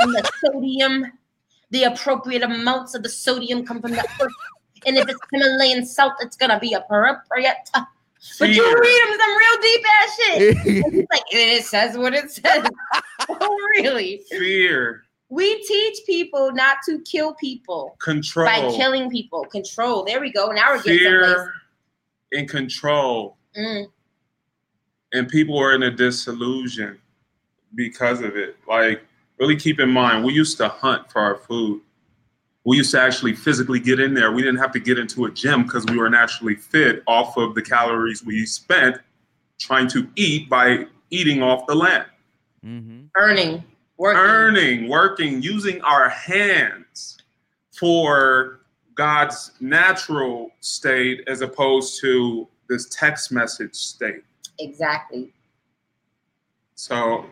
and 0.00 0.14
the 0.14 0.30
sodium, 0.44 1.06
the 1.70 1.84
appropriate 1.84 2.42
amounts 2.42 2.94
of 2.94 3.02
the 3.02 3.08
sodium 3.08 3.64
come 3.64 3.80
from 3.80 3.92
the 3.92 4.06
earth, 4.20 4.32
and 4.84 4.98
if 4.98 5.08
it's 5.08 5.18
Himalayan 5.32 5.86
salt, 5.86 6.12
it's 6.20 6.36
gonna 6.36 6.60
be 6.60 6.74
appropriate." 6.74 7.70
But 8.38 8.50
you 8.50 8.62
read 8.62 9.02
him 9.02 9.18
some 9.18 9.36
real 9.36 9.62
deep 9.62 9.84
ass 10.00 10.16
shit. 10.16 10.56
And 10.84 10.94
he's 10.94 11.06
like, 11.10 11.22
it 11.32 11.64
says 11.64 11.98
what 11.98 12.14
it 12.14 12.30
says. 12.30 12.68
oh, 13.28 13.58
really? 13.78 14.22
Fear, 14.30 15.04
We 15.32 15.64
teach 15.64 16.00
people 16.04 16.52
not 16.52 16.76
to 16.86 17.00
kill 17.10 17.32
people 17.32 17.96
control, 18.00 18.44
by 18.44 18.60
killing 18.76 19.08
people. 19.08 19.46
Control. 19.46 20.04
There 20.04 20.20
we 20.20 20.30
go. 20.30 20.52
Now 20.52 20.74
we're 20.74 20.82
getting 20.82 21.04
someplace. 21.04 21.32
fear, 21.32 21.52
and 22.32 22.46
control. 22.46 23.38
Mm, 23.56 23.86
and 25.14 25.28
people 25.30 25.58
are 25.58 25.74
in 25.74 25.84
a 25.84 25.90
disillusion 25.90 26.98
because 27.74 28.20
of 28.20 28.36
it. 28.36 28.58
Like, 28.68 29.04
really 29.38 29.56
keep 29.56 29.80
in 29.80 29.88
mind, 29.88 30.22
we 30.22 30.34
used 30.34 30.58
to 30.58 30.68
hunt 30.68 31.10
for 31.10 31.22
our 31.22 31.36
food. 31.36 31.80
We 32.64 32.76
used 32.76 32.90
to 32.90 33.00
actually 33.00 33.34
physically 33.34 33.80
get 33.80 34.00
in 34.00 34.12
there. 34.12 34.32
We 34.32 34.42
didn't 34.42 34.60
have 34.60 34.72
to 34.72 34.80
get 34.80 34.98
into 34.98 35.24
a 35.24 35.30
gym 35.30 35.62
because 35.62 35.86
we 35.86 35.96
were 35.96 36.10
naturally 36.10 36.56
fit 36.56 37.02
off 37.06 37.38
of 37.38 37.54
the 37.54 37.62
calories 37.62 38.22
we 38.22 38.44
spent 38.44 38.98
trying 39.58 39.88
to 39.88 40.06
eat 40.14 40.50
by 40.50 40.84
eating 41.08 41.42
off 41.42 41.66
the 41.66 41.74
land. 41.74 42.04
Mm-hmm. 42.64 43.06
earning, 43.16 43.64
working. 44.02 44.20
Earning, 44.20 44.88
working, 44.88 45.42
using 45.42 45.80
our 45.82 46.08
hands 46.08 47.18
for 47.70 48.60
God's 48.96 49.52
natural 49.60 50.50
state 50.60 51.22
as 51.28 51.40
opposed 51.40 52.00
to 52.00 52.48
this 52.68 52.88
text 52.88 53.30
message 53.30 53.74
state. 53.76 54.24
Exactly. 54.58 55.32
So, 56.74 57.26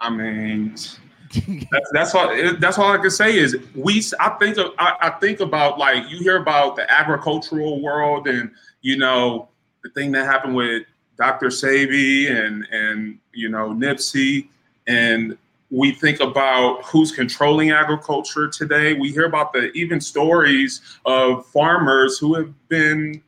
I 0.00 0.10
mean, 0.10 0.70
that's, 1.70 1.90
that's 1.92 2.14
all. 2.14 2.36
That's 2.58 2.76
all 2.76 2.90
I 2.90 2.98
can 2.98 3.10
say 3.10 3.38
is 3.38 3.56
we. 3.76 4.02
I 4.18 4.30
think 4.30 4.58
of. 4.58 4.72
I, 4.78 4.96
I 5.00 5.10
think 5.20 5.38
about 5.38 5.78
like 5.78 6.10
you 6.10 6.18
hear 6.18 6.38
about 6.38 6.74
the 6.74 6.90
agricultural 6.90 7.80
world 7.80 8.26
and 8.26 8.50
you 8.80 8.98
know 8.98 9.48
the 9.84 9.90
thing 9.90 10.10
that 10.12 10.26
happened 10.26 10.56
with 10.56 10.82
Dr. 11.16 11.46
Sebi 11.46 12.30
and 12.30 12.66
and 12.72 13.18
you 13.32 13.48
know 13.48 13.68
Nipsey 13.68 14.48
and 14.88 15.38
we 15.72 15.90
think 15.90 16.20
about 16.20 16.84
who's 16.84 17.10
controlling 17.10 17.70
agriculture 17.70 18.46
today. 18.46 18.92
We 18.92 19.10
hear 19.10 19.24
about 19.24 19.54
the 19.54 19.72
even 19.72 20.02
stories 20.02 20.82
of 21.06 21.46
farmers 21.46 22.18
who 22.18 22.34
have 22.34 22.52
been 22.68 23.22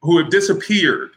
who 0.00 0.18
have 0.18 0.30
disappeared 0.30 1.10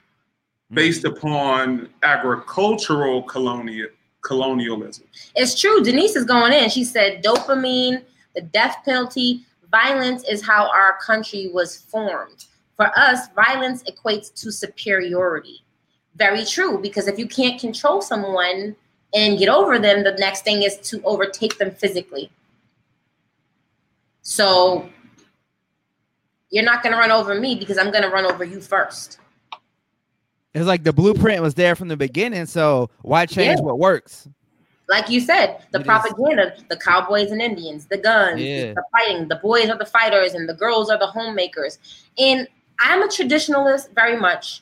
mm. 0.70 0.76
based 0.76 1.06
upon 1.06 1.88
agricultural 2.04 3.24
colonial 3.24 3.88
colonialism. 4.22 5.06
It's 5.36 5.58
true. 5.60 5.82
Denise 5.82 6.18
is 6.18 6.26
going 6.26 6.52
in. 6.52 6.70
She 6.70 6.84
said 6.84 7.24
dopamine, 7.24 8.04
the 8.36 8.42
death 8.42 8.80
penalty, 8.84 9.46
violence 9.72 10.26
is 10.28 10.46
how 10.46 10.70
our 10.70 10.98
country 11.00 11.50
was 11.54 11.78
formed. 11.78 12.46
For 12.76 12.92
us, 13.00 13.30
violence 13.34 13.82
equates 13.84 14.34
to 14.42 14.52
superiority. 14.52 15.64
Very 16.18 16.44
true, 16.44 16.80
because 16.82 17.08
if 17.08 17.18
you 17.18 17.28
can't 17.28 17.60
control 17.60 18.02
someone 18.02 18.76
and 19.14 19.38
get 19.38 19.50
over 19.50 19.80
them, 19.80 20.04
the 20.04 20.12
next 20.20 20.42
thing 20.44 20.64
is 20.64 20.78
to 20.90 21.02
overtake 21.04 21.58
them 21.58 21.72
physically. 21.72 22.30
So 24.22 24.90
you're 26.50 26.64
not 26.64 26.84
going 26.84 26.94
to 26.94 27.00
run 27.00 27.12
over 27.12 27.36
me 27.40 27.56
because 27.56 27.78
I'm 27.78 27.92
going 27.92 28.04
to 28.04 28.10
run 28.10 28.26
over 28.26 28.44
you 28.44 28.60
first. 28.62 29.20
It's 30.54 30.66
like 30.66 30.84
the 30.84 30.94
blueprint 30.94 31.42
was 31.42 31.54
there 31.54 31.76
from 31.76 31.88
the 31.88 31.98
beginning, 31.98 32.46
so 32.48 32.90
why 33.02 33.26
change 33.26 33.60
Yeah. 33.60 33.66
what 33.66 33.80
works? 33.80 34.28
like 34.90 35.10
you 35.10 35.20
said, 35.20 35.66
the 35.74 35.80
It 35.80 35.82
is. 35.82 35.86
propaganda, 35.86 36.56
the 36.70 36.78
cowboys 36.78 37.32
and 37.32 37.42
Indians, 37.42 37.88
the 37.88 37.98
guns, 37.98 38.40
Yeah. 38.40 38.72
the 38.74 38.84
fighting, 38.94 39.28
the 39.28 39.36
boys 39.36 39.68
are 39.70 39.78
the 39.78 39.86
fighters 39.86 40.34
and 40.34 40.48
the 40.48 40.54
girls 40.54 40.90
are 40.90 40.98
the 40.98 41.08
homemakers. 41.08 41.78
And 42.18 42.48
I'm 42.80 43.02
a 43.04 43.08
traditionalist 43.08 43.94
very 43.94 44.16
much 44.16 44.62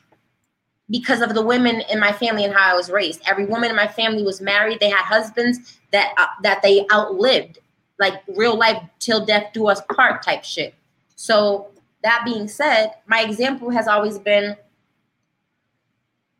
because 0.89 1.21
of 1.21 1.33
the 1.33 1.41
women 1.41 1.81
in 1.89 1.99
my 1.99 2.11
family 2.11 2.43
and 2.43 2.53
how 2.53 2.73
I 2.73 2.75
was 2.75 2.89
raised. 2.89 3.21
Every 3.25 3.45
woman 3.45 3.69
in 3.69 3.75
my 3.75 3.87
family 3.87 4.23
was 4.23 4.41
married. 4.41 4.79
They 4.79 4.89
had 4.89 5.03
husbands 5.03 5.79
that 5.91 6.13
uh, 6.17 6.27
that 6.43 6.61
they 6.61 6.85
outlived, 6.91 7.59
like 7.99 8.21
real 8.35 8.57
life 8.57 8.81
till 8.99 9.25
death 9.25 9.51
do 9.53 9.67
us 9.67 9.81
part 9.93 10.21
type 10.23 10.43
shit. 10.43 10.75
So 11.15 11.69
that 12.03 12.21
being 12.25 12.47
said, 12.47 12.93
my 13.07 13.21
example 13.21 13.69
has 13.71 13.87
always 13.87 14.19
been 14.19 14.55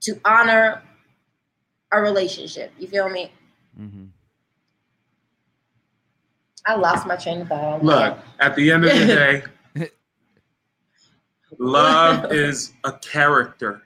to 0.02 0.20
honor 0.24 0.84
a 1.92 2.00
relationship. 2.00 2.72
You 2.78 2.88
feel 2.88 3.10
me? 3.10 3.32
Mm-hmm. 3.80 4.06
I 6.68 6.76
lost 6.76 7.08
my 7.08 7.16
train 7.16 7.42
of 7.42 7.48
thought. 7.48 7.84
Look, 7.84 8.18
at 8.40 8.56
the 8.56 8.72
end 8.72 8.86
of 8.86 8.92
the 8.92 9.06
day, 9.76 9.90
love 11.60 12.32
is 12.32 12.74
a 12.84 12.94
character. 12.94 13.85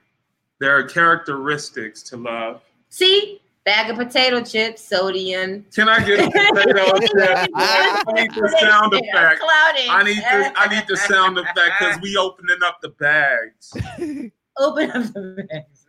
There 0.59 0.77
are 0.77 0.83
characteristics 0.83 2.03
to 2.03 2.17
love. 2.17 2.61
See, 2.89 3.39
bag 3.63 3.89
of 3.91 3.97
potato 3.97 4.43
chips, 4.43 4.83
sodium. 4.83 5.65
Can 5.73 5.87
I 5.87 6.03
get 6.05 6.19
a 6.19 6.31
potato 6.53 6.99
chip? 6.99 7.49
I 7.55 8.03
need 8.13 8.31
the 8.31 8.57
sound 8.59 8.93
effect. 8.93 9.41
I 9.45 10.03
need 10.03 10.17
the 10.17 10.53
I 10.55 10.67
need 10.67 10.85
the 10.87 10.97
sound 10.97 11.37
effect 11.37 11.71
because 11.79 12.01
we 12.01 12.17
opening 12.17 12.57
up 12.65 12.81
the 12.81 12.89
bags. 12.89 13.73
Open 14.57 14.91
up 14.91 15.13
the 15.13 15.45
bags. 15.49 15.85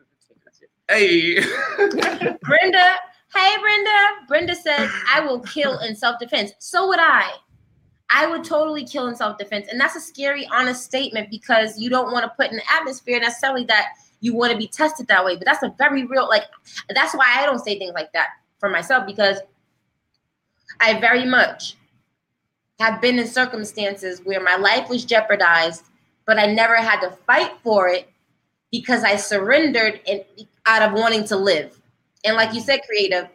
Hey. 0.89 1.35
Brenda, 1.77 2.95
hey 3.35 3.57
Brenda. 3.61 3.99
Brenda 4.29 4.55
said, 4.55 4.89
I 5.09 5.21
will 5.21 5.41
kill 5.41 5.81
in 5.81 5.97
self-defense. 5.97 6.53
So 6.59 6.87
would 6.87 7.01
I. 7.01 7.33
I 8.11 8.27
would 8.27 8.45
totally 8.45 8.85
kill 8.85 9.07
in 9.09 9.17
self-defense. 9.17 9.69
And 9.71 9.81
that's 9.81 9.97
a 9.97 10.01
scary, 10.01 10.47
honest 10.53 10.85
statement 10.85 11.31
because 11.31 11.79
you 11.79 11.91
don't 11.91 12.13
want 12.13 12.25
to 12.25 12.33
put 12.37 12.53
in 12.53 12.59
an 12.59 12.65
atmosphere 12.73 13.19
necessarily 13.21 13.65
that 13.67 13.87
you 14.21 14.35
want 14.35 14.53
to 14.53 14.59
be 14.59 14.69
tested 14.69 15.09
that 15.09 15.25
way. 15.25 15.37
But 15.37 15.47
that's 15.47 15.63
a 15.63 15.75
very 15.79 16.05
real, 16.05 16.29
like, 16.29 16.45
that's 16.95 17.15
why 17.15 17.27
I 17.37 17.47
don't 17.47 17.65
say 17.65 17.79
things 17.79 17.93
like 17.95 18.13
that 18.13 18.29
for 18.59 18.69
myself 18.69 19.07
because 19.07 19.39
I 20.81 21.01
very 21.01 21.25
much 21.25 21.77
have 22.79 23.01
been 23.01 23.19
in 23.19 23.27
circumstances 23.27 24.23
where 24.25 24.41
my 24.41 24.57
life 24.57 24.89
was 24.89 25.05
jeopardized, 25.05 25.85
but 26.27 26.39
I 26.39 26.47
never 26.47 26.77
had 26.77 27.01
to 27.01 27.11
fight 27.11 27.53
for 27.63 27.89
it 27.89 28.09
because 28.71 29.05
I 29.05 29.17
surrendered 29.17 30.01
in, 30.07 30.25
out 30.67 30.83
of 30.83 30.93
wanting 30.99 31.25
to 31.25 31.37
live. 31.37 31.79
And 32.25 32.37
like 32.37 32.55
you 32.55 32.61
said, 32.61 32.81
creative, 32.87 33.29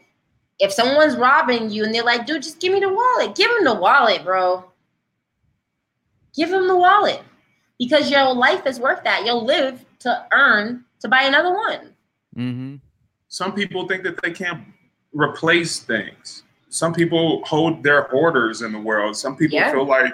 if 0.60 0.72
someone's 0.72 1.18
robbing 1.18 1.70
you 1.70 1.84
and 1.84 1.94
they're 1.94 2.04
like, 2.04 2.26
dude, 2.26 2.44
just 2.44 2.60
give 2.60 2.74
me 2.74 2.80
the 2.80 2.90
wallet, 2.94 3.36
give 3.36 3.52
them 3.52 3.66
the 3.66 3.76
wallet, 3.76 4.24
bro. 4.24 4.64
Give 6.36 6.50
them 6.50 6.68
the 6.68 6.76
wallet 6.76 7.22
because 7.78 8.12
your 8.12 8.34
life 8.34 8.66
is 8.66 8.80
worth 8.80 9.04
that. 9.04 9.26
You'll 9.26 9.46
live 9.46 9.85
to 10.00 10.26
earn 10.32 10.86
to 11.00 11.08
buy 11.08 11.24
another 11.24 11.54
one. 11.54 11.94
Mm-hmm. 12.38 12.76
Some 13.28 13.54
people 13.54 13.88
think 13.88 14.04
that 14.04 14.22
they 14.22 14.32
can't 14.32 14.62
replace 15.14 15.80
things. 15.80 16.44
Some 16.70 16.94
people 16.94 17.44
hold 17.46 17.84
their 17.84 18.10
orders 18.12 18.62
in 18.62 18.72
the 18.72 18.80
world. 18.80 19.16
Some 19.16 19.36
people 19.38 19.56
Yeah. 19.58 19.72
feel 19.72 19.86
like 19.86 20.14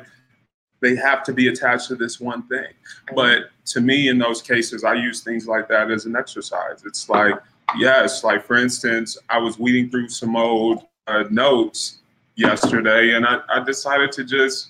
they 0.81 0.95
have 0.95 1.23
to 1.23 1.33
be 1.33 1.47
attached 1.47 1.87
to 1.89 1.95
this 1.95 2.19
one 2.19 2.43
thing. 2.47 2.67
But 3.15 3.49
to 3.67 3.81
me, 3.81 4.09
in 4.09 4.17
those 4.17 4.41
cases, 4.41 4.83
I 4.83 4.93
use 4.93 5.21
things 5.21 5.47
like 5.47 5.67
that 5.69 5.91
as 5.91 6.05
an 6.05 6.15
exercise. 6.15 6.83
It's 6.85 7.07
like, 7.09 7.35
yes, 7.77 8.23
like 8.23 8.43
for 8.45 8.57
instance, 8.57 9.17
I 9.29 9.37
was 9.37 9.59
weeding 9.59 9.89
through 9.89 10.09
some 10.09 10.35
old 10.35 10.83
uh, 11.07 11.23
notes 11.29 11.99
yesterday, 12.35 13.13
and 13.13 13.25
I, 13.25 13.39
I 13.49 13.63
decided 13.63 14.11
to 14.13 14.23
just, 14.23 14.69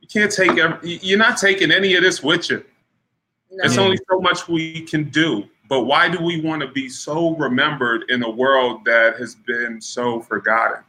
you 0.00 0.06
can't 0.08 0.30
take, 0.30 0.56
ev- 0.58 0.78
you're 0.82 1.18
not 1.18 1.36
taking 1.36 1.70
any 1.72 1.94
of 1.94 2.02
this 2.02 2.22
with 2.22 2.50
you. 2.50 2.64
No. 3.52 3.62
There's 3.62 3.78
only 3.78 3.98
so 4.10 4.20
much 4.20 4.48
we 4.48 4.82
can 4.82 5.10
do. 5.10 5.44
But 5.68 5.82
why 5.82 6.08
do 6.08 6.22
we 6.22 6.40
want 6.40 6.62
to 6.62 6.68
be 6.68 6.88
so 6.88 7.36
remembered 7.36 8.04
in 8.10 8.22
a 8.22 8.30
world 8.30 8.84
that 8.84 9.16
has 9.16 9.34
been 9.34 9.80
so 9.80 10.20
forgotten? 10.20 10.82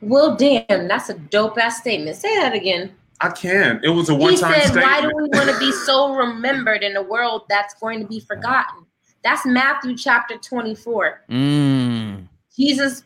Well, 0.00 0.36
damn, 0.36 0.88
that's 0.88 1.08
a 1.08 1.14
dope 1.14 1.58
ass 1.58 1.78
statement. 1.78 2.16
Say 2.16 2.36
that 2.36 2.54
again. 2.54 2.94
I 3.20 3.30
can. 3.30 3.80
It 3.82 3.88
was 3.88 4.08
a 4.08 4.14
He 4.14 4.18
one-time 4.18 4.52
said, 4.52 4.62
statement. 4.62 4.86
Why 4.86 5.00
do 5.00 5.08
we 5.08 5.28
want 5.38 5.50
to 5.50 5.58
be 5.58 5.72
so 5.72 6.14
remembered 6.14 6.82
in 6.82 6.96
a 6.96 7.02
world 7.02 7.42
that's 7.48 7.74
going 7.74 8.00
to 8.00 8.06
be 8.06 8.20
forgotten? 8.20 8.84
That's 9.22 9.46
Matthew 9.46 9.96
chapter 9.96 10.36
24. 10.36 11.24
Mm. 11.30 12.28
Jesus, 12.54 13.04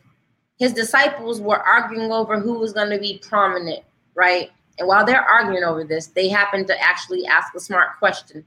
his 0.57 0.73
disciples 0.73 1.39
were 1.39 1.59
arguing 1.59 2.11
over 2.11 2.39
who 2.39 2.59
was 2.59 2.73
going 2.73 2.89
to 2.89 2.99
be 2.99 3.21
prominent, 3.25 3.83
right? 4.15 4.51
And 4.79 4.87
while 4.87 5.05
they're 5.05 5.21
arguing 5.21 5.63
over 5.63 5.83
this, 5.83 6.07
they 6.07 6.29
happen 6.29 6.65
to 6.65 6.81
actually 6.81 7.25
ask 7.25 7.53
a 7.53 7.59
smart 7.59 7.99
question. 7.99 8.43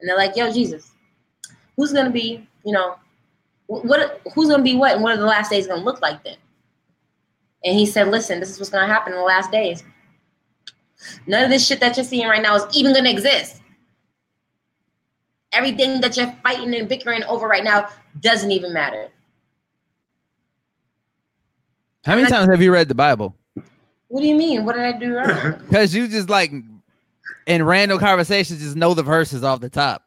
And 0.00 0.08
they're 0.08 0.16
like, 0.16 0.34
yo, 0.34 0.52
Jesus, 0.52 0.90
who's 1.76 1.92
going 1.92 2.06
to 2.06 2.10
be, 2.10 2.48
you 2.64 2.72
know, 2.72 2.96
what, 3.66 4.22
who's 4.34 4.48
going 4.48 4.60
to 4.60 4.64
be 4.64 4.76
what? 4.76 4.94
And 4.94 5.02
what 5.02 5.12
are 5.12 5.18
the 5.20 5.26
last 5.26 5.50
days 5.50 5.66
going 5.66 5.80
to 5.80 5.84
look 5.84 6.00
like 6.00 6.24
then? 6.24 6.36
And 7.64 7.76
he 7.76 7.84
said, 7.84 8.08
listen, 8.08 8.40
this 8.40 8.50
is 8.50 8.58
what's 8.58 8.70
going 8.70 8.86
to 8.86 8.92
happen 8.92 9.12
in 9.12 9.18
the 9.18 9.24
last 9.24 9.50
days. 9.50 9.84
None 11.26 11.44
of 11.44 11.50
this 11.50 11.66
shit 11.66 11.80
that 11.80 11.96
you're 11.96 12.04
seeing 12.04 12.28
right 12.28 12.42
now 12.42 12.54
is 12.56 12.64
even 12.74 12.92
going 12.92 13.04
to 13.04 13.10
exist. 13.10 13.60
Everything 15.52 16.00
that 16.00 16.16
you're 16.16 16.34
fighting 16.42 16.74
and 16.74 16.88
bickering 16.88 17.22
over 17.24 17.46
right 17.48 17.64
now 17.64 17.88
doesn't 18.20 18.50
even 18.50 18.72
matter. 18.72 19.08
How 22.04 22.14
many 22.14 22.28
times 22.28 22.48
have 22.48 22.62
you 22.62 22.72
read 22.72 22.88
the 22.88 22.94
Bible? 22.94 23.34
What 24.08 24.20
do 24.20 24.26
you 24.26 24.34
mean? 24.36 24.64
What 24.64 24.74
did 24.76 24.84
I 24.84 24.98
do 24.98 25.14
wrong? 25.16 25.54
Because 25.68 25.94
you 25.94 26.06
just 26.08 26.28
like 26.30 26.52
in 27.46 27.62
random 27.64 27.98
conversations 27.98 28.60
just 28.60 28.76
know 28.76 28.94
the 28.94 29.02
verses 29.02 29.42
off 29.44 29.60
the 29.60 29.68
top. 29.70 30.02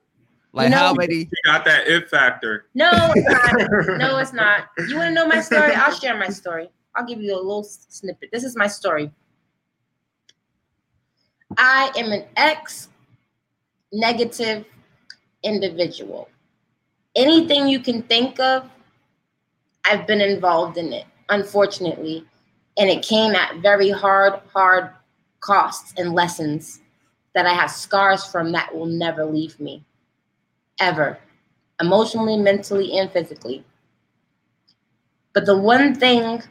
Like 0.53 0.65
You 0.65 0.71
know- 0.71 0.77
how 0.77 0.93
many? 0.93 1.15
You 1.15 1.27
got 1.45 1.65
that 1.65 1.87
it 1.87 2.09
factor. 2.09 2.65
No, 2.73 2.89
it's 3.15 3.29
not. 3.29 3.97
No, 3.99 4.17
it's 4.17 4.33
not. 4.33 4.67
You 4.87 4.95
want 4.97 5.09
to 5.09 5.13
know 5.13 5.27
my 5.27 5.41
story? 5.41 5.73
I'll 5.73 5.93
share 5.93 6.17
my 6.17 6.29
story. 6.29 6.69
I'll 6.95 7.05
give 7.05 7.21
you 7.21 7.33
a 7.35 7.37
little 7.37 7.63
snippet. 7.63 8.29
This 8.31 8.43
is 8.43 8.55
my 8.55 8.67
story. 8.67 9.11
I 11.57 11.91
am 11.97 12.11
an 12.11 12.25
ex 12.37 12.89
negative 13.91 14.65
individual. 15.43 16.29
Anything 17.15 17.67
you 17.67 17.79
can 17.79 18.01
think 18.03 18.39
of, 18.39 18.69
I've 19.85 20.05
been 20.05 20.21
involved 20.21 20.77
in 20.77 20.93
it, 20.93 21.05
unfortunately. 21.29 22.25
And 22.79 22.89
it 22.89 23.03
came 23.03 23.35
at 23.35 23.57
very 23.57 23.91
hard, 23.91 24.39
hard 24.53 24.91
costs 25.41 25.93
and 25.97 26.13
lessons 26.13 26.79
that 27.35 27.45
I 27.45 27.53
have 27.53 27.69
scars 27.69 28.25
from 28.25 28.51
that 28.53 28.73
will 28.73 28.87
never 28.87 29.25
leave 29.25 29.59
me, 29.59 29.83
ever 30.79 31.19
emotionally, 31.81 32.37
mentally, 32.37 32.97
and 32.97 33.11
physically. 33.11 33.63
But 35.33 35.45
the 35.45 35.57
one 35.57 35.95
thing 35.95 36.41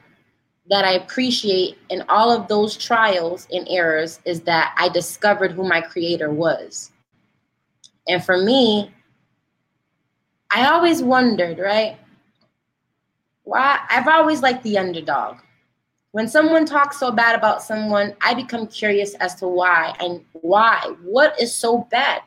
that 0.70 0.84
I 0.84 0.92
appreciate 0.92 1.78
in 1.88 2.04
all 2.08 2.30
of 2.30 2.48
those 2.48 2.76
trials 2.76 3.46
and 3.50 3.66
errors 3.70 4.20
is 4.24 4.40
that 4.42 4.74
I 4.78 4.88
discovered 4.88 5.52
who 5.52 5.66
my 5.66 5.80
creator 5.80 6.30
was. 6.30 6.92
And 8.06 8.24
for 8.24 8.38
me, 8.38 8.90
I 10.50 10.70
always 10.70 11.02
wondered, 11.02 11.58
right? 11.58 11.98
Why 13.44 13.80
I've 13.88 14.08
always 14.08 14.42
liked 14.42 14.62
the 14.62 14.78
underdog. 14.78 15.38
When 16.12 16.26
someone 16.26 16.64
talks 16.64 16.98
so 16.98 17.10
bad 17.10 17.34
about 17.34 17.62
someone, 17.62 18.14
I 18.22 18.34
become 18.34 18.66
curious 18.66 19.14
as 19.14 19.34
to 19.36 19.48
why 19.48 19.94
and 20.00 20.24
why. 20.32 20.94
What 21.02 21.38
is 21.40 21.54
so 21.54 21.86
bad? 21.90 22.22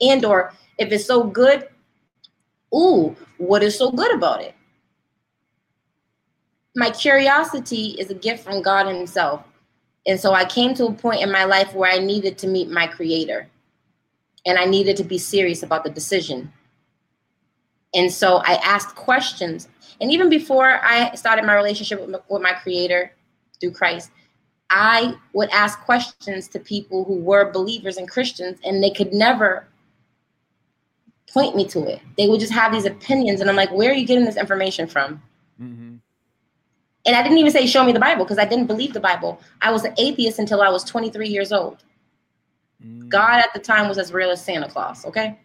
And 0.00 0.24
or 0.24 0.52
if 0.78 0.92
it's 0.92 1.06
so 1.06 1.24
good, 1.24 1.68
ooh, 2.74 3.16
what 3.38 3.62
is 3.62 3.78
so 3.78 3.90
good 3.90 4.14
about 4.14 4.42
it? 4.42 4.54
My 6.74 6.90
curiosity 6.90 7.96
is 7.98 8.10
a 8.10 8.14
gift 8.14 8.44
from 8.44 8.60
God 8.60 8.86
Himself. 8.86 9.42
And 10.06 10.20
so 10.20 10.34
I 10.34 10.44
came 10.44 10.74
to 10.74 10.86
a 10.86 10.92
point 10.92 11.22
in 11.22 11.32
my 11.32 11.44
life 11.44 11.74
where 11.74 11.90
I 11.90 11.98
needed 11.98 12.36
to 12.38 12.46
meet 12.46 12.70
my 12.70 12.86
creator. 12.86 13.48
And 14.44 14.58
I 14.58 14.66
needed 14.66 14.96
to 14.98 15.04
be 15.04 15.18
serious 15.18 15.62
about 15.62 15.84
the 15.84 15.90
decision. 15.90 16.52
And 17.94 18.12
so 18.12 18.36
I 18.44 18.60
asked 18.62 18.94
questions. 18.94 19.68
And 20.00 20.12
even 20.12 20.28
before 20.28 20.80
I 20.82 21.14
started 21.14 21.44
my 21.44 21.54
relationship 21.54 22.00
with 22.00 22.10
my, 22.10 22.18
with 22.28 22.42
my 22.42 22.52
creator 22.52 23.12
through 23.60 23.72
Christ, 23.72 24.10
I 24.70 25.14
would 25.32 25.48
ask 25.50 25.80
questions 25.80 26.48
to 26.48 26.58
people 26.58 27.04
who 27.04 27.16
were 27.16 27.52
believers 27.52 27.96
and 27.96 28.08
Christians, 28.08 28.58
and 28.64 28.82
they 28.82 28.90
could 28.90 29.12
never 29.12 29.66
point 31.32 31.54
me 31.54 31.66
to 31.68 31.86
it. 31.86 32.00
They 32.16 32.28
would 32.28 32.40
just 32.40 32.52
have 32.52 32.72
these 32.72 32.84
opinions, 32.84 33.40
and 33.40 33.48
I'm 33.48 33.56
like, 33.56 33.70
where 33.70 33.90
are 33.90 33.94
you 33.94 34.06
getting 34.06 34.24
this 34.24 34.36
information 34.36 34.86
from? 34.86 35.22
Mhm. 35.60 36.00
And 37.06 37.14
I 37.14 37.22
didn't 37.22 37.38
even 37.38 37.52
say, 37.52 37.66
show 37.66 37.84
me 37.84 37.92
the 37.92 38.00
Bible, 38.00 38.24
because 38.24 38.38
I 38.38 38.44
didn't 38.44 38.66
believe 38.66 38.92
the 38.92 39.00
Bible. 39.00 39.40
I 39.62 39.70
was 39.70 39.84
an 39.84 39.94
atheist 39.96 40.38
until 40.40 40.60
I 40.60 40.68
was 40.68 40.82
23 40.82 41.28
years 41.28 41.52
old. 41.52 41.84
Mm. 42.84 43.08
God 43.08 43.38
at 43.38 43.52
the 43.54 43.60
time 43.60 43.88
was 43.88 43.98
as 43.98 44.12
real 44.12 44.30
as 44.30 44.44
Santa 44.44 44.68
Claus, 44.68 45.04
okay? 45.06 45.38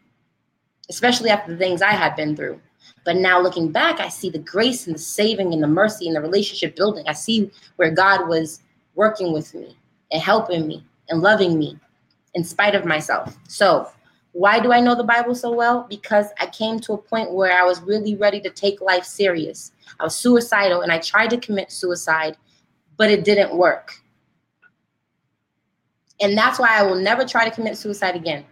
Especially 0.89 1.29
after 1.29 1.51
the 1.51 1.57
things 1.57 1.81
I 1.81 1.91
had 1.91 2.15
been 2.15 2.35
through. 2.35 2.59
But 3.03 3.17
now 3.17 3.41
looking 3.41 3.71
back, 3.71 3.99
I 3.99 4.09
see 4.09 4.29
the 4.29 4.39
grace 4.39 4.85
and 4.85 4.95
the 4.95 4.99
saving 4.99 5.53
and 5.53 5.63
the 5.63 5.67
mercy 5.67 6.07
and 6.07 6.15
the 6.15 6.21
relationship 6.21 6.75
building. 6.75 7.05
I 7.07 7.13
see 7.13 7.51
where 7.77 7.91
God 7.91 8.27
was 8.27 8.61
working 8.95 9.33
with 9.33 9.53
me 9.53 9.77
and 10.11 10.21
helping 10.21 10.67
me 10.67 10.85
and 11.09 11.21
loving 11.21 11.57
me 11.57 11.77
in 12.33 12.43
spite 12.43 12.75
of 12.75 12.85
myself. 12.85 13.37
So, 13.47 13.89
why 14.33 14.59
do 14.59 14.71
I 14.71 14.79
know 14.79 14.95
the 14.95 15.03
Bible 15.03 15.35
so 15.35 15.51
well? 15.51 15.85
Because 15.89 16.27
I 16.39 16.45
came 16.45 16.79
to 16.81 16.93
a 16.93 16.97
point 16.97 17.33
where 17.33 17.51
I 17.51 17.63
was 17.63 17.81
really 17.81 18.15
ready 18.15 18.39
to 18.41 18.49
take 18.49 18.79
life 18.79 19.03
serious. 19.03 19.73
I 19.99 20.05
was 20.05 20.15
suicidal 20.15 20.81
and 20.81 20.91
I 20.91 20.99
tried 20.99 21.31
to 21.31 21.37
commit 21.37 21.69
suicide, 21.69 22.37
but 22.95 23.11
it 23.11 23.25
didn't 23.25 23.53
work. 23.53 23.91
And 26.21 26.37
that's 26.37 26.59
why 26.59 26.77
I 26.77 26.83
will 26.83 26.95
never 26.95 27.25
try 27.25 27.43
to 27.43 27.51
commit 27.53 27.77
suicide 27.77 28.15
again. 28.15 28.45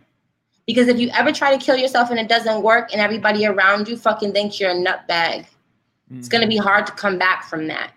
Because 0.70 0.88
if 0.88 1.00
you 1.00 1.10
ever 1.18 1.32
try 1.32 1.58
to 1.58 1.58
kill 1.58 1.76
yourself 1.76 2.12
and 2.12 2.20
it 2.20 2.30
doesn't 2.30 2.62
work 2.62 2.94
and 2.94 3.02
everybody 3.02 3.44
around 3.44 3.88
you 3.88 3.98
fucking 3.98 4.34
thinks 4.34 4.60
you're 4.60 4.70
a 4.70 4.76
nutbag, 4.76 5.48
it's 6.12 6.28
Mhm. 6.28 6.30
going 6.30 6.42
to 6.44 6.48
be 6.48 6.58
hard 6.58 6.86
to 6.86 6.92
come 6.92 7.18
back 7.18 7.50
from 7.50 7.66
that. 7.70 7.92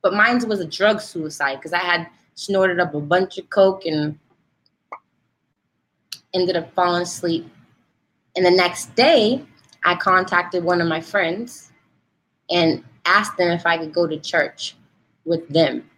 But 0.00 0.14
mine 0.14 0.40
was 0.48 0.58
a 0.58 0.64
drug 0.64 1.02
suicide 1.02 1.56
because 1.56 1.74
I 1.74 1.80
had 1.80 2.06
snorted 2.34 2.80
up 2.80 2.94
a 2.94 3.00
bunch 3.00 3.36
of 3.36 3.50
coke 3.50 3.84
and 3.84 4.18
ended 6.32 6.56
up 6.56 6.72
falling 6.74 7.02
asleep 7.02 7.46
And 8.36 8.46
the 8.46 8.50
next 8.50 8.94
day, 8.96 9.44
I 9.84 9.94
contacted 9.94 10.64
one 10.64 10.80
of 10.80 10.88
my 10.88 11.02
friends 11.02 11.72
and 12.50 12.82
asked 13.04 13.36
them 13.36 13.50
if 13.50 13.66
I 13.66 13.76
could 13.76 13.92
go 13.92 14.06
to 14.06 14.18
church 14.18 14.76
with 15.26 15.46
them. 15.50 15.90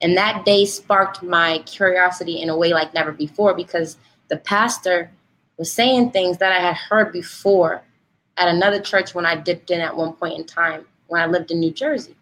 And 0.00 0.16
that 0.16 0.46
day 0.46 0.64
sparked 0.64 1.22
my 1.22 1.58
curiosity 1.66 2.40
in 2.40 2.48
a 2.48 2.56
way 2.56 2.72
like 2.72 2.94
never 2.94 3.12
before 3.12 3.52
because 3.54 3.98
the 4.28 4.38
pastor 4.38 5.10
was 5.58 5.72
saying 5.72 6.10
things 6.10 6.38
that 6.38 6.52
I 6.52 6.60
had 6.60 6.76
heard 6.76 7.12
before 7.12 7.82
at 8.36 8.48
another 8.48 8.80
church 8.80 9.14
when 9.14 9.26
I 9.26 9.36
dipped 9.36 9.70
in 9.70 9.80
at 9.80 9.96
one 9.96 10.12
point 10.12 10.38
in 10.38 10.44
time 10.44 10.86
when 11.06 11.20
I 11.20 11.26
lived 11.26 11.50
in 11.50 11.60
New 11.60 11.70
Jersey. 11.70 12.16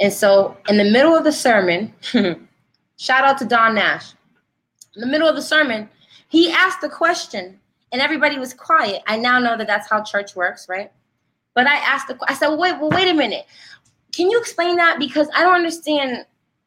And 0.00 0.12
so, 0.12 0.56
in 0.68 0.78
the 0.78 0.84
middle 0.84 1.14
of 1.14 1.24
the 1.24 1.32
sermon, 1.32 1.92
shout 2.96 3.24
out 3.24 3.38
to 3.38 3.44
Don 3.44 3.74
Nash. 3.74 4.12
In 4.96 5.02
the 5.02 5.06
middle 5.06 5.28
of 5.28 5.36
the 5.36 5.42
sermon, 5.42 5.88
he 6.28 6.50
asked 6.50 6.82
a 6.82 6.88
question 6.88 7.60
and 7.92 8.00
everybody 8.00 8.38
was 8.38 8.54
quiet. 8.54 9.02
I 9.06 9.16
now 9.16 9.38
know 9.38 9.56
that 9.56 9.66
that's 9.66 9.88
how 9.88 10.02
church 10.02 10.36
works, 10.36 10.68
right? 10.68 10.90
But 11.54 11.66
I 11.66 11.76
asked 11.76 12.08
the 12.08 12.18
I 12.28 12.34
said, 12.34 12.48
well, 12.48 12.58
wait, 12.58 12.78
well, 12.80 12.90
wait 12.90 13.08
a 13.08 13.14
minute. 13.14 13.46
Can 14.14 14.30
you 14.30 14.38
explain 14.38 14.76
that? 14.76 14.98
Because 14.98 15.28
I 15.34 15.42
don't 15.42 15.54
understand. 15.54 16.24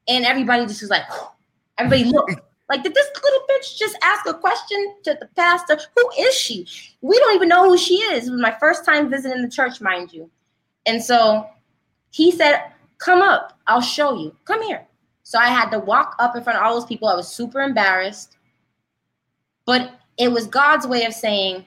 And 0.08 0.26
everybody 0.26 0.66
just 0.66 0.82
was 0.82 0.90
like, 0.90 1.04
everybody 1.78 2.06
look. 2.06 2.30
Like, 2.74 2.82
did 2.82 2.96
this 2.96 3.08
little 3.24 3.42
bitch 3.42 3.78
just 3.78 3.96
ask 4.02 4.26
a 4.26 4.34
question 4.34 4.96
to 5.04 5.16
the 5.20 5.28
pastor? 5.36 5.78
Who 5.96 6.10
is 6.18 6.34
she? 6.34 6.66
We 7.02 7.20
don't 7.20 7.36
even 7.36 7.48
know 7.48 7.70
who 7.70 7.78
she 7.78 7.98
is. 7.98 8.28
It 8.28 8.32
was 8.32 8.42
my 8.42 8.56
first 8.60 8.84
time 8.84 9.12
visiting 9.12 9.44
the 9.44 9.48
church, 9.48 9.80
mind 9.80 10.12
you. 10.12 10.28
And 10.88 11.00
so 11.00 11.48
he 12.10 12.32
said, 12.32 12.72
Come 12.98 13.22
up, 13.22 13.60
I'll 13.68 13.80
show 13.80 14.16
you. 14.16 14.36
Come 14.46 14.64
here. 14.64 14.88
So 15.22 15.38
I 15.38 15.50
had 15.50 15.70
to 15.70 15.78
walk 15.78 16.16
up 16.18 16.36
in 16.36 16.44
front 16.44 16.58
of 16.58 16.66
all 16.66 16.74
those 16.74 16.88
people. 16.88 17.08
I 17.08 17.14
was 17.14 17.28
super 17.28 17.62
embarrassed. 17.62 18.38
But 19.68 20.00
it 20.18 20.32
was 20.32 20.48
God's 20.48 20.88
way 20.88 21.06
of 21.06 21.14
saying, 21.14 21.64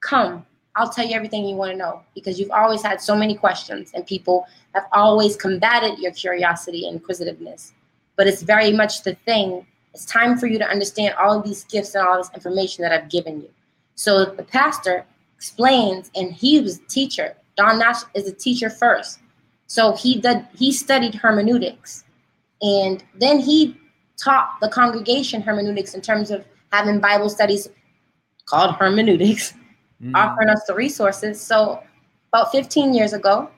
Come, 0.00 0.46
I'll 0.74 0.88
tell 0.88 1.06
you 1.06 1.14
everything 1.14 1.44
you 1.44 1.54
want 1.54 1.72
to 1.72 1.76
know 1.76 2.00
because 2.14 2.40
you've 2.40 2.50
always 2.50 2.80
had 2.80 2.98
so 2.98 3.14
many 3.14 3.34
questions 3.34 3.90
and 3.92 4.06
people 4.06 4.46
have 4.72 4.84
always 4.92 5.36
combated 5.36 5.98
your 5.98 6.12
curiosity 6.12 6.86
and 6.86 6.94
inquisitiveness. 6.96 7.74
But 8.16 8.26
it's 8.26 8.40
very 8.40 8.72
much 8.72 9.02
the 9.02 9.16
thing. 9.26 9.66
It's 9.94 10.04
time 10.04 10.36
for 10.36 10.46
you 10.46 10.58
to 10.58 10.66
understand 10.66 11.14
all 11.14 11.38
of 11.38 11.44
these 11.44 11.64
gifts 11.64 11.94
and 11.94 12.06
all 12.06 12.18
this 12.18 12.30
information 12.34 12.82
that 12.82 12.92
I've 12.92 13.08
given 13.08 13.40
you. 13.40 13.48
So 13.94 14.24
the 14.24 14.42
pastor 14.42 15.06
explains, 15.36 16.10
and 16.16 16.32
he 16.32 16.60
was 16.60 16.78
a 16.78 16.86
teacher. 16.86 17.36
Don 17.56 17.78
Nash 17.78 18.02
is 18.14 18.28
a 18.28 18.32
teacher 18.32 18.68
first. 18.68 19.20
So 19.66 19.92
he 19.92 20.20
did 20.20 20.46
he 20.56 20.72
studied 20.72 21.14
hermeneutics. 21.14 22.04
And 22.60 23.04
then 23.14 23.38
he 23.38 23.76
taught 24.22 24.56
the 24.60 24.68
congregation 24.68 25.42
hermeneutics 25.42 25.94
in 25.94 26.00
terms 26.00 26.30
of 26.30 26.44
having 26.72 26.98
Bible 27.00 27.28
studies 27.28 27.68
called 28.46 28.74
hermeneutics, 28.74 29.54
mm. 30.02 30.12
offering 30.14 30.48
us 30.48 30.64
the 30.66 30.74
resources. 30.74 31.40
So 31.40 31.82
about 32.32 32.50
15 32.52 32.94
years 32.94 33.12
ago, 33.12 33.50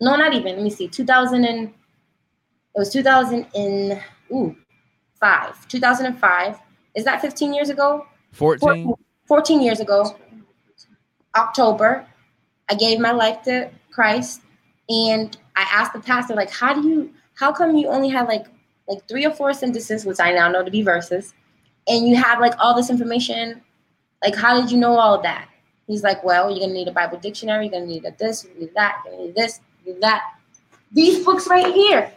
no, 0.00 0.16
not 0.16 0.34
even, 0.34 0.56
let 0.56 0.62
me 0.62 0.70
see, 0.70 0.88
2000 0.88 1.44
and, 1.44 1.68
it 1.68 2.78
was 2.78 2.90
2000 2.90 3.46
in, 3.54 4.00
ooh, 4.32 4.56
five, 5.22 5.68
2005. 5.68 6.58
Is 6.96 7.04
that 7.04 7.22
15 7.22 7.54
years 7.54 7.70
ago? 7.70 8.04
14. 8.32 8.84
14, 8.84 8.94
14 9.26 9.62
years 9.62 9.78
ago, 9.78 10.16
October, 11.36 12.04
I 12.68 12.74
gave 12.74 12.98
my 12.98 13.12
life 13.12 13.42
to 13.44 13.70
Christ 13.92 14.42
and 14.88 15.36
I 15.54 15.62
asked 15.70 15.92
the 15.92 16.00
pastor, 16.00 16.34
like, 16.34 16.50
how 16.50 16.74
do 16.74 16.86
you, 16.86 17.12
how 17.34 17.52
come 17.52 17.76
you 17.76 17.86
only 17.88 18.08
have 18.08 18.26
like, 18.26 18.46
like 18.88 19.06
three 19.08 19.24
or 19.24 19.30
four 19.30 19.54
sentences, 19.54 20.04
which 20.04 20.18
I 20.18 20.32
now 20.32 20.50
know 20.50 20.64
to 20.64 20.70
be 20.70 20.82
verses, 20.82 21.34
and 21.86 22.06
you 22.06 22.16
have 22.16 22.40
like 22.40 22.54
all 22.58 22.74
this 22.74 22.90
information. 22.90 23.62
Like, 24.24 24.34
how 24.34 24.60
did 24.60 24.72
you 24.72 24.78
know 24.78 24.96
all 24.96 25.14
of 25.14 25.22
that? 25.22 25.48
He's 25.86 26.02
like, 26.02 26.22
well, 26.24 26.50
you're 26.50 26.60
gonna 26.60 26.72
need 26.72 26.88
a 26.88 26.92
Bible 26.92 27.18
dictionary, 27.18 27.66
you're 27.66 27.72
gonna 27.72 27.86
need 27.86 28.04
a 28.04 28.14
this, 28.18 28.44
you 28.44 28.60
need 28.60 28.74
that, 28.74 29.02
you're 29.06 29.18
need 29.18 29.34
this, 29.36 29.60
you 29.84 29.92
need 29.92 30.02
that. 30.02 30.22
These 30.90 31.24
books 31.24 31.46
right 31.46 31.72
here. 31.72 32.12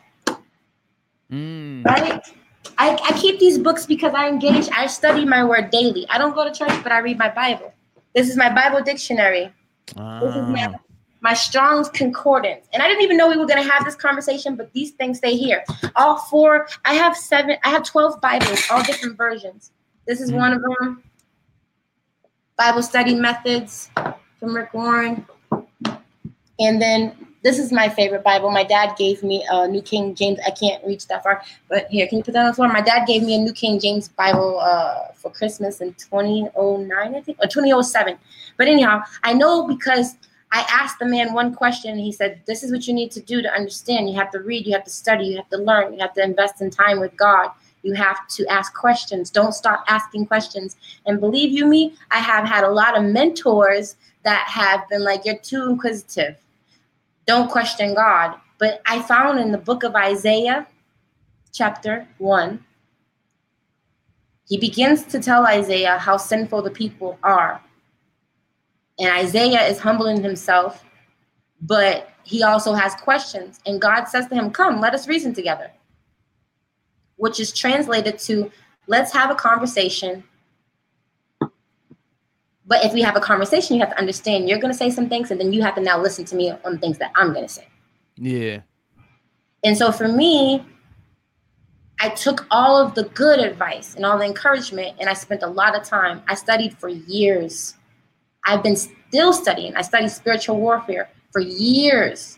Mm. 1.32 1.86
Right? 1.86 2.22
I, 2.78 2.98
I 3.04 3.20
keep 3.20 3.40
these 3.40 3.58
books 3.58 3.86
because 3.86 4.14
I 4.14 4.28
engage, 4.28 4.70
I 4.72 4.88
study 4.88 5.26
my 5.26 5.44
word 5.44 5.70
daily. 5.70 6.06
I 6.10 6.18
don't 6.18 6.36
go 6.36 6.44
to 6.44 6.52
church, 6.52 6.84
but 6.84 6.92
I 6.92 7.00
read 7.00 7.18
my 7.18 7.30
Bible. 7.30 7.74
This 8.14 8.30
is 8.30 8.38
my 8.38 8.54
Bible 8.54 8.82
dictionary. 8.84 9.52
This 9.88 10.36
is 10.36 10.50
my, 10.50 10.74
ah. 10.74 10.80
my 11.22 11.34
Strong's 11.34 11.90
Concordance. 11.90 12.68
And 12.74 12.82
I 12.82 12.88
didn't 12.88 13.04
even 13.04 13.18
know 13.18 13.28
we 13.30 13.38
were 13.38 13.46
going 13.46 13.64
to 13.64 13.70
have 13.70 13.86
this 13.86 13.96
conversation, 13.96 14.56
but 14.56 14.72
these 14.74 14.92
things 14.92 15.18
stay 15.18 15.36
here. 15.36 15.64
All 15.96 16.18
four, 16.18 16.68
I 16.86 16.94
have 16.94 17.16
seven, 17.16 17.58
I 17.64 17.70
have 17.70 17.84
12 17.84 18.22
Bibles, 18.22 18.64
all 18.72 18.84
different 18.84 19.18
versions. 19.18 19.72
This 20.08 20.22
is 20.22 20.32
one 20.32 20.54
of 20.54 20.62
them. 20.62 21.04
Bible 22.58 22.84
study 22.84 23.16
methods 23.16 23.90
from 24.40 24.56
Rick 24.56 24.74
Warren. 24.74 25.26
And 26.60 26.82
then 26.82 27.28
this 27.46 27.60
is 27.60 27.72
my 27.72 27.88
favorite 27.88 28.24
Bible. 28.24 28.50
My 28.50 28.64
dad 28.64 28.96
gave 28.98 29.22
me 29.22 29.46
a 29.52 29.68
New 29.68 29.84
King 29.84 30.16
James. 30.16 30.40
I 30.48 30.50
can't 30.50 30.84
reach 30.84 31.06
that 31.10 31.22
far, 31.22 31.44
but 31.70 31.86
here, 31.92 32.08
can 32.08 32.18
you 32.18 32.24
put 32.24 32.34
that 32.34 32.40
on 32.40 32.48
the 32.48 32.54
floor? 32.56 32.68
My 32.68 32.82
dad 32.82 33.06
gave 33.06 33.22
me 33.22 33.36
a 33.36 33.38
New 33.38 33.54
King 33.54 33.80
James 33.80 34.08
Bible 34.08 34.60
uh, 34.60 35.12
for 35.14 35.32
Christmas 35.32 35.80
in 35.80 35.94
2009, 35.94 37.16
I 37.16 37.22
think, 37.22 37.38
or 37.40 37.46
2007. 37.48 38.18
But 38.58 38.68
anyhow, 38.68 39.04
I 39.24 39.34
know 39.34 39.68
because 39.68 40.16
I 40.52 40.66
asked 40.72 40.98
the 40.98 41.06
man 41.06 41.34
one 41.34 41.54
question 41.54 41.92
and 41.92 42.00
he 42.00 42.12
said, 42.12 42.42
This 42.48 42.64
is 42.64 42.72
what 42.72 42.88
you 42.88 42.96
need 42.96 43.12
to 43.12 43.22
do 43.22 43.44
to 43.44 43.54
understand. 43.54 44.10
You 44.10 44.16
have 44.16 44.32
to 44.32 44.40
read, 44.40 44.66
you 44.66 44.74
have 44.74 44.84
to 44.86 44.90
study, 44.90 45.26
you 45.28 45.38
have 45.38 45.50
to 45.50 45.58
learn, 45.58 45.94
you 45.94 46.00
have 46.00 46.16
to 46.16 46.24
invest 46.24 46.62
in 46.62 46.72
time 46.72 47.00
with 47.00 47.16
God. 47.16 47.52
You 47.84 47.94
have 47.94 48.28
to 48.30 48.48
ask 48.48 48.74
questions. 48.74 49.30
Don't 49.30 49.54
stop 49.54 49.86
asking 49.88 50.26
questions. 50.26 50.78
And 51.06 51.20
believe 51.20 51.52
you 51.52 51.68
me, 51.68 51.94
I 52.10 52.18
have 52.18 52.46
had 52.46 52.64
a 52.64 52.72
lot 52.72 52.98
of 52.98 53.04
mentors 53.04 53.98
that 54.24 54.48
have 54.48 54.90
been 54.90 55.04
like, 55.04 55.26
You're 55.26 55.38
too 55.38 55.70
inquisitive. 55.70 56.38
Don't 57.26 57.50
question 57.50 57.94
God. 57.94 58.36
But 58.58 58.82
I 58.86 59.02
found 59.02 59.40
in 59.40 59.52
the 59.52 59.58
book 59.58 59.84
of 59.84 59.96
Isaiah, 59.96 60.68
chapter 61.52 62.08
1, 62.20 62.64
he 64.48 64.58
begins 64.58 65.04
to 65.06 65.20
tell 65.20 65.46
Isaiah 65.46 65.98
how 65.98 66.18
sinful 66.18 66.62
the 66.62 66.72
people 66.72 67.18
are 67.24 67.62
and 69.00 69.10
Isaiah 69.10 69.68
is 69.68 69.80
humbling 69.80 70.22
himself, 70.24 70.84
but 71.62 72.10
he 72.24 72.44
also 72.44 72.74
has 72.74 72.96
questions. 72.96 73.60
And 73.66 73.82
God 73.82 74.06
says 74.06 74.28
to 74.28 74.36
him, 74.36 74.52
Come, 74.52 74.80
let 74.80 74.94
us 74.94 75.08
reason 75.08 75.34
together, 75.34 75.72
which 77.18 77.40
is 77.40 77.52
translated 77.52 78.18
to 78.20 78.52
let's 78.88 79.12
have 79.12 79.32
a 79.32 79.36
conversation. 79.36 80.24
But 82.68 82.84
if 82.84 82.94
we 82.94 83.02
have 83.02 83.16
a 83.16 83.20
conversation, 83.20 83.76
you 83.76 83.82
have 83.82 83.92
to 83.92 84.00
understand 84.00 84.50
you're 84.50 84.60
going 84.60 84.74
to 84.74 84.78
say 84.78 84.90
some 84.90 85.08
things, 85.08 85.32
and 85.32 85.40
then 85.40 85.54
you 85.54 85.62
have 85.62 85.76
to 85.76 85.82
now 85.82 86.02
listen 86.02 86.26
to 86.26 86.36
me 86.36 86.52
on 86.64 86.80
things 86.80 86.98
that 86.98 87.12
I'm 87.16 87.34
going 87.34 87.46
to 87.46 87.54
say. 87.54 87.68
Yeah. 88.18 88.62
And 89.64 89.78
so 89.78 89.92
for 89.92 90.08
me, 90.08 90.66
I 92.00 92.10
took 92.10 92.46
all 92.52 92.78
of 92.78 92.96
the 92.96 93.04
good 93.04 93.40
advice 93.40 93.96
and 93.96 94.06
all 94.06 94.18
the 94.18 94.26
encouragement, 94.26 94.98
and 95.00 95.10
I 95.10 95.14
spent 95.14 95.44
a 95.44 95.48
lot 95.48 95.76
of 95.76 95.84
time. 95.84 96.24
I 96.28 96.36
studied 96.36 96.78
for 96.78 96.90
years 96.90 97.76
I've 98.46 98.62
been 98.62 98.76
still 98.76 99.34
studying. 99.34 99.76
I 99.76 99.82
studied 99.82 100.10
spiritual 100.10 100.58
warfare 100.60 101.10
for 101.32 101.42
years. 101.42 102.38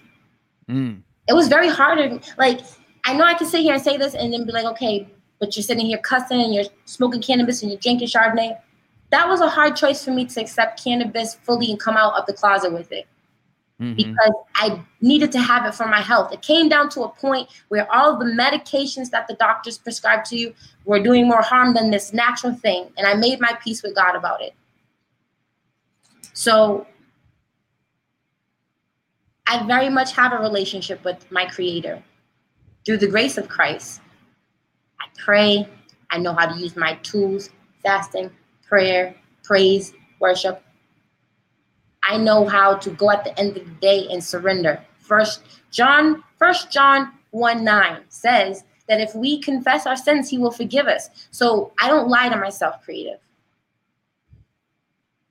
Mm. 0.69 1.01
It 1.27 1.33
was 1.33 1.49
very 1.49 1.69
hard. 1.69 2.23
Like, 2.37 2.61
I 3.03 3.13
know 3.13 3.25
I 3.25 3.33
can 3.33 3.47
sit 3.47 3.61
here 3.61 3.73
and 3.73 3.83
say 3.83 3.97
this 3.97 4.15
and 4.15 4.31
then 4.31 4.45
be 4.45 4.53
like, 4.53 4.65
okay, 4.65 5.07
but 5.39 5.55
you're 5.55 5.63
sitting 5.63 5.85
here 5.85 5.97
cussing 5.97 6.41
and 6.41 6.53
you're 6.53 6.65
smoking 6.85 7.21
cannabis 7.21 7.61
and 7.61 7.71
you're 7.71 7.79
drinking 7.79 8.07
Chardonnay. 8.07 8.57
That 9.09 9.27
was 9.27 9.41
a 9.41 9.47
hard 9.47 9.75
choice 9.75 10.03
for 10.03 10.11
me 10.11 10.25
to 10.25 10.41
accept 10.41 10.83
cannabis 10.83 11.35
fully 11.35 11.71
and 11.71 11.79
come 11.79 11.95
out 11.95 12.17
of 12.17 12.25
the 12.25 12.33
closet 12.33 12.73
with 12.73 12.91
it. 12.91 13.07
Mm-hmm. 13.79 13.95
Because 13.95 14.33
I 14.55 14.83
needed 15.01 15.31
to 15.33 15.39
have 15.39 15.65
it 15.65 15.75
for 15.75 15.87
my 15.87 16.01
health. 16.01 16.33
It 16.33 16.41
came 16.41 16.67
down 16.67 16.89
to 16.89 17.03
a 17.03 17.09
point 17.09 17.47
where 17.67 17.87
all 17.93 18.17
the 18.17 18.25
medications 18.25 19.11
that 19.11 19.27
the 19.27 19.35
doctors 19.35 19.77
prescribed 19.77 20.25
to 20.27 20.37
you 20.37 20.53
were 20.85 20.99
doing 21.01 21.27
more 21.27 21.43
harm 21.43 21.75
than 21.75 21.91
this 21.91 22.11
natural 22.11 22.55
thing. 22.55 22.89
And 22.97 23.05
I 23.05 23.13
made 23.13 23.39
my 23.39 23.57
peace 23.63 23.83
with 23.83 23.93
God 23.95 24.15
about 24.15 24.41
it. 24.41 24.55
So 26.33 26.87
I 29.45 29.65
very 29.65 29.89
much 29.89 30.11
have 30.13 30.33
a 30.33 30.39
relationship 30.39 31.03
with 31.05 31.31
my 31.31 31.45
creator 31.45 32.03
through 32.85 32.97
the 32.97 33.07
grace 33.07 33.37
of 33.37 33.47
Christ. 33.47 34.01
I 34.99 35.05
pray. 35.23 35.69
I 36.09 36.17
know 36.17 36.33
how 36.33 36.47
to 36.47 36.59
use 36.59 36.75
my 36.75 36.95
tools, 37.03 37.49
fasting, 37.83 38.31
prayer, 38.67 39.15
praise, 39.43 39.93
worship. 40.19 40.63
I 42.03 42.17
know 42.17 42.45
how 42.45 42.75
to 42.75 42.89
go 42.91 43.11
at 43.11 43.23
the 43.23 43.37
end 43.39 43.57
of 43.57 43.65
the 43.65 43.71
day 43.75 44.07
and 44.11 44.23
surrender. 44.23 44.83
First 44.99 45.41
John, 45.71 46.23
First 46.37 46.71
John 46.71 47.13
1 47.31 47.63
9 47.63 48.01
says 48.09 48.63
that 48.87 49.01
if 49.01 49.13
we 49.15 49.41
confess 49.41 49.85
our 49.85 49.97
sins, 49.97 50.29
he 50.29 50.37
will 50.37 50.51
forgive 50.51 50.87
us. 50.87 51.09
So 51.31 51.73
I 51.79 51.87
don't 51.87 52.09
lie 52.09 52.29
to 52.29 52.37
myself, 52.37 52.81
creative. 52.83 53.19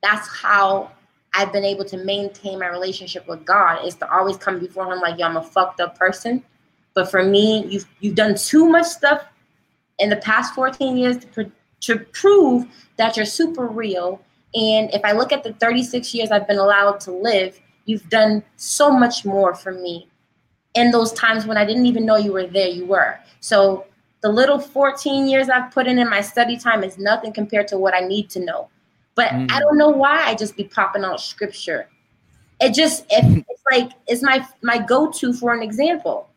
That's 0.03 0.27
how 0.27 0.91
I've 1.33 1.51
been 1.51 1.65
able 1.65 1.85
to 1.85 1.97
maintain 1.97 2.59
my 2.59 2.67
relationship 2.67 3.27
with 3.27 3.45
God 3.45 3.85
is 3.85 3.95
to 3.95 4.11
always 4.11 4.37
come 4.37 4.59
before 4.59 4.91
Him 4.91 4.99
like, 4.99 5.19
yo, 5.19 5.25
I'm 5.25 5.37
a 5.37 5.43
fucked 5.43 5.79
up 5.79 5.97
person. 5.97 6.43
But 6.93 7.11
for 7.11 7.23
me, 7.23 7.65
you've 7.67 7.85
you've 7.99 8.15
done 8.15 8.35
too 8.35 8.67
much 8.67 8.85
stuff 8.85 9.23
in 9.99 10.09
the 10.09 10.15
past 10.17 10.53
14 10.55 10.97
years 10.97 11.17
to, 11.33 11.51
to 11.81 11.99
prove 11.99 12.65
that 12.97 13.15
you're 13.15 13.25
super 13.25 13.67
real 13.67 14.21
And 14.55 14.89
if 14.93 15.03
I 15.03 15.11
look 15.11 15.31
at 15.31 15.43
the 15.43 15.53
36 15.53 16.13
years 16.13 16.31
I've 16.31 16.47
been 16.47 16.57
allowed 16.57 16.99
to 17.01 17.11
live, 17.11 17.59
you've 17.85 18.09
done 18.09 18.43
so 18.55 18.89
much 18.89 19.25
more 19.25 19.53
for 19.53 19.71
me. 19.71 20.09
In 20.73 20.91
those 20.91 21.11
times 21.13 21.45
when 21.45 21.57
I 21.57 21.65
didn't 21.65 21.85
even 21.85 22.05
know 22.05 22.17
you 22.17 22.33
were 22.33 22.47
there, 22.47 22.67
you 22.67 22.85
were. 22.85 23.19
So 23.39 23.85
the 24.21 24.29
little 24.29 24.59
14 24.59 25.27
years 25.27 25.49
I've 25.49 25.71
put 25.71 25.87
in 25.87 25.99
in 25.99 26.09
my 26.09 26.21
study 26.21 26.57
time 26.57 26.83
is 26.83 26.97
nothing 26.97 27.33
compared 27.33 27.67
to 27.69 27.77
what 27.77 27.93
I 27.93 28.01
need 28.01 28.29
to 28.31 28.39
know. 28.39 28.69
But 29.15 29.29
mm. 29.29 29.51
I 29.51 29.59
don't 29.59 29.77
know 29.77 29.89
why 29.89 30.23
I 30.23 30.35
just 30.35 30.55
be 30.55 30.63
popping 30.63 31.03
out 31.03 31.21
scripture. 31.21 31.89
It 32.59 32.73
just 32.73 33.05
it, 33.09 33.45
it's 33.49 33.63
like 33.71 33.91
it's 34.07 34.23
my 34.23 34.45
my 34.61 34.77
go-to 34.77 35.33
for 35.33 35.53
an 35.53 35.61
example. 35.61 36.29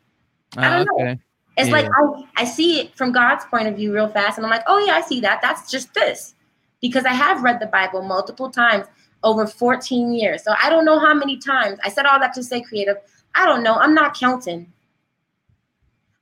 I 0.56 0.70
don't 0.70 0.88
ah, 0.88 0.94
okay. 0.94 1.04
know. 1.04 1.18
It's 1.60 1.68
yeah. 1.68 1.74
like 1.74 1.86
I, 1.86 2.42
I 2.42 2.44
see 2.44 2.80
it 2.80 2.96
from 2.96 3.12
God's 3.12 3.44
point 3.44 3.68
of 3.68 3.76
view 3.76 3.92
real 3.92 4.08
fast, 4.08 4.38
and 4.38 4.46
I'm 4.46 4.50
like, 4.50 4.64
oh 4.66 4.78
yeah, 4.78 4.94
I 4.94 5.02
see 5.02 5.20
that. 5.20 5.40
That's 5.42 5.70
just 5.70 5.92
this. 5.92 6.34
Because 6.80 7.04
I 7.04 7.12
have 7.12 7.42
read 7.42 7.60
the 7.60 7.66
Bible 7.66 8.00
multiple 8.00 8.50
times 8.50 8.86
over 9.22 9.46
14 9.46 10.14
years. 10.14 10.42
So 10.42 10.54
I 10.62 10.70
don't 10.70 10.86
know 10.86 10.98
how 10.98 11.12
many 11.12 11.36
times. 11.36 11.78
I 11.84 11.90
said 11.90 12.06
all 12.06 12.18
that 12.18 12.32
to 12.34 12.42
say 12.42 12.62
creative. 12.62 12.96
I 13.34 13.44
don't 13.44 13.62
know. 13.62 13.74
I'm 13.74 13.94
not 13.94 14.18
counting. 14.18 14.72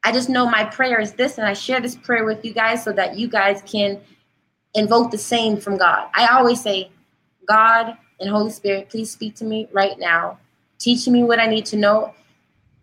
I 0.02 0.10
just 0.10 0.28
know 0.28 0.50
my 0.50 0.64
prayer 0.64 1.00
is 1.00 1.12
this, 1.12 1.38
and 1.38 1.46
I 1.46 1.52
share 1.52 1.80
this 1.80 1.94
prayer 1.94 2.24
with 2.24 2.44
you 2.44 2.52
guys 2.52 2.82
so 2.82 2.92
that 2.92 3.16
you 3.16 3.28
guys 3.28 3.62
can 3.64 4.00
invoke 4.74 5.12
the 5.12 5.18
same 5.18 5.58
from 5.58 5.76
God. 5.76 6.08
I 6.14 6.26
always 6.36 6.60
say, 6.60 6.90
God 7.46 7.96
and 8.18 8.28
Holy 8.28 8.50
Spirit, 8.50 8.88
please 8.88 9.10
speak 9.12 9.36
to 9.36 9.44
me 9.44 9.68
right 9.72 9.98
now. 9.98 10.38
Teach 10.78 11.06
me 11.06 11.22
what 11.22 11.38
I 11.38 11.46
need 11.46 11.66
to 11.66 11.76
know 11.76 12.12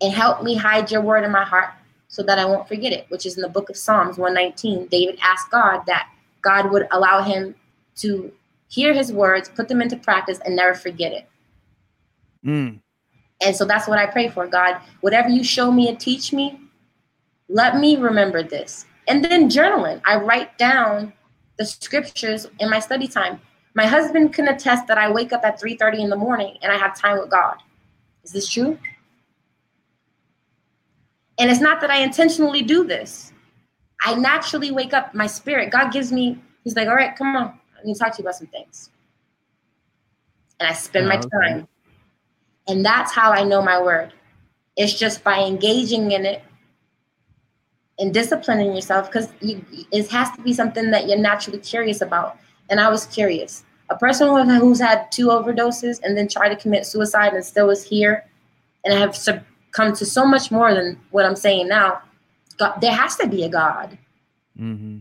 and 0.01 0.13
help 0.13 0.43
me 0.43 0.55
hide 0.55 0.89
your 0.89 1.01
word 1.01 1.23
in 1.25 1.31
my 1.31 1.43
heart 1.43 1.69
so 2.07 2.23
that 2.23 2.39
I 2.39 2.45
won't 2.45 2.67
forget 2.67 2.93
it, 2.93 3.05
which 3.09 3.25
is 3.25 3.35
in 3.35 3.41
the 3.41 3.49
book 3.49 3.69
of 3.69 3.77
Psalms 3.77 4.17
119. 4.17 4.87
David 4.87 5.19
asked 5.21 5.51
God 5.51 5.83
that 5.87 6.09
God 6.41 6.71
would 6.71 6.87
allow 6.91 7.21
him 7.21 7.55
to 7.97 8.31
hear 8.69 8.93
his 8.93 9.11
words, 9.11 9.49
put 9.49 9.67
them 9.67 9.81
into 9.81 9.97
practice, 9.97 10.39
and 10.45 10.55
never 10.55 10.73
forget 10.73 11.11
it. 11.11 11.27
Mm. 12.45 12.79
And 13.41 13.55
so 13.55 13.65
that's 13.65 13.87
what 13.87 13.99
I 13.99 14.05
pray 14.05 14.29
for 14.29 14.47
God. 14.47 14.79
Whatever 15.01 15.29
you 15.29 15.43
show 15.43 15.71
me 15.71 15.89
and 15.89 15.99
teach 15.99 16.31
me, 16.31 16.59
let 17.49 17.77
me 17.77 17.95
remember 17.95 18.43
this. 18.43 18.85
And 19.07 19.23
then 19.23 19.49
journaling. 19.49 20.01
I 20.05 20.15
write 20.17 20.57
down 20.57 21.13
the 21.57 21.65
scriptures 21.65 22.47
in 22.59 22.69
my 22.69 22.79
study 22.79 23.07
time. 23.07 23.39
My 23.73 23.85
husband 23.85 24.33
can 24.33 24.47
attest 24.47 24.87
that 24.87 24.97
I 24.97 25.11
wake 25.11 25.33
up 25.33 25.43
at 25.43 25.59
3:30 25.59 26.01
in 26.01 26.09
the 26.09 26.15
morning 26.15 26.57
and 26.61 26.71
I 26.71 26.77
have 26.77 26.97
time 26.99 27.19
with 27.19 27.29
God. 27.29 27.57
Is 28.23 28.31
this 28.31 28.49
true? 28.49 28.79
And 31.37 31.49
it's 31.49 31.59
not 31.59 31.81
that 31.81 31.89
I 31.89 31.97
intentionally 31.97 32.61
do 32.61 32.83
this. 32.83 33.33
I 34.03 34.15
naturally 34.15 34.71
wake 34.71 34.93
up, 34.93 35.13
my 35.13 35.27
spirit, 35.27 35.71
God 35.71 35.91
gives 35.91 36.11
me, 36.11 36.39
He's 36.63 36.75
like, 36.75 36.87
all 36.87 36.95
right, 36.95 37.15
come 37.15 37.35
on. 37.35 37.59
I 37.77 37.85
need 37.85 37.93
to 37.93 37.99
talk 37.99 38.15
to 38.15 38.21
you 38.21 38.23
about 38.23 38.35
some 38.35 38.47
things. 38.47 38.89
And 40.59 40.67
I 40.67 40.73
spend 40.73 41.07
my 41.07 41.17
ah, 41.17 41.41
time. 41.41 41.67
And 42.67 42.83
that's 42.83 43.11
how 43.11 43.31
I 43.31 43.43
know 43.43 43.61
my 43.61 43.79
word. 43.81 44.13
It's 44.75 44.97
just 44.97 45.23
by 45.23 45.43
engaging 45.43 46.11
in 46.11 46.25
it 46.25 46.43
and 47.99 48.13
disciplining 48.13 48.73
yourself 48.73 49.11
because 49.11 49.31
it 49.41 50.09
has 50.09 50.31
to 50.31 50.41
be 50.41 50.53
something 50.53 50.89
that 50.91 51.07
you're 51.07 51.19
naturally 51.19 51.59
curious 51.59 52.01
about. 52.01 52.37
And 52.69 52.79
I 52.79 52.89
was 52.89 53.05
curious. 53.05 53.63
A 53.89 53.97
person 53.97 54.49
who's 54.49 54.79
had 54.79 55.11
two 55.11 55.27
overdoses 55.27 55.99
and 56.01 56.17
then 56.17 56.27
tried 56.27 56.49
to 56.49 56.55
commit 56.55 56.87
suicide 56.87 57.33
and 57.33 57.45
still 57.45 57.69
is 57.69 57.83
here 57.83 58.25
and 58.85 58.93
I 58.93 58.99
have 58.99 59.15
come 59.75 59.93
to 59.93 60.05
so 60.05 60.25
much 60.25 60.51
more 60.51 60.73
than 60.73 60.97
what 61.11 61.25
I'm 61.25 61.35
saying 61.35 61.67
now. 61.67 62.01
God, 62.57 62.79
there 62.79 62.93
has 62.93 63.17
to 63.17 63.27
be 63.27 63.43
a 63.43 63.49
God. 63.49 63.97
Mm-hmm. 64.57 64.99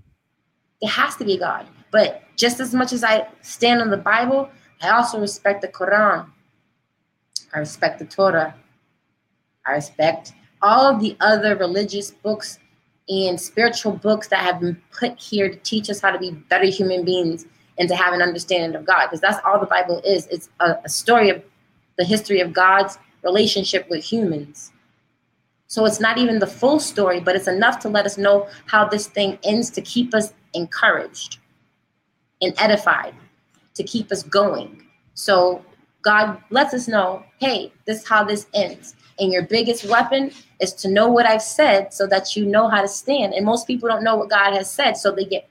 There 0.82 0.90
has 0.90 1.14
to 1.16 1.24
be 1.24 1.34
a 1.34 1.38
God. 1.38 1.66
But 1.92 2.22
just 2.36 2.58
as 2.58 2.74
much 2.74 2.92
as 2.92 3.04
I 3.04 3.28
stand 3.40 3.80
on 3.80 3.90
the 3.90 3.96
Bible, 3.96 4.50
I 4.82 4.88
also 4.90 5.20
respect 5.20 5.62
the 5.62 5.68
Quran. 5.68 6.26
I 7.54 7.58
respect 7.60 8.00
the 8.00 8.04
Torah. 8.04 8.52
I 9.64 9.72
respect 9.72 10.32
all 10.60 10.92
of 10.92 11.00
the 11.00 11.16
other 11.20 11.54
religious 11.56 12.10
books 12.10 12.58
and 13.08 13.40
spiritual 13.40 13.92
books 13.92 14.26
that 14.28 14.40
have 14.40 14.58
been 14.60 14.80
put 14.90 15.20
here 15.20 15.48
to 15.48 15.56
teach 15.56 15.88
us 15.88 16.00
how 16.00 16.10
to 16.10 16.18
be 16.18 16.32
better 16.32 16.66
human 16.66 17.04
beings 17.04 17.46
and 17.78 17.88
to 17.88 17.94
have 17.94 18.12
an 18.12 18.20
understanding 18.20 18.74
of 18.74 18.84
God. 18.84 19.06
Because 19.06 19.20
that's 19.20 19.38
all 19.44 19.60
the 19.60 19.66
Bible 19.66 20.02
is. 20.04 20.26
It's 20.26 20.48
a, 20.58 20.78
a 20.84 20.88
story 20.88 21.30
of 21.30 21.44
the 21.96 22.04
history 22.04 22.40
of 22.40 22.52
God's 22.52 22.98
relationship 23.24 23.88
with 23.90 24.04
humans. 24.04 24.72
So 25.66 25.84
it's 25.86 26.00
not 26.00 26.18
even 26.18 26.38
the 26.38 26.46
full 26.46 26.78
story, 26.78 27.20
but 27.20 27.34
it's 27.34 27.48
enough 27.48 27.80
to 27.80 27.88
let 27.88 28.06
us 28.06 28.16
know 28.16 28.48
how 28.66 28.86
this 28.86 29.08
thing 29.08 29.38
ends 29.42 29.70
to 29.70 29.80
keep 29.80 30.14
us 30.14 30.32
encouraged 30.52 31.38
and 32.40 32.54
edified, 32.58 33.14
to 33.74 33.82
keep 33.82 34.12
us 34.12 34.22
going. 34.22 34.82
So 35.14 35.64
God 36.02 36.38
lets 36.50 36.74
us 36.74 36.86
know, 36.86 37.24
hey, 37.40 37.72
this 37.86 38.02
is 38.02 38.08
how 38.08 38.22
this 38.22 38.46
ends. 38.54 38.94
And 39.18 39.32
your 39.32 39.42
biggest 39.42 39.84
weapon 39.86 40.30
is 40.60 40.72
to 40.74 40.88
know 40.88 41.08
what 41.08 41.26
I've 41.26 41.42
said 41.42 41.92
so 41.92 42.06
that 42.08 42.36
you 42.36 42.44
know 42.44 42.68
how 42.68 42.82
to 42.82 42.88
stand. 42.88 43.32
And 43.32 43.46
most 43.46 43.66
people 43.66 43.88
don't 43.88 44.04
know 44.04 44.16
what 44.16 44.28
God 44.28 44.52
has 44.54 44.70
said, 44.70 44.96
so 44.96 45.10
they 45.10 45.24
get 45.24 45.48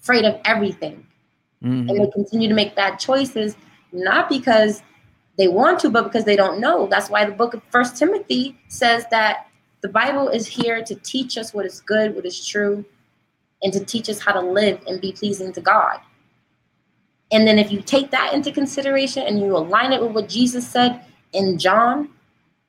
afraid 0.00 0.24
of 0.24 0.40
everything. 0.44 1.06
Mm-hmm. 1.62 1.88
And 1.88 2.00
they 2.00 2.10
continue 2.10 2.48
to 2.48 2.54
make 2.54 2.74
bad 2.74 2.98
choices, 2.98 3.56
not 3.92 4.28
because 4.28 4.82
they 5.36 5.48
want 5.48 5.80
to, 5.80 5.90
but 5.90 6.04
because 6.04 6.24
they 6.24 6.36
don't 6.36 6.60
know. 6.60 6.86
That's 6.86 7.10
why 7.10 7.24
the 7.24 7.32
book 7.32 7.54
of 7.54 7.62
First 7.70 7.96
Timothy 7.96 8.58
says 8.68 9.04
that 9.10 9.48
the 9.82 9.88
Bible 9.88 10.28
is 10.28 10.46
here 10.46 10.82
to 10.82 10.94
teach 10.96 11.36
us 11.36 11.52
what 11.52 11.66
is 11.66 11.80
good, 11.80 12.14
what 12.14 12.24
is 12.24 12.46
true, 12.46 12.84
and 13.62 13.72
to 13.72 13.84
teach 13.84 14.08
us 14.08 14.18
how 14.18 14.32
to 14.32 14.40
live 14.40 14.80
and 14.86 15.00
be 15.00 15.12
pleasing 15.12 15.52
to 15.52 15.60
God. 15.60 16.00
And 17.32 17.46
then 17.46 17.58
if 17.58 17.70
you 17.70 17.82
take 17.82 18.10
that 18.12 18.32
into 18.32 18.52
consideration 18.52 19.24
and 19.24 19.40
you 19.40 19.56
align 19.56 19.92
it 19.92 20.00
with 20.00 20.12
what 20.12 20.28
Jesus 20.28 20.66
said 20.66 21.04
in 21.32 21.58
John, 21.58 22.10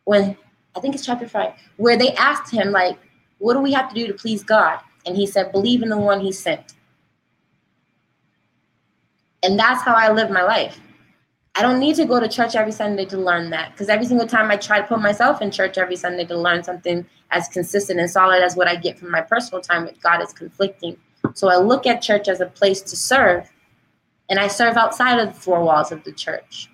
when 0.06 0.36
I 0.76 0.80
think 0.80 0.96
it's 0.96 1.06
chapter 1.06 1.28
five, 1.28 1.54
where 1.78 1.98
they 1.98 2.14
asked 2.16 2.52
him, 2.52 2.72
like, 2.72 2.98
what 3.38 3.54
do 3.54 3.60
we 3.60 3.72
have 3.74 3.90
to 3.90 3.96
do 3.96 4.08
to 4.08 4.14
please 4.14 4.44
God? 4.44 4.80
And 5.06 5.16
he 5.16 5.26
said, 5.26 5.52
believe 5.52 5.84
in 5.84 5.90
the 5.90 5.98
one 5.98 6.20
he 6.20 6.32
sent. 6.32 6.74
And 9.44 9.58
that's 9.58 9.84
how 9.84 9.94
I 9.94 10.12
live 10.12 10.32
my 10.32 10.44
life. 10.44 10.80
I 11.58 11.64
don't 11.64 11.80
need 11.80 11.96
to 11.96 12.06
go 12.06 12.20
to 12.20 12.28
church 12.28 12.56
every 12.56 12.72
Sunday 12.72 13.06
to 13.06 13.18
learn 13.18 13.50
that 13.50 13.72
because 13.72 13.90
every 13.90 14.06
single 14.06 14.28
time 14.28 14.52
I 14.52 14.58
try 14.58 14.80
to 14.80 14.86
put 14.86 15.02
myself 15.02 15.42
in 15.42 15.50
church 15.50 15.80
every 15.80 15.96
Sunday 15.96 16.24
to 16.26 16.38
learn 16.38 16.64
something 16.64 17.04
as 17.32 17.48
consistent 17.48 18.00
and 18.00 18.08
solid 18.08 18.44
as 18.44 18.56
what 18.56 18.68
I 18.68 18.76
get 18.76 19.00
from 19.00 19.10
my 19.10 19.22
personal 19.22 19.60
time 19.60 19.86
with 19.86 20.00
God 20.00 20.22
is 20.22 20.32
conflicting. 20.32 20.98
So 21.34 21.50
I 21.50 21.58
look 21.58 21.88
at 21.88 22.04
church 22.04 22.28
as 22.28 22.42
a 22.42 22.46
place 22.46 22.82
to 22.82 22.96
serve, 22.96 23.52
and 24.30 24.40
I 24.40 24.50
serve 24.50 24.78
outside 24.78 25.18
of 25.18 25.34
the 25.34 25.40
four 25.40 25.64
walls 25.64 25.92
of 25.92 26.04
the 26.04 26.12
church. 26.12 26.70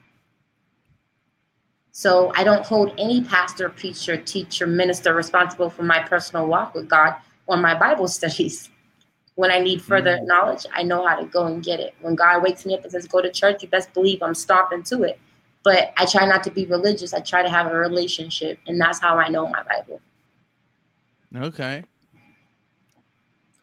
So 1.91 2.33
I 2.35 2.43
don't 2.43 2.65
hold 2.65 2.93
any 2.97 3.23
pastor, 3.23 3.69
preacher, 3.69 4.17
teacher, 4.17 4.67
minister 4.67 5.13
responsible 5.13 5.69
for 5.69 5.83
my 5.83 6.01
personal 6.01 6.45
walk 6.45 6.75
with 6.75 6.89
God 6.89 7.15
or 7.47 7.55
my 7.55 7.73
Bible 7.73 8.07
studies. 8.19 8.69
When 9.35 9.51
I 9.51 9.59
need 9.59 9.81
further 9.81 10.17
mm-hmm. 10.17 10.27
knowledge, 10.27 10.65
I 10.73 10.83
know 10.83 11.05
how 11.07 11.15
to 11.19 11.25
go 11.25 11.45
and 11.45 11.63
get 11.63 11.79
it. 11.79 11.95
When 12.01 12.15
God 12.15 12.43
wakes 12.43 12.65
me 12.65 12.75
up 12.75 12.83
and 12.83 12.91
says, 12.91 13.07
go 13.07 13.21
to 13.21 13.31
church, 13.31 13.63
you 13.63 13.69
best 13.69 13.93
believe 13.93 14.21
I'm 14.21 14.35
stomping 14.35 14.83
to 14.83 15.03
it. 15.03 15.19
But 15.63 15.93
I 15.97 16.05
try 16.05 16.25
not 16.25 16.43
to 16.43 16.51
be 16.51 16.65
religious. 16.65 17.13
I 17.13 17.19
try 17.19 17.41
to 17.41 17.49
have 17.49 17.67
a 17.67 17.75
relationship. 17.75 18.59
And 18.67 18.79
that's 18.79 18.99
how 18.99 19.17
I 19.17 19.29
know 19.29 19.47
my 19.47 19.63
Bible. 19.63 20.01
Okay. 21.35 21.83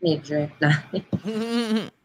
Need 0.03 0.21
a 0.21 0.49
drink. 0.49 1.93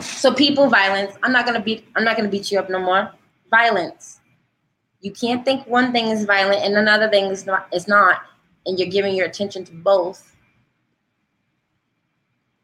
so 0.00 0.32
people 0.32 0.68
violence. 0.68 1.14
I'm 1.22 1.32
not 1.32 1.46
gonna 1.46 1.60
beat 1.60 1.86
I'm 1.96 2.04
not 2.04 2.16
gonna 2.16 2.28
beat 2.28 2.50
you 2.50 2.58
up 2.58 2.70
no 2.70 2.78
more. 2.78 3.10
Violence. 3.50 4.20
You 5.00 5.12
can't 5.12 5.44
think 5.44 5.66
one 5.66 5.92
thing 5.92 6.06
is 6.06 6.24
violent 6.24 6.62
and 6.62 6.76
another 6.76 7.08
thing 7.08 7.26
is 7.26 7.46
not 7.46 7.68
is 7.72 7.88
not, 7.88 8.22
and 8.66 8.78
you're 8.78 8.88
giving 8.88 9.14
your 9.14 9.26
attention 9.26 9.64
to 9.64 9.72
both 9.72 10.35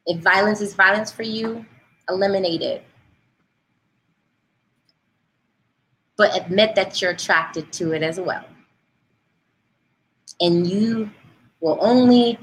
if 0.06 0.20
violence 0.20 0.60
is 0.60 0.74
violence 0.74 1.10
for 1.10 1.22
you, 1.22 1.64
eliminate 2.08 2.62
it. 2.62 2.84
But 6.16 6.36
admit 6.36 6.74
that 6.74 7.00
you're 7.00 7.12
attracted 7.12 7.72
to 7.74 7.92
it 7.92 8.02
as 8.02 8.20
well. 8.20 8.44
And 10.40 10.66
you 10.66 11.10
will 11.60 11.78
only 11.80 12.38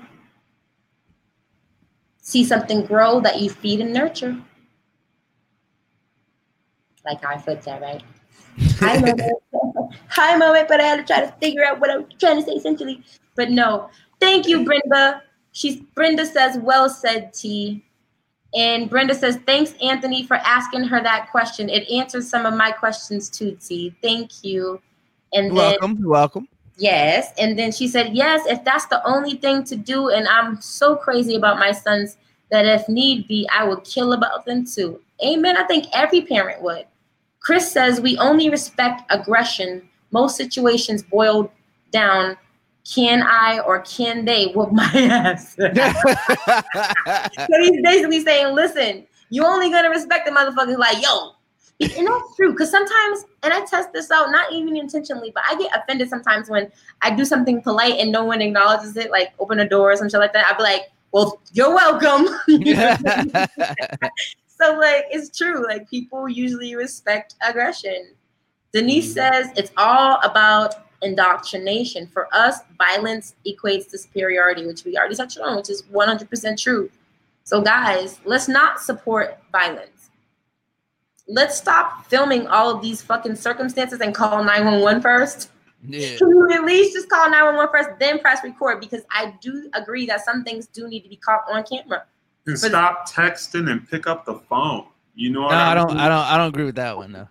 see 2.21 2.43
something 2.43 2.85
grow 2.85 3.19
that 3.19 3.41
you 3.41 3.49
feed 3.49 3.81
and 3.81 3.93
nurture. 3.93 4.39
Like 7.05 7.25
I 7.25 7.37
put 7.37 7.61
that, 7.63 7.81
right? 7.81 8.03
Hi, 8.79 8.97
moment. 8.97 9.31
Hi, 10.09 10.35
moment, 10.35 10.67
but 10.67 10.79
I 10.79 10.83
had 10.83 10.97
to 10.97 11.03
try 11.03 11.25
to 11.25 11.31
figure 11.39 11.65
out 11.65 11.79
what 11.79 11.89
I'm 11.89 12.05
trying 12.19 12.37
to 12.37 12.43
say 12.43 12.53
essentially. 12.53 13.03
But 13.35 13.51
no, 13.51 13.89
thank 14.19 14.47
you, 14.47 14.63
Brenda. 14.65 15.23
She's 15.51 15.77
Brenda 15.95 16.25
says, 16.25 16.57
"Well 16.57 16.89
said, 16.89 17.33
T." 17.33 17.83
And 18.55 18.89
Brenda 18.89 19.13
says, 19.13 19.37
"Thanks, 19.45 19.73
Anthony, 19.81 20.23
for 20.23 20.35
asking 20.37 20.83
her 20.85 21.01
that 21.01 21.29
question. 21.31 21.69
It 21.69 21.89
answers 21.89 22.29
some 22.29 22.45
of 22.45 22.53
my 22.53 22.71
questions 22.71 23.29
too, 23.29 23.57
T. 23.61 23.95
Thank 24.01 24.43
you." 24.43 24.81
And 25.33 25.47
You're 25.47 25.55
then, 25.55 25.71
welcome. 25.71 25.97
You're 25.99 26.09
welcome. 26.09 26.47
Yes, 26.77 27.33
and 27.37 27.59
then 27.59 27.71
she 27.71 27.87
said, 27.87 28.15
"Yes, 28.15 28.45
if 28.47 28.63
that's 28.63 28.85
the 28.85 29.05
only 29.05 29.35
thing 29.35 29.63
to 29.65 29.75
do, 29.75 30.09
and 30.09 30.27
I'm 30.27 30.61
so 30.61 30.95
crazy 30.95 31.35
about 31.35 31.59
my 31.59 31.71
son's 31.71 32.17
that 32.49 32.65
if 32.65 32.87
need 32.89 33.27
be, 33.27 33.47
I 33.51 33.63
would 33.63 33.83
kill 33.83 34.13
about 34.13 34.45
them 34.45 34.65
too. 34.65 34.99
Amen. 35.25 35.57
I 35.57 35.63
think 35.63 35.85
every 35.93 36.21
parent 36.21 36.61
would. 36.61 36.85
Chris 37.41 37.71
says 37.71 38.01
we 38.01 38.17
only 38.17 38.49
respect 38.49 39.03
aggression. 39.11 39.87
Most 40.11 40.35
situations 40.35 41.03
boil 41.03 41.51
down 41.91 42.37
can 42.93 43.21
I 43.23 43.59
or 43.59 43.81
can 43.81 44.25
they 44.25 44.51
whoop 44.53 44.71
my 44.71 44.83
ass? 44.93 45.55
so 45.57 45.69
he's 47.61 47.81
basically 47.83 48.21
saying, 48.23 48.55
listen, 48.55 49.05
you 49.29 49.45
only 49.45 49.69
gonna 49.69 49.89
respect 49.89 50.25
the 50.25 50.31
motherfuckers 50.31 50.77
like, 50.77 51.01
yo. 51.01 51.33
And 51.81 52.07
that's 52.07 52.35
true, 52.35 52.51
because 52.51 52.69
sometimes, 52.69 53.23
and 53.41 53.53
I 53.53 53.65
test 53.65 53.93
this 53.93 54.11
out, 54.11 54.31
not 54.31 54.51
even 54.51 54.75
intentionally, 54.75 55.31
but 55.33 55.43
I 55.49 55.55
get 55.55 55.73
offended 55.73 56.09
sometimes 56.09 56.49
when 56.49 56.69
I 57.01 57.15
do 57.15 57.23
something 57.23 57.61
polite 57.61 57.95
and 57.99 58.11
no 58.11 58.25
one 58.25 58.41
acknowledges 58.41 58.97
it, 58.97 59.11
like 59.11 59.31
open 59.39 59.59
a 59.59 59.69
door 59.69 59.93
or 59.93 59.95
some 59.95 60.09
shit 60.09 60.19
like 60.19 60.33
that. 60.33 60.45
I'd 60.51 60.57
be 60.57 60.63
like, 60.63 60.89
well, 61.13 61.39
you're 61.53 61.73
welcome. 61.73 62.27
so 64.47 64.73
like 64.77 65.05
it's 65.09 65.35
true. 65.35 65.65
Like 65.65 65.89
people 65.89 66.27
usually 66.27 66.75
respect 66.75 67.35
aggression. 67.47 68.11
Denise 68.73 69.15
mm-hmm. 69.15 69.33
says 69.33 69.51
it's 69.55 69.71
all 69.77 70.19
about 70.21 70.88
indoctrination. 71.01 72.07
For 72.07 72.27
us, 72.33 72.59
violence 72.77 73.35
equates 73.45 73.89
to 73.91 73.97
superiority, 73.97 74.65
which 74.65 74.83
we 74.85 74.97
already 74.97 75.15
touched 75.15 75.39
on, 75.39 75.57
which 75.57 75.69
is 75.69 75.83
100% 75.83 76.61
true. 76.61 76.89
So, 77.43 77.61
guys, 77.61 78.19
let's 78.25 78.47
not 78.47 78.79
support 78.79 79.37
violence. 79.51 80.09
Let's 81.27 81.57
stop 81.57 82.05
filming 82.07 82.47
all 82.47 82.75
of 82.75 82.81
these 82.81 83.01
fucking 83.01 83.35
circumstances 83.35 83.99
and 84.01 84.13
call 84.13 84.43
911 84.43 85.01
first. 85.01 85.51
Yeah. 85.87 86.17
Can 86.17 86.29
you 86.29 86.51
at 86.51 86.63
least 86.63 86.93
just 86.93 87.09
call 87.09 87.29
911 87.29 87.71
first, 87.71 87.99
then 87.99 88.19
press 88.19 88.43
record? 88.43 88.79
Because 88.81 89.03
I 89.11 89.33
do 89.41 89.69
agree 89.73 90.05
that 90.07 90.25
some 90.25 90.43
things 90.43 90.67
do 90.67 90.87
need 90.87 91.01
to 91.01 91.09
be 91.09 91.15
caught 91.15 91.43
on 91.49 91.63
camera. 91.63 92.03
And 92.45 92.57
stop 92.57 93.07
texting 93.09 93.69
and 93.69 93.87
pick 93.89 94.07
up 94.07 94.25
the 94.25 94.35
phone. 94.49 94.85
You 95.15 95.31
know 95.31 95.41
no, 95.41 95.47
I, 95.49 95.71
I 95.71 95.75
don't. 95.75 95.91
I 95.91 96.07
don't. 96.07 96.25
I 96.25 96.37
don't 96.37 96.47
agree 96.47 96.63
with 96.63 96.75
that 96.75 96.95
one 96.95 97.11
though. 97.11 97.27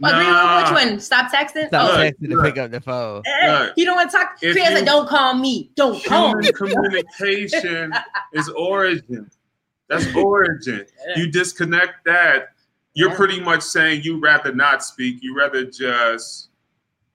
Nah. 0.00 0.08
Agree 0.08 0.26
with 0.26 0.70
which 0.70 0.90
one? 0.90 1.00
Stop 1.00 1.32
texting. 1.32 1.68
Stop 1.68 1.90
oh. 1.90 1.96
texting 1.96 2.30
to 2.30 2.42
pick 2.42 2.58
up 2.58 2.70
the 2.70 2.80
phone. 2.80 3.22
Eh, 3.26 3.70
you 3.76 3.84
don't 3.84 3.96
want 3.96 4.10
to 4.10 4.16
talk. 4.16 4.40
Priya's 4.40 4.74
like, 4.74 4.84
don't 4.84 5.08
call 5.08 5.34
me. 5.34 5.70
Don't 5.74 6.02
call 6.04 6.34
me. 6.36 6.50
Communication 6.52 7.92
is 8.32 8.48
origin. 8.50 9.30
That's 9.88 10.14
origin. 10.14 10.86
You 11.16 11.30
disconnect 11.30 12.04
that. 12.06 12.48
You're 12.94 13.10
yeah. 13.10 13.16
pretty 13.16 13.40
much 13.40 13.62
saying 13.62 14.02
you 14.02 14.20
rather 14.20 14.52
not 14.52 14.82
speak. 14.84 15.22
You 15.22 15.36
rather 15.36 15.64
just 15.64 16.48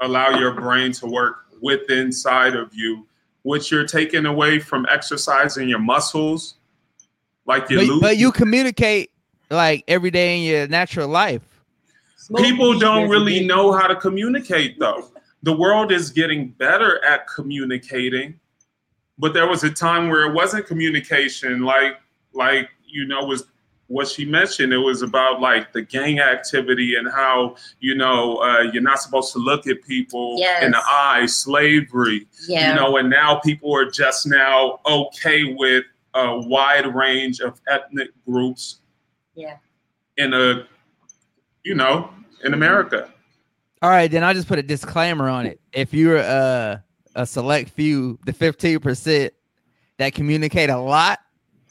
allow 0.02 0.38
your 0.38 0.54
brain 0.54 0.92
to 0.94 1.08
work 1.08 1.46
with 1.62 1.90
inside 1.90 2.56
of 2.56 2.74
you, 2.74 3.08
which 3.44 3.72
you're 3.72 3.86
taking 3.86 4.26
away 4.26 4.60
from 4.60 4.86
exercising 4.90 5.68
your 5.68 5.80
muscles. 5.80 6.56
Like 7.46 7.70
you, 7.70 8.00
but, 8.00 8.02
but 8.02 8.18
you 8.18 8.32
communicate 8.32 9.12
like 9.50 9.84
every 9.88 10.12
day 10.12 10.38
in 10.38 10.44
your 10.44 10.68
natural 10.68 11.08
life. 11.08 11.42
People 12.38 12.78
don't 12.78 13.10
really 13.10 13.46
know 13.46 13.72
how 13.72 13.88
to 13.88 13.96
communicate 13.96 14.80
though. 14.80 15.10
The 15.44 15.56
world 15.56 15.92
is 15.92 16.10
getting 16.10 16.50
better 16.50 17.04
at 17.04 17.28
communicating, 17.28 18.40
but 19.18 19.34
there 19.34 19.48
was 19.48 19.64
a 19.64 19.70
time 19.70 20.10
where 20.10 20.30
it 20.30 20.34
wasn't 20.34 20.68
communication. 20.68 21.62
Like, 21.62 22.00
like 22.34 22.70
you 22.86 23.08
know, 23.08 23.24
was 23.24 23.46
what 23.88 24.08
she 24.08 24.24
mentioned. 24.24 24.72
It 24.72 24.78
was 24.78 25.02
about 25.02 25.42
like 25.42 25.74
the 25.74 25.82
gang 25.82 26.20
activity 26.20 26.96
and 26.96 27.10
how 27.10 27.56
you 27.80 27.96
know 27.96 28.38
uh, 28.38 28.62
you're 28.72 28.84
not 28.84 29.00
supposed 29.00 29.34
to 29.34 29.40
look 29.40 29.68
at 29.68 29.82
people 29.84 30.36
yes. 30.38 30.64
in 30.64 30.72
the 30.72 30.82
eye, 30.86 31.26
slavery. 31.26 32.28
Yeah. 32.48 32.70
You 32.70 32.76
know, 32.76 32.98
and 32.98 33.10
now 33.10 33.40
people 33.40 33.76
are 33.76 33.90
just 33.90 34.28
now 34.28 34.80
okay 34.86 35.56
with 35.56 35.86
a 36.14 36.40
wide 36.40 36.94
range 36.94 37.40
of 37.40 37.60
ethnic 37.68 38.10
groups. 38.26 38.80
Yeah. 39.36 39.58
In 40.18 40.34
a, 40.34 40.66
you 41.64 41.76
know, 41.76 42.12
in 42.44 42.54
America. 42.54 43.10
All 43.82 43.90
right, 43.90 44.12
then 44.12 44.24
I'll 44.24 44.34
just 44.34 44.48
put 44.48 44.60
a 44.60 44.64
disclaimer 44.64 45.30
on 45.30 45.46
it. 45.46 45.60
If 45.72 45.94
you're 45.94 46.18
a 46.18 46.84
a 47.16 47.26
select 47.26 47.70
few, 47.72 48.20
the 48.26 48.34
15% 48.34 49.32
that 49.98 50.14
communicate 50.14 50.70
a 50.70 50.78
lot, 50.78 51.20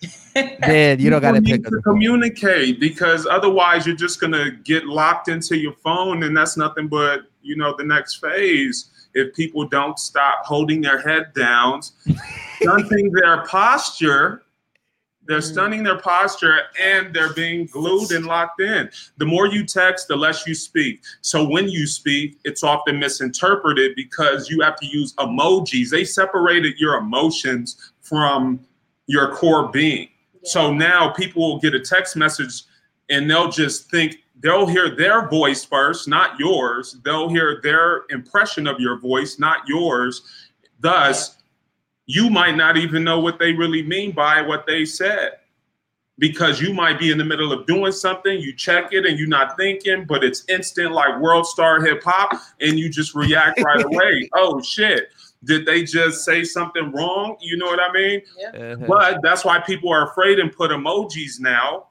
then 0.35 1.01
you 1.01 1.11
don't 1.11 1.21
got 1.21 1.33
to 1.33 1.43
pick 1.43 1.65
to 1.65 1.81
communicate 1.83 2.79
because 2.79 3.27
otherwise 3.27 3.87
you're 3.87 3.97
just 3.97 4.21
gonna 4.21 4.51
get 4.51 4.87
locked 4.87 5.29
into 5.29 5.57
your 5.57 5.73
phone, 5.73 6.23
and 6.23 6.37
that's 6.37 6.57
nothing 6.57 6.87
but 6.87 7.23
you 7.43 7.57
know 7.57 7.75
the 7.77 7.85
next 7.85 8.17
phase. 8.17 8.91
If 9.15 9.35
people 9.35 9.67
don't 9.67 9.99
stop 9.99 10.45
holding 10.45 10.81
their 10.81 11.01
head 11.01 11.33
down, 11.35 11.83
stunting 12.61 13.11
their 13.11 13.45
posture, 13.47 14.43
they're 15.29 15.39
mm. 15.39 15.53
stunning 15.53 15.83
their 15.85 15.99
posture 15.99 16.63
and 16.83 17.15
they're 17.15 17.35
being 17.35 17.67
glued 17.67 18.11
and 18.11 18.27
locked 18.27 18.61
in. 18.61 18.91
The 19.19 19.27
more 19.27 19.47
you 19.47 19.65
text, 19.65 20.09
the 20.09 20.17
less 20.17 20.47
you 20.47 20.55
speak. 20.55 21.03
So 21.21 21.47
when 21.49 21.69
you 21.69 21.87
speak, 21.87 22.39
it's 22.45 22.65
often 22.65 22.99
misinterpreted 22.99 23.95
because 23.95 24.51
you 24.51 24.61
have 24.63 24.77
to 24.81 24.87
use 24.87 25.15
emojis. 25.15 25.91
They 25.91 26.05
separated 26.05 26.79
your 26.79 26.97
emotions 26.97 27.93
from 28.01 28.61
your 29.07 29.35
core 29.35 29.69
being. 29.69 30.09
Yeah. 30.43 30.51
So 30.51 30.73
now 30.73 31.11
people 31.11 31.47
will 31.47 31.61
get 31.61 31.75
a 31.75 31.81
text 31.81 32.17
message 32.17 32.65
and 33.11 33.31
they'll 33.31 33.51
just 33.51 33.91
think 33.91 34.17
they'll 34.41 34.67
hear 34.67 34.95
their 34.95 35.29
voice 35.29 35.65
first, 35.65 36.09
not 36.09 36.39
yours. 36.39 36.97
They'll 37.05 37.29
hear 37.29 37.61
their 37.63 38.05
impression 38.11 38.67
of 38.67 38.81
your 38.81 38.99
voice, 38.99 39.39
not 39.39 39.59
yours. 39.67 40.23
Thus, 40.81 41.38
you 42.09 42.31
might 42.31 42.57
not 42.57 42.77
even 42.77 43.05
know 43.05 43.21
what 43.21 43.39
they 43.39 43.53
really 43.53 43.83
mean 43.83 44.13
by 44.13 44.41
what 44.41 44.67
they 44.67 44.85
said 44.85 45.33
because 46.19 46.61
you 46.61 46.75
might 46.75 46.99
be 46.99 47.13
in 47.13 47.19
the 47.19 47.25
middle 47.25 47.53
of 47.53 47.67
doing 47.67 47.93
something, 47.93 48.41
you 48.41 48.53
check 48.55 48.93
it 48.93 49.07
and 49.07 49.19
you're 49.19 49.29
not 49.29 49.57
thinking, 49.57 50.05
but 50.05 50.25
it's 50.25 50.43
instant 50.49 50.93
like 50.93 51.21
world 51.21 51.47
star 51.47 51.81
hip 51.85 52.03
hop, 52.03 52.33
and 52.61 52.79
you 52.79 52.89
just 52.89 53.15
react 53.15 53.61
right 53.63 53.85
away. 53.93 54.29
Oh 54.35 54.61
shit. 54.61 55.11
Did 55.45 55.67
they 55.67 55.85
just 55.85 56.25
say 56.25 56.43
something 56.43 56.91
wrong? 56.91 57.37
You 57.41 57.59
know 57.59 57.67
what 57.67 57.79
I 57.79 57.93
mean? 57.93 58.23
Yeah. 58.37 58.49
Uh-huh. 58.49 58.87
But 58.89 59.23
that's 59.23 59.45
why 59.45 59.61
people 59.61 59.93
are 59.93 60.11
afraid 60.11 60.41
and 60.41 60.51
put 60.51 60.73
emojis 60.73 61.39
now, 61.39 61.89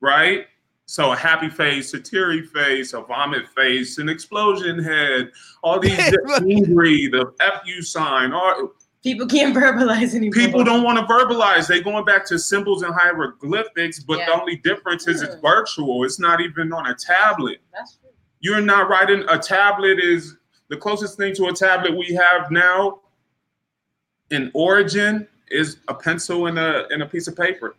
right? 0.00 0.46
So 0.84 1.12
a 1.12 1.16
happy 1.16 1.48
face, 1.48 1.94
a 1.94 2.00
teary 2.00 2.42
face, 2.42 2.92
a 2.92 3.00
vomit 3.00 3.48
face, 3.56 3.96
an 3.96 4.10
explosion 4.10 4.82
head, 4.82 5.30
all 5.62 5.80
these 5.80 5.98
angry, 6.40 7.06
the 7.06 7.32
F 7.40 7.62
you 7.64 7.80
sign, 7.80 8.32
all 8.32 8.72
People 9.02 9.26
can't 9.26 9.54
verbalize 9.56 10.14
anymore. 10.14 10.32
People 10.32 10.64
don't 10.64 10.84
want 10.84 10.98
to 10.98 11.12
verbalize. 11.12 11.66
They're 11.66 11.82
going 11.82 12.04
back 12.04 12.26
to 12.26 12.38
symbols 12.38 12.82
and 12.82 12.94
hieroglyphics, 12.94 14.00
but 14.00 14.18
yeah. 14.18 14.26
the 14.26 14.40
only 14.40 14.56
difference 14.56 15.08
is 15.08 15.22
it's 15.22 15.34
mm. 15.34 15.42
virtual. 15.42 16.04
It's 16.04 16.18
not 16.18 16.40
even 16.40 16.72
on 16.72 16.86
a 16.86 16.94
tablet. 16.94 17.58
That's 17.72 17.96
true. 17.96 18.10
You're 18.40 18.60
not 18.60 18.88
writing 18.88 19.24
a 19.28 19.38
tablet 19.38 19.98
is 19.98 20.36
the 20.68 20.76
closest 20.76 21.16
thing 21.16 21.34
to 21.34 21.46
a 21.46 21.52
tablet 21.52 21.96
we 21.96 22.14
have 22.14 22.50
now 22.50 23.00
in 24.30 24.50
origin 24.54 25.28
is 25.48 25.78
a 25.88 25.94
pencil 25.94 26.46
and 26.46 26.58
a 26.58 26.88
and 26.88 27.02
a 27.02 27.06
piece 27.06 27.28
of 27.28 27.36
paper. 27.36 27.76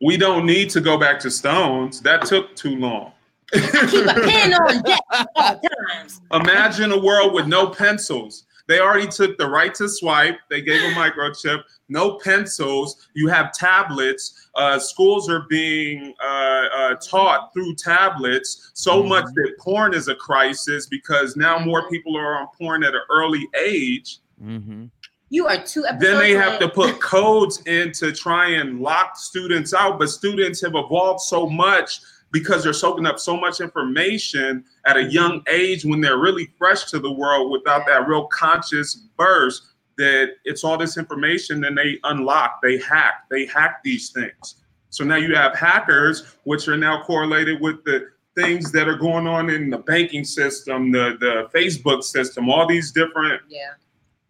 We 0.00 0.16
don't 0.16 0.46
need 0.46 0.70
to 0.70 0.80
go 0.80 0.96
back 0.96 1.20
to 1.20 1.30
stones. 1.30 2.00
That 2.00 2.24
took 2.24 2.56
too 2.56 2.76
long 2.76 3.12
keep 3.52 4.06
a 4.06 4.14
pen 4.14 4.54
on 4.54 4.82
deck 4.82 5.00
all 5.34 5.60
times. 5.60 6.20
Imagine 6.32 6.92
a 6.92 6.98
world 6.98 7.34
with 7.34 7.46
no 7.46 7.68
pencils. 7.68 8.44
They 8.70 8.78
already 8.78 9.08
took 9.08 9.36
the 9.36 9.48
right 9.48 9.74
to 9.74 9.88
swipe. 9.88 10.38
They 10.48 10.60
gave 10.60 10.80
a 10.80 10.94
microchip. 10.94 11.64
No 11.88 12.18
pencils. 12.18 13.08
You 13.14 13.26
have 13.26 13.52
tablets. 13.52 14.48
Uh, 14.54 14.78
schools 14.78 15.28
are 15.28 15.44
being 15.50 16.14
uh, 16.22 16.66
uh, 16.76 16.94
taught 16.94 17.52
through 17.52 17.74
tablets. 17.74 18.70
So 18.74 19.00
mm-hmm. 19.00 19.08
much 19.08 19.24
that 19.24 19.54
porn 19.58 19.92
is 19.92 20.06
a 20.06 20.14
crisis 20.14 20.86
because 20.86 21.36
now 21.36 21.58
more 21.58 21.88
people 21.90 22.16
are 22.16 22.36
on 22.36 22.46
porn 22.56 22.84
at 22.84 22.94
an 22.94 23.00
early 23.10 23.48
age. 23.60 24.18
Mm-hmm. 24.40 24.84
You 25.30 25.48
are 25.48 25.60
two 25.64 25.84
Then 25.98 26.18
they 26.18 26.32
have 26.34 26.60
to 26.60 26.68
put 26.68 27.00
codes 27.00 27.62
in 27.66 27.90
to 27.94 28.12
try 28.12 28.50
and 28.50 28.80
lock 28.80 29.16
students 29.16 29.74
out. 29.74 29.98
But 29.98 30.10
students 30.10 30.60
have 30.62 30.76
evolved 30.76 31.22
so 31.22 31.48
much 31.48 32.00
because 32.32 32.62
they're 32.62 32.72
soaking 32.72 33.06
up 33.06 33.18
so 33.18 33.36
much 33.36 33.60
information 33.60 34.64
at 34.86 34.96
a 34.96 35.02
young 35.04 35.42
age 35.48 35.84
when 35.84 36.00
they're 36.00 36.18
really 36.18 36.52
fresh 36.58 36.84
to 36.84 36.98
the 36.98 37.10
world 37.10 37.50
without 37.50 37.86
that 37.86 38.06
real 38.06 38.26
conscious 38.26 38.94
burst 39.16 39.64
that 39.98 40.36
it's 40.44 40.64
all 40.64 40.78
this 40.78 40.96
information 40.96 41.64
and 41.64 41.76
they 41.76 41.98
unlock, 42.04 42.60
they 42.62 42.78
hack, 42.78 43.24
they 43.30 43.44
hack 43.46 43.80
these 43.84 44.10
things. 44.10 44.56
So 44.88 45.04
now 45.04 45.16
you 45.16 45.34
have 45.34 45.54
hackers, 45.54 46.36
which 46.44 46.68
are 46.68 46.76
now 46.76 47.02
correlated 47.02 47.60
with 47.60 47.84
the 47.84 48.08
things 48.34 48.72
that 48.72 48.88
are 48.88 48.96
going 48.96 49.26
on 49.26 49.50
in 49.50 49.70
the 49.70 49.78
banking 49.78 50.24
system, 50.24 50.90
the, 50.90 51.16
the 51.20 51.50
Facebook 51.54 52.02
system, 52.02 52.48
all 52.48 52.66
these 52.66 52.92
different 52.92 53.42
yeah. 53.48 53.72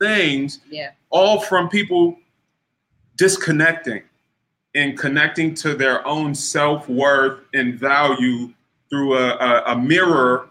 things, 0.01 0.61
yeah. 0.69 0.91
all 1.11 1.41
from 1.41 1.69
people 1.69 2.17
disconnecting 3.17 4.03
in 4.75 4.97
connecting 4.97 5.55
to 5.55 5.75
their 5.75 6.07
own 6.07 6.35
self 6.35 6.89
worth 6.89 7.41
and 7.55 7.79
value 7.79 8.53
through 8.89 9.17
a, 9.17 9.37
a, 9.37 9.63
a, 9.73 9.79
mirror 9.79 10.49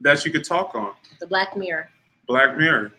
that 0.00 0.24
you 0.24 0.30
could 0.32 0.44
talk 0.44 0.74
on. 0.74 0.92
The 1.20 1.26
Black 1.26 1.56
Mirror. 1.56 1.88
Black 2.26 2.56
Mirror. 2.56 2.92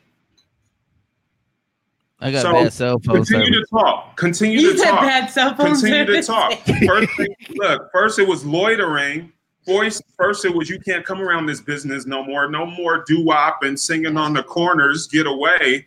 I 2.19 2.32
got 2.32 2.41
So, 2.43 2.53
bad 2.53 2.73
cell 2.73 2.99
phone 2.99 3.15
Continue 3.17 3.53
service. 3.53 3.69
to 3.69 3.76
talk. 3.76 4.17
Continue 4.17 4.59
You 4.59 4.71
to 4.73 4.78
said 4.80 4.91
talk. 4.91 5.01
bad 5.01 5.30
cell 5.30 5.55
phone 5.55 5.67
Continue 5.73 6.05
to 6.05 6.23
service. 6.23 6.28
talk. 6.28 6.53
First, 6.88 7.11
thing, 7.17 7.36
look. 7.55 7.89
First, 7.91 8.19
it 8.19 8.28
was 8.28 8.45
loitering. 8.45 9.32
Voice. 9.67 10.01
First, 10.15 10.45
it 10.45 10.53
was 10.53 10.69
you 10.69 10.80
can't 10.80 11.03
come 11.03 11.21
around 11.21 11.47
this 11.47 11.59
business 11.59 12.05
no 12.05 12.23
more. 12.23 12.49
No 12.49 12.65
more 12.67 13.03
doo 13.07 13.23
wop 13.23 13.63
and 13.63 13.80
singing 13.80 14.15
on 14.15 14.34
the 14.34 14.43
corners. 14.43 15.07
Get 15.07 15.26
away, 15.28 15.86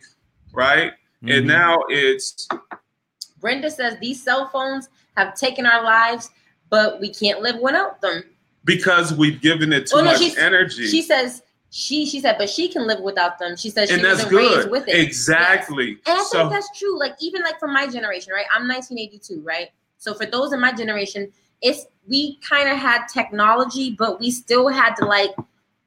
right? 0.51 0.91
Mhm. 1.23 1.37
And 1.37 1.47
now 1.47 1.79
it's 1.87 2.47
Brenda 3.39 3.69
says 3.71 3.97
these 3.99 4.21
cell 4.21 4.49
phones 4.49 4.89
have 5.17 5.35
taken 5.35 5.65
our 5.65 5.83
lives, 5.83 6.29
but 6.69 6.99
we 6.99 7.09
can't 7.13 7.41
live 7.41 7.57
without 7.61 7.99
them. 8.01 8.23
because 8.65 9.13
we've 9.13 9.41
given 9.41 9.73
it 9.73 9.87
too 9.87 9.97
no, 9.97 10.03
much 10.05 10.37
energy. 10.37 10.87
She 10.87 11.01
says 11.01 11.41
she 11.71 12.05
she 12.05 12.19
said, 12.19 12.35
but 12.39 12.49
she 12.49 12.67
can 12.67 12.87
live 12.87 12.99
without 13.01 13.37
them. 13.39 13.55
She 13.55 13.69
says 13.69 13.89
she 13.89 13.95
and 13.95 14.03
that's 14.03 14.23
wasn't 14.23 14.33
raised 14.33 14.69
with 14.71 14.87
it. 14.87 14.95
Exactly. 14.95 15.97
And 16.07 16.19
I 16.19 16.23
So 16.23 16.39
think 16.39 16.51
that's 16.51 16.77
true. 16.79 16.97
Like 16.99 17.13
even 17.21 17.41
like 17.43 17.59
from 17.59 17.73
my 17.73 17.87
generation, 17.87 18.33
right? 18.33 18.45
I'm 18.55 18.67
1982, 18.67 19.41
right? 19.41 19.69
So 19.97 20.13
for 20.13 20.25
those 20.25 20.51
in 20.53 20.59
my 20.59 20.71
generation, 20.71 21.31
it's 21.61 21.85
we 22.07 22.37
kind 22.37 22.69
of 22.69 22.77
had 22.77 23.05
technology, 23.07 23.95
but 23.97 24.19
we 24.19 24.31
still 24.31 24.67
had 24.69 24.95
to 24.95 25.05
like 25.05 25.31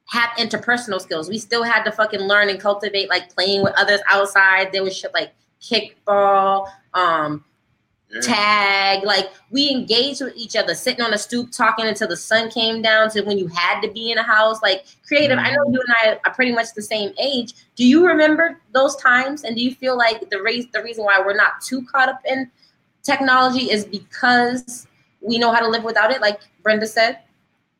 have 0.07 0.29
interpersonal 0.37 1.01
skills. 1.01 1.29
We 1.29 1.37
still 1.37 1.63
had 1.63 1.83
to 1.83 1.91
fucking 1.91 2.21
learn 2.21 2.49
and 2.49 2.59
cultivate 2.59 3.09
like 3.09 3.33
playing 3.33 3.63
with 3.63 3.73
others 3.77 3.99
outside. 4.09 4.71
There 4.71 4.83
was 4.83 4.95
shit 4.95 5.13
like 5.13 5.33
kickball, 5.63 6.69
um, 6.93 7.43
yeah. 8.09 8.21
tag. 8.21 9.03
Like 9.03 9.31
we 9.49 9.71
engaged 9.71 10.21
with 10.21 10.35
each 10.35 10.55
other, 10.55 10.75
sitting 10.75 11.03
on 11.03 11.13
a 11.13 11.17
stoop 11.17 11.51
talking 11.51 11.85
until 11.85 12.07
the 12.07 12.17
sun 12.17 12.49
came 12.51 12.81
down 12.81 13.09
to 13.11 13.21
when 13.21 13.37
you 13.37 13.47
had 13.47 13.81
to 13.81 13.91
be 13.91 14.11
in 14.11 14.17
a 14.17 14.23
house. 14.23 14.61
Like 14.61 14.85
creative. 15.07 15.39
I 15.39 15.51
know 15.51 15.63
you 15.69 15.81
and 15.85 15.95
I 16.01 16.19
are 16.25 16.33
pretty 16.33 16.51
much 16.51 16.73
the 16.75 16.81
same 16.81 17.13
age. 17.17 17.53
Do 17.75 17.85
you 17.85 18.05
remember 18.05 18.59
those 18.71 18.95
times? 18.97 19.43
And 19.43 19.55
do 19.55 19.63
you 19.63 19.73
feel 19.73 19.97
like 19.97 20.29
the 20.29 20.41
raise 20.41 20.67
the 20.71 20.83
reason 20.83 21.05
why 21.05 21.21
we're 21.25 21.35
not 21.35 21.61
too 21.61 21.85
caught 21.85 22.09
up 22.09 22.21
in 22.25 22.51
technology 23.01 23.71
is 23.71 23.85
because 23.85 24.87
we 25.21 25.37
know 25.37 25.51
how 25.51 25.59
to 25.59 25.67
live 25.67 25.83
without 25.83 26.11
it, 26.11 26.21
like 26.21 26.39
Brenda 26.61 26.87
said? 26.87 27.19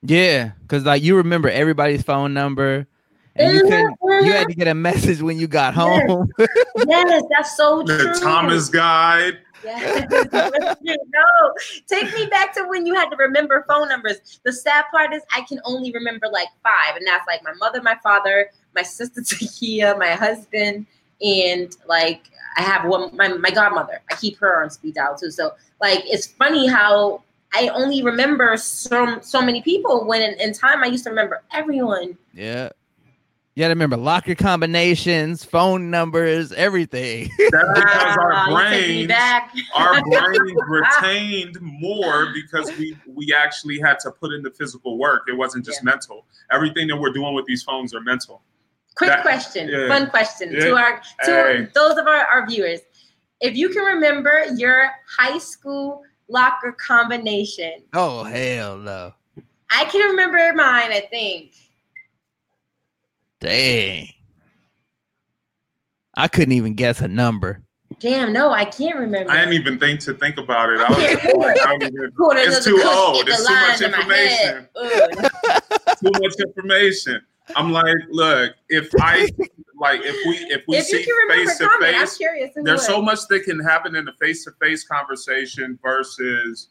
Yeah, 0.02 0.52
because 0.62 0.84
like 0.84 1.02
you 1.02 1.16
remember 1.16 1.50
everybody's 1.50 2.04
phone 2.04 2.34
number, 2.34 2.88
and 3.36 3.54
you 3.54 3.62
could 3.62 4.26
you 4.26 4.34
had 4.34 4.48
to 4.48 4.54
get 4.54 4.68
a 4.68 4.74
message 4.74 5.22
when 5.22 5.38
you 5.38 5.48
got 5.48 5.74
Yes. 5.76 6.08
home. 6.08 6.32
yes, 6.88 7.24
that's 7.30 7.56
so 7.58 7.84
true. 7.84 7.98
the 7.98 8.20
Thomas 8.22 8.70
Guide. 8.70 9.40
Yes. 9.64 10.06
no, 10.82 11.54
take 11.88 12.14
me 12.14 12.28
back 12.30 12.54
to 12.56 12.66
when 12.68 12.86
you 12.86 12.94
had 12.94 13.10
to 13.10 13.16
remember 13.16 13.64
phone 13.68 13.88
numbers. 13.88 14.40
The 14.44 14.52
sad 14.52 14.86
part 14.92 15.14
is 15.14 15.22
I 15.34 15.42
can 15.42 15.60
only 15.64 15.92
remember 15.94 16.28
like 16.32 16.50
five, 16.62 16.96
and 16.98 17.08
that's 17.08 17.26
like 17.28 17.44
my 17.44 17.54
mother, 17.54 17.82
my 17.82 17.98
father, 18.04 18.50
my 18.76 18.82
sister 18.84 19.22
Takia, 19.22 19.98
my 19.98 20.12
husband, 20.12 20.86
and 21.22 21.76
like 21.88 22.30
I 22.58 22.62
have 22.62 22.86
one 22.86 23.16
my, 23.16 23.30
my 23.30 23.52
godmother. 23.52 24.02
I 24.12 24.16
keep 24.16 24.38
her 24.40 24.62
on 24.62 24.70
speed 24.70 24.96
dial 24.96 25.18
too. 25.18 25.32
So 25.32 25.54
like 25.82 26.02
it's 26.06 26.28
funny 26.28 26.68
how 26.68 27.24
I 27.54 27.70
only 27.70 28.04
remember 28.04 28.58
so 28.58 29.20
so 29.22 29.42
many 29.42 29.62
people 29.62 30.06
when 30.06 30.22
in, 30.22 30.40
in 30.40 30.54
time 30.54 30.84
I 30.84 30.88
used 30.88 31.04
to 31.06 31.10
remember 31.10 31.42
everyone. 31.54 32.18
yeah, 32.34 32.70
you 33.56 33.62
got 33.62 33.68
to 33.68 33.74
remember 33.74 33.98
locker 33.98 34.34
combinations, 34.34 35.44
phone 35.44 35.92
numbers, 35.92 36.52
everything. 36.54 37.30
That's 37.38 37.52
because 37.76 38.18
our 38.18 38.34
ah, 38.34 38.48
you 38.48 39.08
brains, 39.08 39.12
our 39.76 40.02
brains 40.10 40.52
retained 40.68 41.58
more 41.62 42.34
because 42.34 42.76
we 42.78 42.98
we 43.08 43.32
actually 43.32 43.80
had 43.80 44.00
to 44.00 44.12
put 44.12 44.34
in 44.34 44.42
the 44.42 44.50
physical 44.50 44.98
work. 44.98 45.24
It 45.28 45.38
wasn't 45.38 45.66
just 45.66 45.84
mental. 45.84 46.26
Everything 46.52 46.88
that 46.88 46.98
we're 46.98 47.14
doing 47.14 47.36
with 47.36 47.46
these 47.46 47.62
phones 47.62 47.94
are 47.94 48.02
mental. 48.02 48.42
Quick 48.96 49.10
That- 49.10 49.22
question, 49.22 49.70
yeah. 49.70 49.88
fun 49.88 50.10
question 50.10 50.52
to 50.52 50.76
our 50.76 51.02
to 51.26 51.32
Hey. 51.32 51.68
those 51.76 51.98
of 51.98 52.08
our, 52.08 52.26
our 52.26 52.48
viewers. 52.48 52.80
If 53.40 53.56
you 53.56 53.70
can 53.70 53.84
remember 53.84 54.46
your 54.56 54.90
high 55.18 55.38
school 55.38 56.02
locker 56.28 56.72
combination, 56.72 57.84
oh 57.94 58.24
hell 58.24 58.78
no! 58.78 59.14
I 59.70 59.86
can 59.86 60.10
remember 60.10 60.54
mine. 60.56 60.92
I 60.92 61.08
think. 61.12 61.54
Dang, 63.44 64.08
I 66.16 66.30
couldn't 66.30 66.54
even 66.54 66.76
guess 66.76 67.02
a 67.02 67.10
number. 67.10 67.62
Damn, 68.00 68.32
no, 68.32 68.52
I 68.52 68.64
can't 68.64 68.98
remember. 68.98 69.30
I 69.30 69.40
didn't 69.40 69.56
even 69.56 69.80
think 69.80 70.00
to 70.02 70.14
think 70.14 70.38
about 70.38 70.70
it. 70.70 70.80
I 70.80 70.88
was 70.90 70.98
can't 70.98 71.22
do 71.22 71.30
it. 71.44 71.58
I 71.62 71.78
don't 71.78 71.84
even- 71.84 72.12
it's 72.38 72.64
too 72.64 72.82
old. 72.86 73.28
It's 73.28 73.46
too 73.46 73.54
much 73.54 73.82
lines 73.82 73.82
in 73.82 73.92
my 73.92 73.98
head. 74.16 74.70
information. 74.76 75.30
Too 76.02 76.12
much 76.22 76.36
information. 76.40 77.22
I'm 77.58 77.74
like, 77.74 77.98
look, 78.10 78.54
if 78.70 78.90
I 79.02 79.28
like 79.78 80.00
if 80.04 80.16
we 80.26 80.38
if 80.50 80.62
we 80.66 80.78
if 80.78 80.86
see 80.86 81.06
face 81.28 81.58
to 81.58 81.68
comment, 81.68 81.98
face, 81.98 82.16
curious. 82.18 82.56
as 82.56 82.64
there's 82.64 82.86
so 82.86 83.02
much 83.02 83.20
that 83.28 83.44
can 83.44 83.60
happen 83.60 83.94
in 83.98 84.08
a 84.08 84.14
face 84.22 84.46
to 84.46 84.52
face 84.62 84.86
conversation 84.88 85.78
versus 85.84 86.70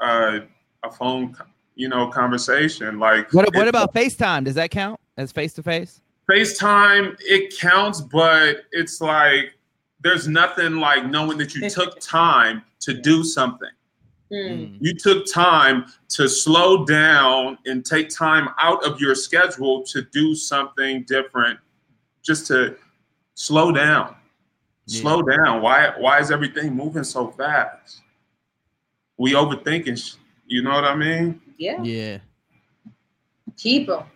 uh, 0.00 0.40
a 0.82 0.90
phone, 0.90 1.36
you 1.76 1.88
know, 1.88 2.08
conversation. 2.08 2.98
Like 2.98 3.32
What 3.32 3.54
what 3.54 3.68
about 3.68 3.94
FaceTime? 3.94 4.42
Does 4.44 4.56
that 4.56 4.72
count 4.72 4.98
as 5.16 5.32
face 5.32 5.52
to 5.54 5.62
face? 5.62 6.00
FaceTime? 6.30 7.16
It 7.20 7.56
counts, 7.58 8.00
but 8.00 8.64
it's 8.72 9.00
like 9.00 9.54
there's 10.02 10.26
nothing 10.28 10.76
like 10.76 11.06
knowing 11.06 11.38
that 11.38 11.54
you 11.54 11.68
took 11.78 11.98
time 12.00 12.62
to 12.80 12.94
do 12.94 13.24
something. 13.24 13.68
Hmm. 14.32 14.76
You 14.80 14.94
took 14.94 15.30
time 15.30 15.84
to 16.10 16.28
slow 16.28 16.84
down 16.84 17.58
and 17.66 17.84
take 17.84 18.08
time 18.08 18.48
out 18.60 18.84
of 18.84 19.00
your 19.00 19.14
schedule 19.14 19.82
to 19.84 20.02
do 20.12 20.34
something 20.34 21.04
different, 21.04 21.58
just 22.22 22.46
to 22.48 22.76
slow 23.34 23.70
down. 23.70 24.16
Yeah. 24.86 25.00
Slow 25.02 25.22
down. 25.22 25.62
Why 25.62 25.92
why 25.98 26.20
is 26.20 26.30
everything 26.30 26.74
moving 26.74 27.04
so 27.04 27.28
fast? 27.28 28.00
We 29.18 29.32
overthinking, 29.32 30.16
you 30.46 30.62
know 30.62 30.70
what 30.72 30.84
I 30.84 30.96
mean? 30.96 31.40
Yeah, 31.56 31.82
Yeah. 31.82 32.18
people. 33.56 34.06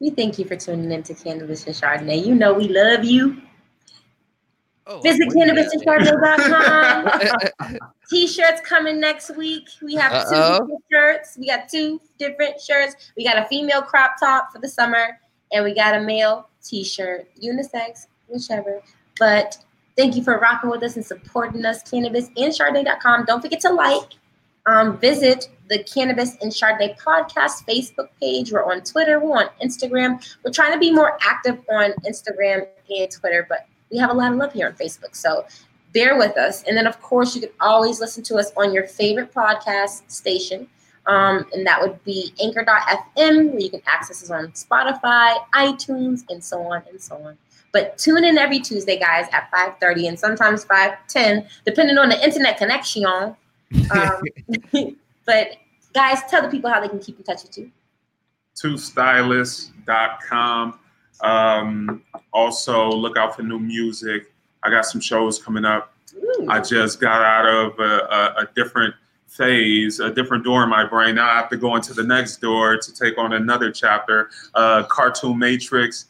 We 0.00 0.10
thank 0.10 0.38
you 0.38 0.44
for 0.44 0.54
tuning 0.56 0.92
in 0.92 1.02
to 1.04 1.14
Cannabis 1.14 1.66
and 1.66 1.74
Chardonnay. 1.74 2.24
You 2.24 2.34
know 2.34 2.52
we 2.52 2.68
love 2.68 3.04
you. 3.04 3.40
Oh, 4.86 5.00
Visit 5.00 5.28
cannabisandchardonnay.com. 5.28 7.78
T-shirts 8.10 8.60
coming 8.62 8.98
next 9.00 9.36
week. 9.36 9.68
We 9.82 9.94
have 9.96 10.12
2 10.12 10.16
Uh-oh. 10.34 10.58
different 10.60 10.82
shirts. 10.90 11.36
We 11.38 11.46
got 11.48 11.68
two 11.68 12.00
different 12.18 12.58
shirts. 12.60 13.12
We 13.16 13.24
got 13.24 13.36
a 13.36 13.44
female 13.48 13.82
crop 13.82 14.12
top 14.18 14.50
for 14.50 14.60
the 14.60 14.68
summer, 14.68 15.18
and 15.52 15.62
we 15.62 15.74
got 15.74 15.94
a 15.94 16.00
male 16.00 16.48
T-shirt, 16.64 17.28
unisex, 17.42 18.06
whichever. 18.28 18.80
But 19.18 19.58
thank 19.96 20.16
you 20.16 20.22
for 20.22 20.38
rocking 20.38 20.70
with 20.70 20.82
us 20.82 20.96
and 20.96 21.04
supporting 21.04 21.66
us. 21.66 21.82
Cannabis 21.82 22.28
and 22.36 22.52
Chardonnay.com. 22.52 23.24
Don't 23.26 23.42
forget 23.42 23.60
to 23.60 23.70
like. 23.70 24.14
Um, 24.68 24.98
visit 24.98 25.48
the 25.70 25.82
Cannabis 25.84 26.36
and 26.42 26.52
Chardonnay 26.52 26.98
podcast 27.00 27.64
Facebook 27.66 28.08
page. 28.20 28.52
We're 28.52 28.70
on 28.70 28.82
Twitter. 28.82 29.18
We're 29.18 29.38
on 29.38 29.48
Instagram. 29.64 30.22
We're 30.44 30.52
trying 30.52 30.74
to 30.74 30.78
be 30.78 30.92
more 30.92 31.16
active 31.22 31.58
on 31.70 31.92
Instagram 32.06 32.66
and 32.90 33.10
Twitter, 33.10 33.46
but 33.48 33.66
we 33.90 33.96
have 33.96 34.10
a 34.10 34.12
lot 34.12 34.30
of 34.30 34.36
love 34.36 34.52
here 34.52 34.66
on 34.66 34.74
Facebook. 34.74 35.16
So 35.16 35.46
bear 35.94 36.18
with 36.18 36.36
us. 36.36 36.64
And 36.64 36.76
then, 36.76 36.86
of 36.86 37.00
course, 37.00 37.34
you 37.34 37.40
can 37.40 37.50
always 37.62 37.98
listen 37.98 38.22
to 38.24 38.36
us 38.36 38.52
on 38.58 38.74
your 38.74 38.86
favorite 38.86 39.32
podcast 39.32 40.02
station. 40.10 40.68
Um, 41.06 41.46
and 41.54 41.66
that 41.66 41.80
would 41.80 42.04
be 42.04 42.34
anchor.fm, 42.38 43.52
where 43.52 43.60
you 43.60 43.70
can 43.70 43.80
access 43.86 44.22
us 44.22 44.30
on 44.30 44.48
Spotify, 44.48 45.36
iTunes, 45.54 46.24
and 46.28 46.44
so 46.44 46.60
on 46.60 46.82
and 46.90 47.00
so 47.00 47.16
on. 47.24 47.38
But 47.72 47.96
tune 47.96 48.22
in 48.22 48.36
every 48.36 48.60
Tuesday, 48.60 48.98
guys, 48.98 49.28
at 49.32 49.50
5.30 49.50 50.08
and 50.08 50.18
sometimes 50.18 50.66
5.10, 50.66 51.48
depending 51.64 51.96
on 51.96 52.10
the 52.10 52.22
internet 52.22 52.58
connection. 52.58 53.06
Um, 53.90 54.22
but, 55.26 55.56
guys, 55.94 56.20
tell 56.28 56.42
the 56.42 56.48
people 56.48 56.70
how 56.70 56.80
they 56.80 56.88
can 56.88 56.98
keep 56.98 57.18
in 57.18 57.24
touch 57.24 57.42
with 57.42 57.58
you. 57.58 57.70
twostylist.com. 58.56 60.78
Um, 61.20 62.02
also, 62.32 62.90
look 62.90 63.16
out 63.16 63.36
for 63.36 63.42
new 63.42 63.58
music. 63.58 64.32
I 64.62 64.70
got 64.70 64.84
some 64.84 65.00
shows 65.00 65.42
coming 65.42 65.64
up. 65.64 65.92
Ooh. 66.14 66.46
I 66.48 66.60
just 66.60 67.00
got 67.00 67.22
out 67.22 67.46
of 67.46 67.78
a, 67.78 67.82
a, 67.82 68.42
a 68.42 68.48
different 68.54 68.94
phase, 69.26 70.00
a 70.00 70.10
different 70.10 70.44
door 70.44 70.64
in 70.64 70.68
my 70.68 70.84
brain. 70.84 71.16
Now 71.16 71.30
I 71.30 71.36
have 71.36 71.48
to 71.50 71.56
go 71.56 71.76
into 71.76 71.94
the 71.94 72.02
next 72.02 72.40
door 72.40 72.76
to 72.76 72.94
take 72.94 73.18
on 73.18 73.34
another 73.34 73.70
chapter. 73.70 74.30
Uh, 74.54 74.84
Cartoon 74.84 75.38
Matrix. 75.38 76.06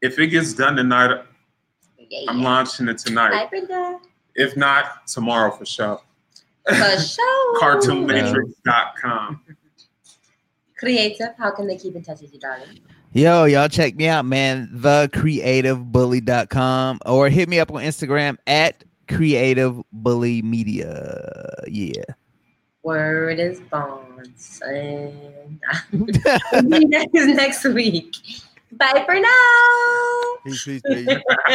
If 0.00 0.18
it 0.18 0.28
gets 0.28 0.54
done 0.54 0.76
tonight, 0.76 1.24
yeah, 1.98 2.20
I'm 2.28 2.38
yeah. 2.38 2.44
launching 2.44 2.88
it 2.88 2.98
tonight. 2.98 3.50
If 4.34 4.56
not, 4.56 5.06
tomorrow 5.08 5.50
for 5.50 5.66
sure. 5.66 6.00
For 6.68 7.00
sure. 7.00 7.60
Cartoonmatrix.com. 7.60 9.40
Creative, 10.78 11.34
how 11.36 11.50
can 11.50 11.66
they 11.66 11.76
keep 11.76 11.96
in 11.96 12.02
touch 12.02 12.20
with 12.20 12.32
you, 12.32 12.38
darling? 12.38 12.78
Yo, 13.12 13.44
y'all 13.44 13.68
check 13.68 13.96
me 13.96 14.06
out, 14.06 14.24
man. 14.26 14.68
Thecreativebully.com 14.74 17.00
or 17.06 17.30
hit 17.30 17.48
me 17.48 17.58
up 17.58 17.72
on 17.72 17.82
Instagram 17.82 18.36
at 18.46 18.84
Creative 19.08 19.82
Bully 19.92 20.42
Media. 20.42 21.64
Yeah. 21.66 22.04
Word 22.82 23.40
is 23.40 23.60
born, 23.60 24.30
son. 24.36 25.58
See 25.90 27.08
you 27.12 27.34
next 27.34 27.64
week. 27.64 28.14
Bye 28.72 29.02
for 29.06 29.18
now. 29.18 30.36
Peace, 30.44 30.64
peace, 30.64 30.82
peace. 30.86 31.08